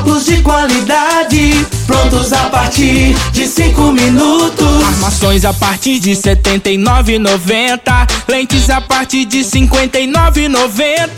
Óculos 0.00 0.24
de 0.24 0.40
qualidade, 0.42 1.66
prontos 1.86 2.32
a 2.32 2.48
partir 2.48 3.14
de 3.32 3.46
5 3.46 3.92
minutos. 3.92 4.84
Armações 4.84 5.44
a 5.44 5.52
partir 5.52 5.98
de 5.98 6.10
R$ 6.10 6.16
79,90. 6.16 8.08
Lentes 8.28 8.70
a 8.70 8.80
partir 8.80 9.26
de 9.26 9.38
R$ 9.38 9.44
59,90. 9.44 11.08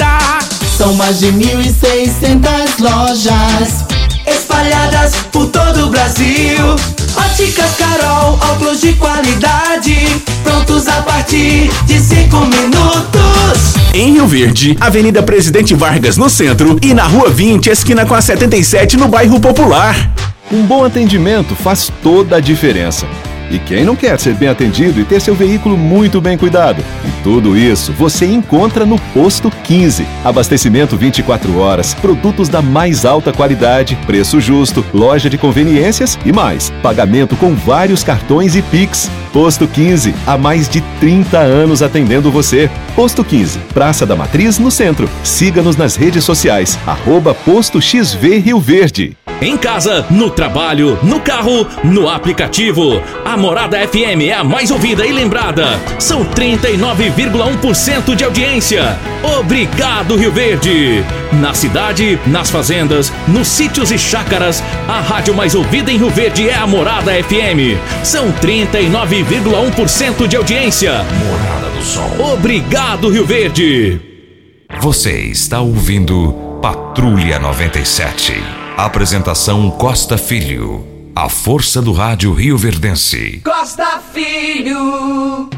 São 0.76 0.94
mais 0.94 1.20
de 1.20 1.26
1.600 1.26 2.80
lojas 2.80 3.91
espalhadas 4.26 5.14
por 5.30 5.46
todo 5.48 5.86
o 5.86 5.90
Brasil. 5.90 6.76
Óticas 7.16 7.76
Carol, 7.76 8.38
óculos 8.52 8.80
de 8.80 8.92
qualidade, 8.94 9.96
prontos 10.42 10.88
a 10.88 11.02
partir 11.02 11.70
de 11.86 11.98
5 11.98 12.36
minutos. 12.36 13.74
Em 13.94 14.14
Rio 14.14 14.26
Verde, 14.26 14.76
Avenida 14.80 15.22
Presidente 15.22 15.74
Vargas 15.74 16.16
no 16.16 16.30
centro 16.30 16.78
e 16.82 16.94
na 16.94 17.04
Rua 17.04 17.28
20, 17.28 17.68
esquina 17.68 18.06
com 18.06 18.14
a 18.14 18.22
77 18.22 18.96
no 18.96 19.08
bairro 19.08 19.38
Popular. 19.38 20.10
Um 20.50 20.62
bom 20.62 20.84
atendimento 20.84 21.54
faz 21.54 21.90
toda 22.02 22.36
a 22.36 22.40
diferença. 22.40 23.06
E 23.50 23.58
quem 23.58 23.84
não 23.84 23.94
quer 23.94 24.18
ser 24.18 24.34
bem 24.34 24.48
atendido 24.48 24.98
e 24.98 25.04
ter 25.04 25.20
seu 25.20 25.34
veículo 25.34 25.76
muito 25.76 26.20
bem 26.22 26.38
cuidado? 26.38 26.82
Tudo 27.22 27.56
isso 27.56 27.92
você 27.92 28.26
encontra 28.26 28.84
no 28.84 28.98
Posto 29.14 29.50
15. 29.50 30.04
Abastecimento 30.24 30.96
24 30.96 31.56
horas, 31.58 31.94
produtos 31.94 32.48
da 32.48 32.60
mais 32.60 33.04
alta 33.04 33.32
qualidade, 33.32 33.96
preço 34.06 34.40
justo, 34.40 34.84
loja 34.92 35.30
de 35.30 35.38
conveniências 35.38 36.18
e 36.24 36.32
mais. 36.32 36.70
Pagamento 36.82 37.36
com 37.36 37.54
vários 37.54 38.02
cartões 38.02 38.56
e 38.56 38.62
Pix. 38.62 39.08
Posto 39.32 39.66
15, 39.66 40.14
há 40.26 40.36
mais 40.36 40.68
de 40.68 40.80
30 41.00 41.38
anos 41.38 41.80
atendendo 41.80 42.30
você. 42.30 42.68
Posto 42.94 43.24
15, 43.24 43.58
Praça 43.72 44.04
da 44.04 44.16
Matriz, 44.16 44.58
no 44.58 44.70
centro. 44.70 45.08
Siga-nos 45.22 45.76
nas 45.76 45.96
redes 45.96 46.24
sociais, 46.24 46.78
arroba 46.86 47.32
Posto 47.32 47.80
XV 47.80 48.38
Rio 48.38 48.60
Verde. 48.60 49.16
Em 49.42 49.56
casa, 49.56 50.06
no 50.08 50.30
trabalho, 50.30 50.96
no 51.02 51.18
carro, 51.18 51.66
no 51.82 52.08
aplicativo. 52.08 53.02
A 53.24 53.36
Morada 53.36 53.76
FM 53.76 54.22
é 54.28 54.32
a 54.32 54.44
mais 54.44 54.70
ouvida 54.70 55.04
e 55.04 55.10
lembrada. 55.10 55.80
São 55.98 56.24
39,1% 56.24 58.14
de 58.14 58.22
audiência. 58.22 58.96
Obrigado, 59.40 60.14
Rio 60.14 60.30
Verde. 60.30 61.04
Na 61.40 61.52
cidade, 61.54 62.20
nas 62.24 62.50
fazendas, 62.50 63.12
nos 63.26 63.48
sítios 63.48 63.90
e 63.90 63.98
chácaras, 63.98 64.62
a 64.86 65.00
rádio 65.00 65.34
mais 65.34 65.56
ouvida 65.56 65.90
em 65.90 65.98
Rio 65.98 66.10
Verde 66.10 66.48
é 66.48 66.54
a 66.54 66.64
Morada 66.64 67.10
FM. 67.12 67.76
São 68.04 68.30
39,1% 68.34 70.28
de 70.28 70.36
audiência. 70.36 71.04
Morada 71.26 71.68
do 71.76 71.82
Sol. 71.82 72.32
Obrigado, 72.34 73.08
Rio 73.08 73.26
Verde. 73.26 74.00
Você 74.80 75.18
está 75.22 75.60
ouvindo 75.60 76.32
Patrulha 76.62 77.40
97. 77.40 78.61
Apresentação 78.76 79.70
Costa 79.70 80.16
Filho. 80.16 80.84
A 81.14 81.28
força 81.28 81.82
do 81.82 81.92
rádio 81.92 82.32
Rio 82.32 82.56
Verdense. 82.56 83.40
Costa 83.44 84.00
Filho. 84.12 85.50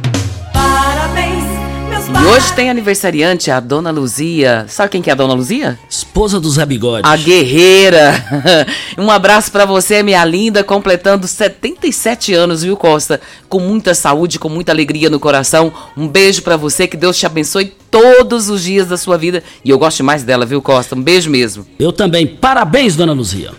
E 2.06 2.26
hoje 2.26 2.52
tem 2.52 2.68
aniversariante 2.68 3.50
a 3.50 3.58
Dona 3.58 3.90
Luzia. 3.90 4.66
Sabe 4.68 4.90
quem 4.90 5.00
que 5.00 5.08
é 5.08 5.14
a 5.14 5.16
Dona 5.16 5.32
Luzia? 5.32 5.78
Esposa 5.88 6.38
do 6.38 6.50
Zé 6.50 6.66
Bigode. 6.66 7.08
A 7.08 7.16
guerreira. 7.16 8.12
um 8.98 9.10
abraço 9.10 9.50
pra 9.50 9.64
você, 9.64 10.02
minha 10.02 10.22
linda, 10.24 10.62
completando 10.62 11.26
77 11.26 12.34
anos, 12.34 12.62
viu, 12.62 12.76
Costa? 12.76 13.20
Com 13.48 13.58
muita 13.58 13.94
saúde, 13.94 14.38
com 14.38 14.50
muita 14.50 14.70
alegria 14.70 15.08
no 15.08 15.18
coração. 15.18 15.72
Um 15.96 16.06
beijo 16.06 16.42
pra 16.42 16.58
você, 16.58 16.86
que 16.86 16.96
Deus 16.96 17.16
te 17.16 17.24
abençoe 17.24 17.72
todos 17.90 18.50
os 18.50 18.62
dias 18.62 18.86
da 18.86 18.98
sua 18.98 19.16
vida. 19.16 19.42
E 19.64 19.70
eu 19.70 19.78
gosto 19.78 20.04
mais 20.04 20.22
dela, 20.22 20.44
viu, 20.44 20.60
Costa? 20.60 20.94
Um 20.94 21.02
beijo 21.02 21.30
mesmo. 21.30 21.66
Eu 21.78 21.90
também. 21.90 22.26
Parabéns, 22.26 22.96
Dona 22.96 23.14
Luzia. 23.14 23.52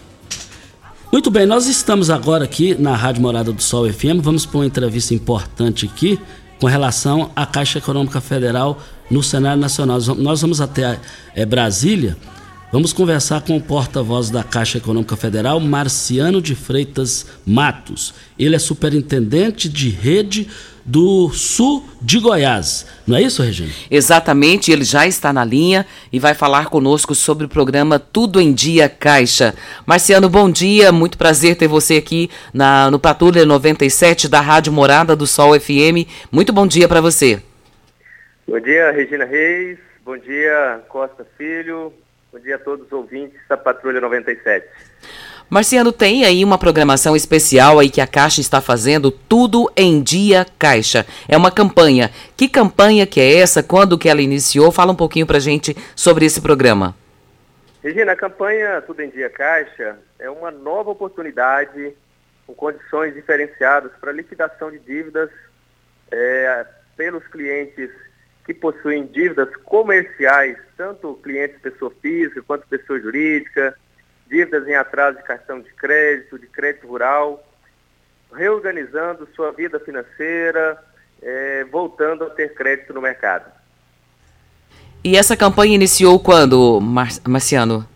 Muito 1.11 1.31
bem, 1.31 1.45
nós 1.47 1.65
estamos 1.65 2.11
agora 2.11 2.43
aqui 2.43 2.75
na 2.77 2.95
Rádio 2.95 3.23
Morada 3.23 3.51
do 3.51 3.63
Sol 3.63 3.91
FM. 3.91 4.21
Vamos 4.21 4.45
para 4.45 4.59
uma 4.59 4.65
entrevista 4.65 5.15
importante 5.15 5.89
aqui 5.91 6.19
com 6.59 6.67
relação 6.67 7.31
à 7.35 7.45
Caixa 7.45 7.79
Econômica 7.79 8.21
Federal 8.21 8.79
no 9.09 9.21
cenário 9.21 9.61
nacional. 9.61 9.99
Nós 10.17 10.41
vamos 10.41 10.61
até 10.61 10.99
é, 11.35 11.45
Brasília. 11.45 12.17
Vamos 12.71 12.91
conversar 12.91 13.41
com 13.41 13.55
o 13.55 13.61
porta-voz 13.61 14.29
da 14.29 14.43
Caixa 14.43 14.79
Econômica 14.79 15.15
Federal, 15.15 15.59
Marciano 15.59 16.41
de 16.41 16.55
Freitas 16.55 17.25
Matos. 17.45 18.13
Ele 18.37 18.55
é 18.55 18.59
superintendente 18.59 19.69
de 19.69 19.89
rede 19.89 20.49
do 20.83 21.29
Sul 21.29 21.85
de 22.01 22.19
Goiás. 22.19 22.85
Não 23.07 23.15
é 23.15 23.21
isso, 23.21 23.41
Regina? 23.41 23.71
Exatamente, 23.89 24.71
ele 24.71 24.83
já 24.83 25.05
está 25.05 25.31
na 25.31 25.45
linha 25.45 25.85
e 26.11 26.19
vai 26.19 26.33
falar 26.33 26.65
conosco 26.65 27.13
sobre 27.15 27.45
o 27.45 27.49
programa 27.49 27.99
Tudo 27.99 28.41
em 28.41 28.51
Dia 28.51 28.89
Caixa. 28.89 29.53
Marciano, 29.85 30.27
bom 30.27 30.49
dia, 30.49 30.91
muito 30.91 31.17
prazer 31.19 31.55
ter 31.55 31.67
você 31.67 31.95
aqui 31.95 32.29
na, 32.51 32.89
no 32.89 32.99
Patrulha 32.99 33.45
97 33.45 34.27
da 34.27 34.41
Rádio 34.41 34.73
Morada 34.73 35.15
do 35.15 35.27
Sol 35.27 35.57
FM. 35.57 36.09
Muito 36.31 36.51
bom 36.51 36.67
dia 36.67 36.87
para 36.87 36.99
você. 36.99 37.41
Bom 38.47 38.59
dia, 38.59 38.91
Regina 38.91 39.23
Reis. 39.23 39.77
Bom 40.03 40.17
dia, 40.17 40.81
Costa 40.89 41.25
Filho. 41.37 41.93
Bom 42.35 42.41
dia 42.41 42.57
a 42.57 42.59
todos 42.59 42.87
os 42.87 42.91
ouvintes 42.91 43.39
da 43.47 43.55
Patrulha 43.55 44.01
97. 44.01 44.67
Marciano, 45.49 45.93
tem 45.93 46.25
aí 46.25 46.43
uma 46.43 46.57
programação 46.57 47.15
especial 47.15 47.79
aí 47.79 47.89
que 47.89 48.01
a 48.01 48.07
Caixa 48.07 48.41
está 48.41 48.59
fazendo, 48.59 49.09
Tudo 49.09 49.71
em 49.73 50.03
Dia 50.03 50.45
Caixa. 50.59 51.05
É 51.29 51.37
uma 51.37 51.49
campanha. 51.49 52.11
Que 52.35 52.49
campanha 52.49 53.07
que 53.07 53.21
é 53.21 53.37
essa? 53.37 53.63
Quando 53.63 53.97
que 53.97 54.09
ela 54.09 54.21
iniciou? 54.21 54.69
Fala 54.69 54.91
um 54.91 54.97
pouquinho 54.97 55.25
pra 55.25 55.39
gente 55.39 55.73
sobre 55.95 56.25
esse 56.25 56.41
programa. 56.41 56.93
Regina, 57.81 58.11
a 58.11 58.17
campanha 58.17 58.81
Tudo 58.81 59.01
em 59.01 59.09
Dia 59.09 59.29
Caixa 59.29 59.97
é 60.19 60.29
uma 60.29 60.51
nova 60.51 60.89
oportunidade 60.89 61.93
com 62.45 62.53
condições 62.53 63.13
diferenciadas 63.13 63.93
para 64.01 64.11
liquidação 64.11 64.69
de 64.69 64.79
dívidas 64.79 65.29
é, 66.11 66.65
pelos 66.97 67.25
clientes 67.27 67.89
que 68.45 68.53
possuem 68.53 69.07
dívidas 69.07 69.49
comerciais, 69.63 70.57
tanto 70.77 71.19
clientes 71.23 71.59
pessoa 71.61 71.91
física 72.01 72.43
quanto 72.43 72.67
pessoa 72.67 72.99
jurídica, 72.99 73.75
dívidas 74.27 74.67
em 74.67 74.75
atraso 74.75 75.17
de 75.17 75.23
cartão 75.23 75.59
de 75.59 75.69
crédito, 75.73 76.37
de 76.37 76.47
crédito 76.47 76.87
rural, 76.87 77.43
reorganizando 78.31 79.27
sua 79.35 79.51
vida 79.51 79.79
financeira, 79.79 80.77
é, 81.21 81.63
voltando 81.65 82.23
a 82.25 82.29
ter 82.29 82.53
crédito 82.53 82.93
no 82.93 83.01
mercado. 83.01 83.51
E 85.03 85.17
essa 85.17 85.35
campanha 85.35 85.75
iniciou 85.75 86.19
quando, 86.19 86.79
Mar 86.79 87.09
Marciano? 87.27 87.87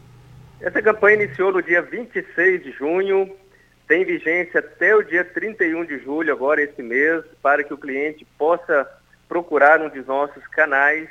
Essa 0.61 0.81
campanha 0.81 1.23
iniciou 1.23 1.51
no 1.51 1.61
dia 1.61 1.81
26 1.81 2.63
de 2.63 2.71
junho, 2.71 3.35
tem 3.87 4.03
vigência 4.03 4.59
até 4.59 4.95
o 4.95 5.03
dia 5.03 5.23
31 5.23 5.85
de 5.85 5.99
julho, 5.99 6.31
agora 6.31 6.61
esse 6.61 6.81
mês, 6.81 7.23
para 7.41 7.63
que 7.63 7.73
o 7.73 7.77
cliente 7.77 8.25
possa 8.37 8.87
procurar 9.29 9.79
um 9.79 9.87
dos 9.87 10.05
nossos 10.07 10.45
canais 10.47 11.07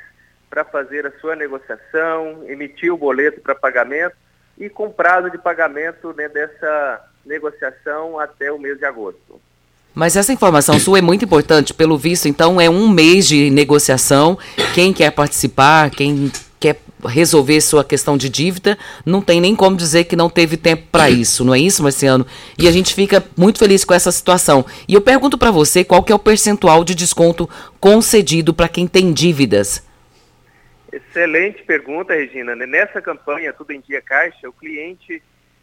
para 0.49 0.65
fazer 0.65 1.07
a 1.07 1.11
sua 1.19 1.35
negociação, 1.35 2.43
emitir 2.47 2.93
o 2.93 2.97
boleto 2.97 3.39
para 3.39 3.55
pagamento 3.55 4.15
e 4.57 4.69
com 4.69 4.91
prazo 4.91 5.31
de 5.31 5.37
pagamento 5.37 6.13
né, 6.13 6.27
dessa 6.27 7.01
negociação 7.25 8.19
até 8.19 8.51
o 8.51 8.59
mês 8.59 8.77
de 8.77 8.85
agosto. 8.85 9.39
Mas 9.95 10.15
essa 10.15 10.33
informação 10.33 10.79
sua 10.79 10.99
é 10.99 11.01
muito 11.01 11.25
importante, 11.25 11.73
pelo 11.73 11.97
visto, 11.97 12.27
então 12.27 12.59
é 12.59 12.69
um 12.69 12.87
mês 12.89 13.27
de 13.27 13.49
negociação. 13.49 14.37
Quem 14.73 14.93
quer 14.93 15.11
participar, 15.11 15.89
quem 15.89 16.31
resolver 17.05 17.61
sua 17.61 17.83
questão 17.83 18.17
de 18.17 18.29
dívida, 18.29 18.77
não 19.05 19.21
tem 19.21 19.39
nem 19.39 19.55
como 19.55 19.77
dizer 19.77 20.05
que 20.05 20.15
não 20.15 20.29
teve 20.29 20.57
tempo 20.57 20.83
para 20.91 21.09
isso, 21.11 21.45
não 21.45 21.53
é 21.53 21.59
isso, 21.59 21.83
Marciano? 21.83 22.25
E 22.57 22.67
a 22.67 22.71
gente 22.71 22.93
fica 22.93 23.23
muito 23.37 23.59
feliz 23.59 23.85
com 23.85 23.93
essa 23.93 24.11
situação. 24.11 24.65
E 24.87 24.93
eu 24.93 25.01
pergunto 25.01 25.37
para 25.37 25.51
você 25.51 25.83
qual 25.83 26.03
que 26.03 26.11
é 26.11 26.15
o 26.15 26.19
percentual 26.19 26.83
de 26.83 26.95
desconto 26.95 27.49
concedido 27.79 28.53
para 28.53 28.67
quem 28.67 28.87
tem 28.87 29.13
dívidas. 29.13 29.87
Excelente 30.91 31.63
pergunta, 31.63 32.13
Regina. 32.13 32.55
Nessa 32.55 33.01
campanha 33.01 33.53
Tudo 33.53 33.71
em 33.71 33.79
Dia 33.79 34.01
Caixa, 34.01 34.49
o 34.49 34.53
cliente 34.53 35.21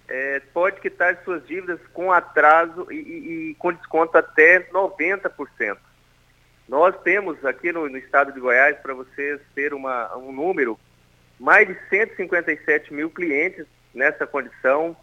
é, 0.09 0.41
pode 0.53 0.81
quitar 0.81 1.21
suas 1.25 1.47
dívidas 1.47 1.81
com 1.93 2.13
atraso 2.13 2.87
e, 2.91 2.95
e, 2.95 3.51
e, 3.51 3.55
com 3.57 3.73
desconto 3.73 4.17
até 4.17 4.61
90%. 4.71 5.77
Nós 6.69 6.95
temos 7.03 7.45
aqui 7.45 7.73
no, 7.73 7.89
no 7.89 7.97
estado 7.97 8.33
de 8.33 8.41
Goiás, 8.41 8.77
para 8.79 8.95
vocês 8.95 9.41
ter 9.55 9.73
uma, 9.73 10.17
um 10.17 10.33
número, 10.33 10.79
mais 11.39 11.67
de 11.67 11.77
157 11.89 12.93
mil 12.93 13.11
clientes 13.11 13.67
nessa 13.95 14.27
condição, 14.27 14.97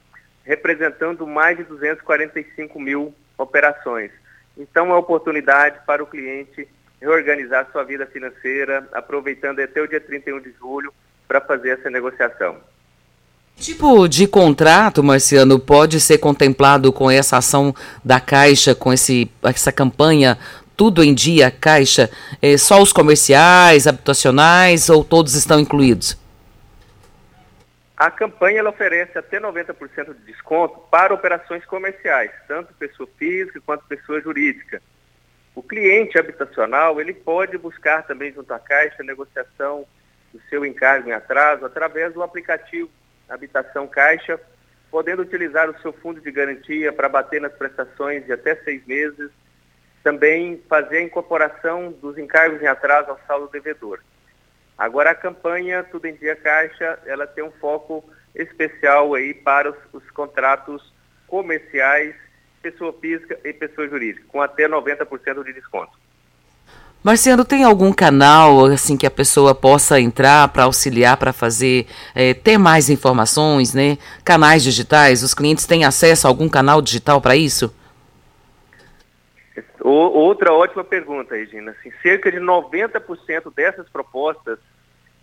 representando 0.44 1.26
mais 1.26 1.58
de 1.58 1.64
245 1.64 2.80
mil 2.80 3.14
operações. 3.38 4.12
Então, 4.58 4.92
é 4.92 4.96
oportunidade 4.96 5.80
para 5.86 6.04
o 6.04 6.08
cliente 6.08 6.68
reorganizar 7.02 7.68
sua 7.72 7.84
vida 7.84 8.06
financeira, 8.06 8.88
aproveitando 8.94 9.60
até 9.60 9.82
o 9.82 9.88
dia 9.88 10.00
31 10.00 10.40
de 10.40 10.54
julho 10.54 10.94
para 11.28 11.42
fazer 11.42 11.72
essa 11.72 11.90
negociação. 11.90 12.58
Tipo 13.58 14.08
de 14.08 14.28
contrato, 14.28 15.04
Marciano, 15.04 15.60
pode 15.60 16.00
ser 16.00 16.18
contemplado 16.18 16.92
com 16.92 17.10
essa 17.10 17.38
ação 17.38 17.74
da 18.04 18.20
Caixa, 18.20 18.74
com 18.74 18.92
esse, 18.92 19.30
essa 19.44 19.72
campanha 19.72 20.38
Tudo 20.76 21.04
em 21.04 21.14
Dia 21.14 21.52
Caixa? 21.52 22.10
É 22.42 22.58
só 22.58 22.82
os 22.82 22.92
comerciais, 22.92 23.86
habitacionais 23.86 24.90
ou 24.90 25.04
todos 25.04 25.36
estão 25.36 25.60
incluídos? 25.60 26.22
A 28.04 28.12
campanha 28.12 28.60
ela 28.60 28.72
oferece 28.72 29.18
até 29.18 29.39
90% 29.39 30.14
de 30.14 30.26
desconto 30.26 30.78
para 30.91 31.14
operações 31.14 31.64
comerciais, 31.64 32.32
tanto 32.49 32.74
pessoa 32.74 33.08
física 33.18 33.62
quanto 33.66 33.86
pessoa 33.86 34.20
jurídica. 34.20 34.82
O 35.56 35.64
cliente 35.64 36.20
habitacional, 36.20 36.99
ele 36.99 37.14
pode 37.14 37.58
buscar 37.58 38.06
também 38.06 38.34
junto 38.34 38.54
à 38.54 38.60
Caixa 38.60 38.97
a 38.99 39.06
negociação 39.06 39.88
do 40.34 40.41
seu 40.49 40.66
encargo 40.66 41.08
em 41.08 41.14
atraso 41.14 41.66
através 41.66 42.14
do 42.14 42.22
aplicativo 42.22 42.89
Habitação 43.30 43.88
Caixa, 43.88 44.38
podendo 44.91 45.22
utilizar 45.22 45.70
o 45.70 45.82
seu 45.82 45.93
fundo 45.93 46.20
de 46.20 46.30
garantia 46.30 46.91
para 46.91 47.08
bater 47.08 47.39
nas 47.39 47.54
prestações 47.54 48.26
de 48.26 48.34
até 48.34 48.54
seis 48.66 48.86
meses, 48.86 49.32
também 50.04 50.62
fazer 50.68 50.97
a 50.97 51.04
incorporação 51.04 51.93
dos 51.93 52.18
encargos 52.18 52.62
em 52.62 52.68
atraso 52.68 53.12
ao 53.12 53.20
saldo 53.26 53.47
devedor. 53.47 54.01
Agora 54.78 55.11
a 55.11 55.15
campanha 55.15 55.84
Tudo 55.84 56.05
em 56.05 56.15
Dia 56.15 56.36
Caixa, 56.36 56.99
ela 57.05 57.28
tem 57.28 57.43
um 57.43 57.51
foco 57.51 58.03
especial 58.36 59.13
aí 59.13 59.34
para 59.34 59.71
os, 59.71 59.78
os 59.93 60.09
contratos 60.11 60.93
comerciais 61.28 62.15
pessoa 62.61 62.93
física 62.93 63.38
e 63.43 63.51
pessoa 63.51 63.88
jurídica, 63.88 64.26
com 64.30 64.41
até 64.41 64.67
90% 64.67 65.43
de 65.43 65.53
desconto. 65.53 65.91
Marciano, 67.03 67.43
tem 67.43 67.65
algum 67.65 67.91
canal 67.91 68.65
assim 68.67 68.95
que 68.95 69.05
a 69.05 69.11
pessoa 69.11 69.53
possa 69.53 69.99
entrar 69.99 70.47
para 70.47 70.63
auxiliar, 70.63 71.17
para 71.17 71.34
fazer, 71.34 71.86
é, 72.15 72.34
ter 72.34 72.57
mais 72.57 72.89
informações, 72.89 73.74
né? 73.74 73.97
Canais 74.24 74.63
digitais, 74.63 75.21
os 75.21 75.34
clientes 75.34 75.65
têm 75.65 75.84
acesso 75.84 76.26
a 76.26 76.30
algum 76.30 76.47
canal 76.47 76.82
digital 76.82 77.19
para 77.19 77.36
isso? 77.36 77.74
O, 79.84 79.90
outra 79.90 80.54
ótima 80.54 80.84
pergunta, 80.84 81.36
Regina. 81.36 81.72
Assim, 81.72 81.92
cerca 82.02 82.32
de 82.32 82.40
90% 82.40 83.54
dessas 83.54 83.88
propostas 83.90 84.58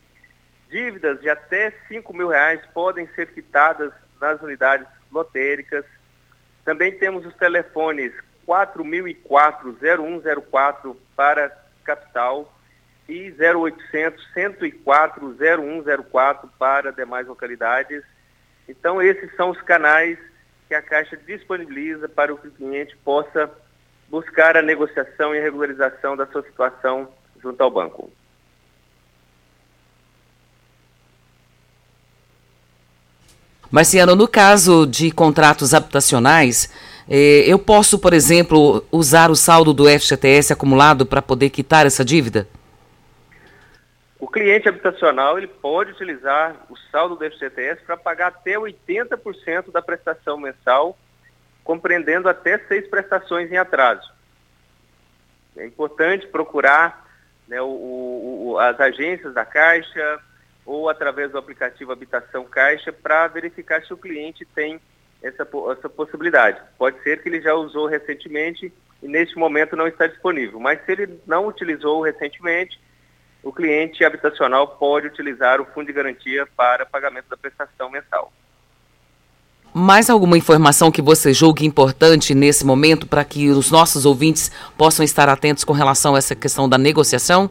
Dívidas 0.69 1.21
de 1.21 1.31
até 1.31 1.73
5 1.89 2.15
mil 2.15 2.29
reais 2.29 2.61
podem 2.75 3.09
ser 3.15 3.33
quitadas 3.33 3.91
nas 4.21 4.43
unidades 4.43 4.87
lotéricas. 5.11 5.87
Também 6.65 6.99
temos 6.99 7.25
os 7.25 7.35
telefones 7.35 8.13
4004-0104 8.47 10.97
para 11.17 11.57
capital 11.85 12.55
e 13.09 13.35
0800 13.39 14.23
104 14.35 15.37
0104 15.39 16.51
para 16.59 16.93
demais 16.93 17.27
localidades. 17.27 18.05
Então, 18.69 19.01
esses 19.01 19.35
são 19.37 19.51
os 19.51 19.63
canais 19.63 20.19
que 20.69 20.75
a 20.75 20.83
Caixa 20.83 21.17
disponibiliza 21.17 22.09
para 22.09 22.37
que 22.37 22.49
o 22.49 22.53
cliente 22.53 22.95
possa 22.99 23.51
buscar 24.09 24.57
a 24.57 24.63
negociação 24.63 25.35
e 25.35 25.41
regularização 25.41 26.15
da 26.15 26.27
sua 26.27 26.43
situação 26.43 27.09
junto 27.43 27.63
ao 27.63 27.71
banco. 27.71 28.13
Marciano, 33.71 34.17
no 34.17 34.27
caso 34.27 34.87
de 34.87 35.11
contratos 35.11 35.75
habitacionais, 35.75 36.73
eh, 37.07 37.45
eu 37.47 37.59
posso, 37.59 37.99
por 37.99 38.15
exemplo, 38.15 38.83
usar 38.91 39.31
o 39.31 39.37
saldo 39.37 39.75
do 39.75 39.87
FGTS 39.87 40.55
acumulado 40.55 41.05
para 41.05 41.21
poder 41.21 41.51
quitar 41.51 41.85
essa 41.85 42.03
dívida? 42.03 42.49
O 44.19 44.27
cliente 44.27 44.69
habitacional 44.69 45.37
ele 45.37 45.47
pode 45.47 45.93
utilizar 45.93 46.57
o 46.71 46.77
saldo 46.91 47.15
do 47.15 47.31
FGTS 47.31 47.83
para 47.83 47.97
pagar 47.97 48.29
até 48.29 48.55
80% 48.55 49.71
da 49.71 49.83
prestação 49.83 50.39
mensal, 50.39 50.99
compreendendo 51.63 52.27
até 52.27 52.59
seis 52.67 52.89
prestações 52.89 53.53
em 53.53 53.59
atraso. 53.59 54.11
É 55.57 55.67
importante 55.67 56.27
procurar 56.27 57.07
né, 57.47 57.61
o, 57.61 57.67
o, 58.53 58.59
as 58.59 58.81
agências 58.81 59.35
da 59.35 59.45
Caixa 59.45 60.21
ou 60.69 60.91
através 60.91 61.33
do 61.33 61.39
aplicativo 61.39 61.91
Habitação 61.91 62.45
Caixa 62.45 62.93
para 62.93 63.27
verificar 63.27 63.83
se 63.83 63.95
o 63.95 63.97
cliente 63.97 64.45
tem 64.55 64.79
essa, 65.23 65.49
essa 65.73 65.89
possibilidade. 65.89 66.61
Pode 66.77 67.03
ser 67.03 67.23
que 67.23 67.29
ele 67.31 67.41
já 67.41 67.55
usou 67.55 67.87
recentemente 67.87 68.71
e 69.03 69.09
neste 69.09 69.39
momento 69.39 69.75
não 69.75 69.87
está 69.87 70.07
disponível, 70.07 70.61
mas 70.61 70.85
se 70.85 70.93
ele 70.93 71.19
não 71.27 71.47
utilizou 71.47 72.03
recentemente, 72.03 72.79
o 73.43 73.51
cliente 73.51 74.05
habitacional 74.05 74.69
pode 74.77 75.07
utilizar 75.07 75.59
o 75.59 75.65
fundo 75.65 75.87
de 75.87 75.93
garantia 75.95 76.47
para 76.55 76.85
pagamento 76.85 77.31
da 77.31 77.37
prestação 77.39 77.89
mensal. 77.89 78.31
Mais 79.73 80.11
alguma 80.11 80.37
informação 80.37 80.91
que 80.91 81.01
você 81.01 81.33
julgue 81.33 81.65
importante 81.65 82.35
nesse 82.35 82.67
momento 82.67 83.07
para 83.07 83.25
que 83.25 83.49
os 83.49 83.71
nossos 83.71 84.05
ouvintes 84.05 84.51
possam 84.77 85.03
estar 85.03 85.31
atentos 85.31 85.65
com 85.65 85.73
relação 85.73 86.15
a 86.15 86.19
essa 86.19 86.35
questão 86.35 86.69
da 86.69 86.77
negociação? 86.77 87.51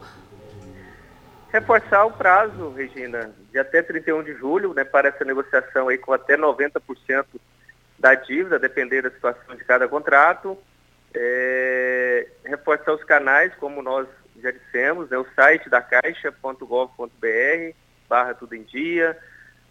Reforçar 1.58 2.06
o 2.06 2.12
prazo, 2.12 2.70
Regina, 2.70 3.34
de 3.52 3.58
até 3.58 3.82
31 3.82 4.22
de 4.22 4.36
julho, 4.36 4.76
né, 4.76 4.84
para 4.84 5.08
essa 5.08 5.26
negociação 5.26 5.88
aí 5.90 5.98
com 5.98 6.14
até 6.14 6.38
90% 6.38 7.26
da 7.98 8.14
dívida, 8.14 8.60
depender 8.60 9.02
da 9.02 9.10
situação 9.10 9.56
de 9.56 9.64
cada 9.64 9.88
contrato. 9.88 10.56
É, 11.16 12.28
reforçar 12.46 12.94
os 12.94 13.04
canais, 13.04 13.52
como 13.56 13.82
nós 13.82 14.08
já 14.40 14.52
dissemos, 14.52 15.10
né, 15.10 15.18
o 15.18 15.26
site 15.36 15.68
da 15.68 15.82
caixa.gov.br, 15.82 17.08
barra 18.08 18.36
tudo 18.36 18.54
em 18.54 18.62
dia, 18.62 19.18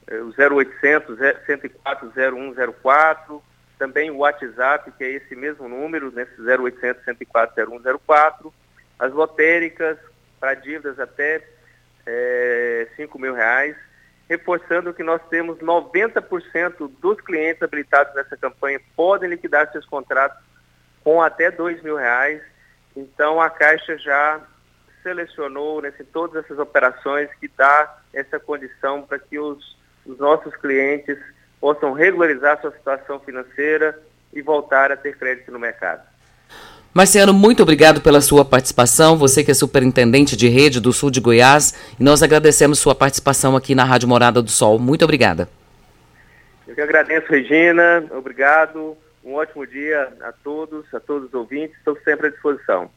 é, 0.09 0.17
o 0.17 0.35
0800 0.37 1.17
104 1.47 2.13
0104, 2.17 3.41
também 3.79 4.11
o 4.11 4.19
WhatsApp, 4.19 4.91
que 4.91 5.05
é 5.05 5.11
esse 5.13 5.37
mesmo 5.37 5.69
número, 5.69 6.11
nesse 6.11 6.35
0800 6.41 7.05
104 7.05 7.81
0104, 7.81 8.53
as 8.99 9.13
lotéricas 9.13 9.97
para 10.41 10.55
dívidas 10.55 10.99
até 10.99 11.55
é, 12.07 12.89
5 12.97 13.19
mil 13.19 13.35
reais, 13.35 13.77
reforçando 14.29 14.95
que 14.95 15.03
nós 15.03 15.21
temos 15.29 15.59
90% 15.59 16.91
dos 17.01 17.21
clientes 17.21 17.63
habilitados 17.63 18.15
nessa 18.15 18.37
campanha 18.37 18.81
podem 18.95 19.31
liquidar 19.31 19.71
seus 19.73 19.85
contratos 19.87 20.39
com 21.03 21.23
até 21.23 21.51
2 21.51 21.83
mil 21.83 21.97
reais. 21.97 22.43
Então 22.97 23.41
a 23.41 23.51
Caixa 23.51 23.97
já 23.99 24.41
selecionou 25.03 25.81
nesse, 25.81 26.03
todas 26.03 26.45
essas 26.45 26.59
operações 26.59 27.31
que 27.39 27.49
dá 27.57 27.99
essa 28.13 28.41
condição 28.41 29.03
para 29.03 29.19
que 29.19 29.39
os, 29.39 29.77
os 30.05 30.19
nossos 30.19 30.55
clientes 30.57 31.19
possam 31.61 31.93
regularizar 31.93 32.61
sua 32.61 32.73
situação 32.73 33.21
financeira 33.21 33.97
e 34.33 34.43
voltar 34.43 34.91
a 34.91 34.97
ter 34.97 35.17
crédito 35.17 35.53
no 35.53 35.59
mercado. 35.59 36.16
Marciano, 36.97 37.35
muito 37.35 37.63
obrigado 37.63 38.01
pela 38.01 38.23
sua 38.23 38.43
participação. 38.43 39.19
Você 39.19 39.45
que 39.45 39.51
é 39.51 39.55
superintendente 39.55 40.35
de 40.35 40.49
rede 40.49 40.81
do 40.81 40.95
sul 40.95 41.11
de 41.11 41.21
Goiás, 41.21 41.75
e 42.01 42.03
nós 42.03 42.23
agradecemos 42.23 42.79
sua 42.79 42.95
participação 42.95 43.55
aqui 43.55 43.75
na 43.75 43.85
Rádio 43.85 44.09
Morada 44.09 44.41
do 44.41 44.51
Sol. 44.51 44.79
Muito 44.79 45.05
obrigada. 45.05 45.47
Eu 46.67 46.75
que 46.75 46.81
agradeço, 46.81 47.31
Regina. 47.31 48.03
Obrigado. 48.13 48.97
Um 49.23 49.35
ótimo 49.35 49.67
dia 49.67 50.09
a 50.23 50.33
todos, 50.33 50.87
a 50.95 50.99
todos 50.99 51.29
os 51.29 51.35
ouvintes. 51.35 51.77
Estou 51.77 51.99
sempre 52.03 52.29
à 52.29 52.31
disposição. 52.31 52.89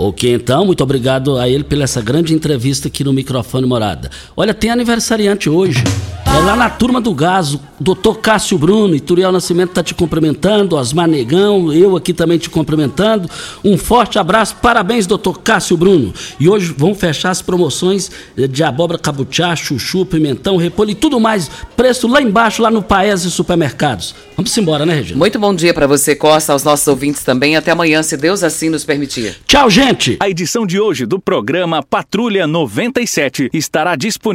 Ok, 0.00 0.32
então, 0.32 0.64
muito 0.64 0.80
obrigado 0.80 1.36
a 1.38 1.48
ele 1.48 1.64
pela 1.64 1.82
essa 1.82 2.00
grande 2.00 2.32
entrevista 2.32 2.86
aqui 2.86 3.02
no 3.02 3.12
microfone 3.12 3.66
Morada. 3.66 4.08
Olha, 4.36 4.54
tem 4.54 4.70
aniversariante 4.70 5.50
hoje. 5.50 5.82
É 6.24 6.40
lá 6.40 6.54
na 6.54 6.70
turma 6.70 7.00
do 7.00 7.12
gás, 7.12 7.58
doutor 7.80 8.18
Cássio 8.18 8.56
Bruno, 8.58 8.94
e 8.94 9.00
Turiel 9.00 9.32
Nascimento 9.32 9.70
está 9.70 9.82
te 9.82 9.94
cumprimentando, 9.94 10.76
Osmar 10.76 11.08
Negão, 11.08 11.72
eu 11.72 11.96
aqui 11.96 12.12
também 12.12 12.38
te 12.38 12.48
cumprimentando. 12.48 13.28
Um 13.64 13.76
forte 13.76 14.20
abraço, 14.20 14.54
parabéns, 14.62 15.04
doutor 15.04 15.40
Cássio 15.40 15.76
Bruno. 15.76 16.14
E 16.38 16.48
hoje 16.48 16.72
vão 16.76 16.94
fechar 16.94 17.30
as 17.30 17.42
promoções 17.42 18.08
de 18.36 18.62
abóbora 18.62 19.00
cabutiá, 19.00 19.56
chuchu, 19.56 20.06
pimentão, 20.06 20.56
repolho 20.56 20.90
e 20.90 20.94
tudo 20.94 21.18
mais. 21.18 21.50
Preço 21.76 22.06
lá 22.06 22.22
embaixo, 22.22 22.62
lá 22.62 22.70
no 22.70 22.82
Paese 22.82 23.30
Supermercados. 23.32 24.14
Vamos 24.36 24.56
embora, 24.56 24.86
né, 24.86 24.94
Regina? 24.94 25.18
Muito 25.18 25.40
bom 25.40 25.52
dia 25.52 25.74
para 25.74 25.88
você, 25.88 26.14
Costa, 26.14 26.52
aos 26.52 26.62
nossos 26.62 26.86
ouvintes 26.86 27.24
também. 27.24 27.56
Até 27.56 27.72
amanhã, 27.72 28.00
se 28.04 28.16
Deus 28.16 28.44
assim 28.44 28.68
nos 28.68 28.84
permitir. 28.84 29.36
Tchau, 29.44 29.68
gente! 29.88 30.16
A 30.20 30.28
edição 30.28 30.66
de 30.66 30.78
hoje 30.78 31.06
do 31.06 31.18
programa 31.18 31.82
Patrulha 31.82 32.46
97 32.46 33.48
estará 33.54 33.96
disponível 33.96 34.28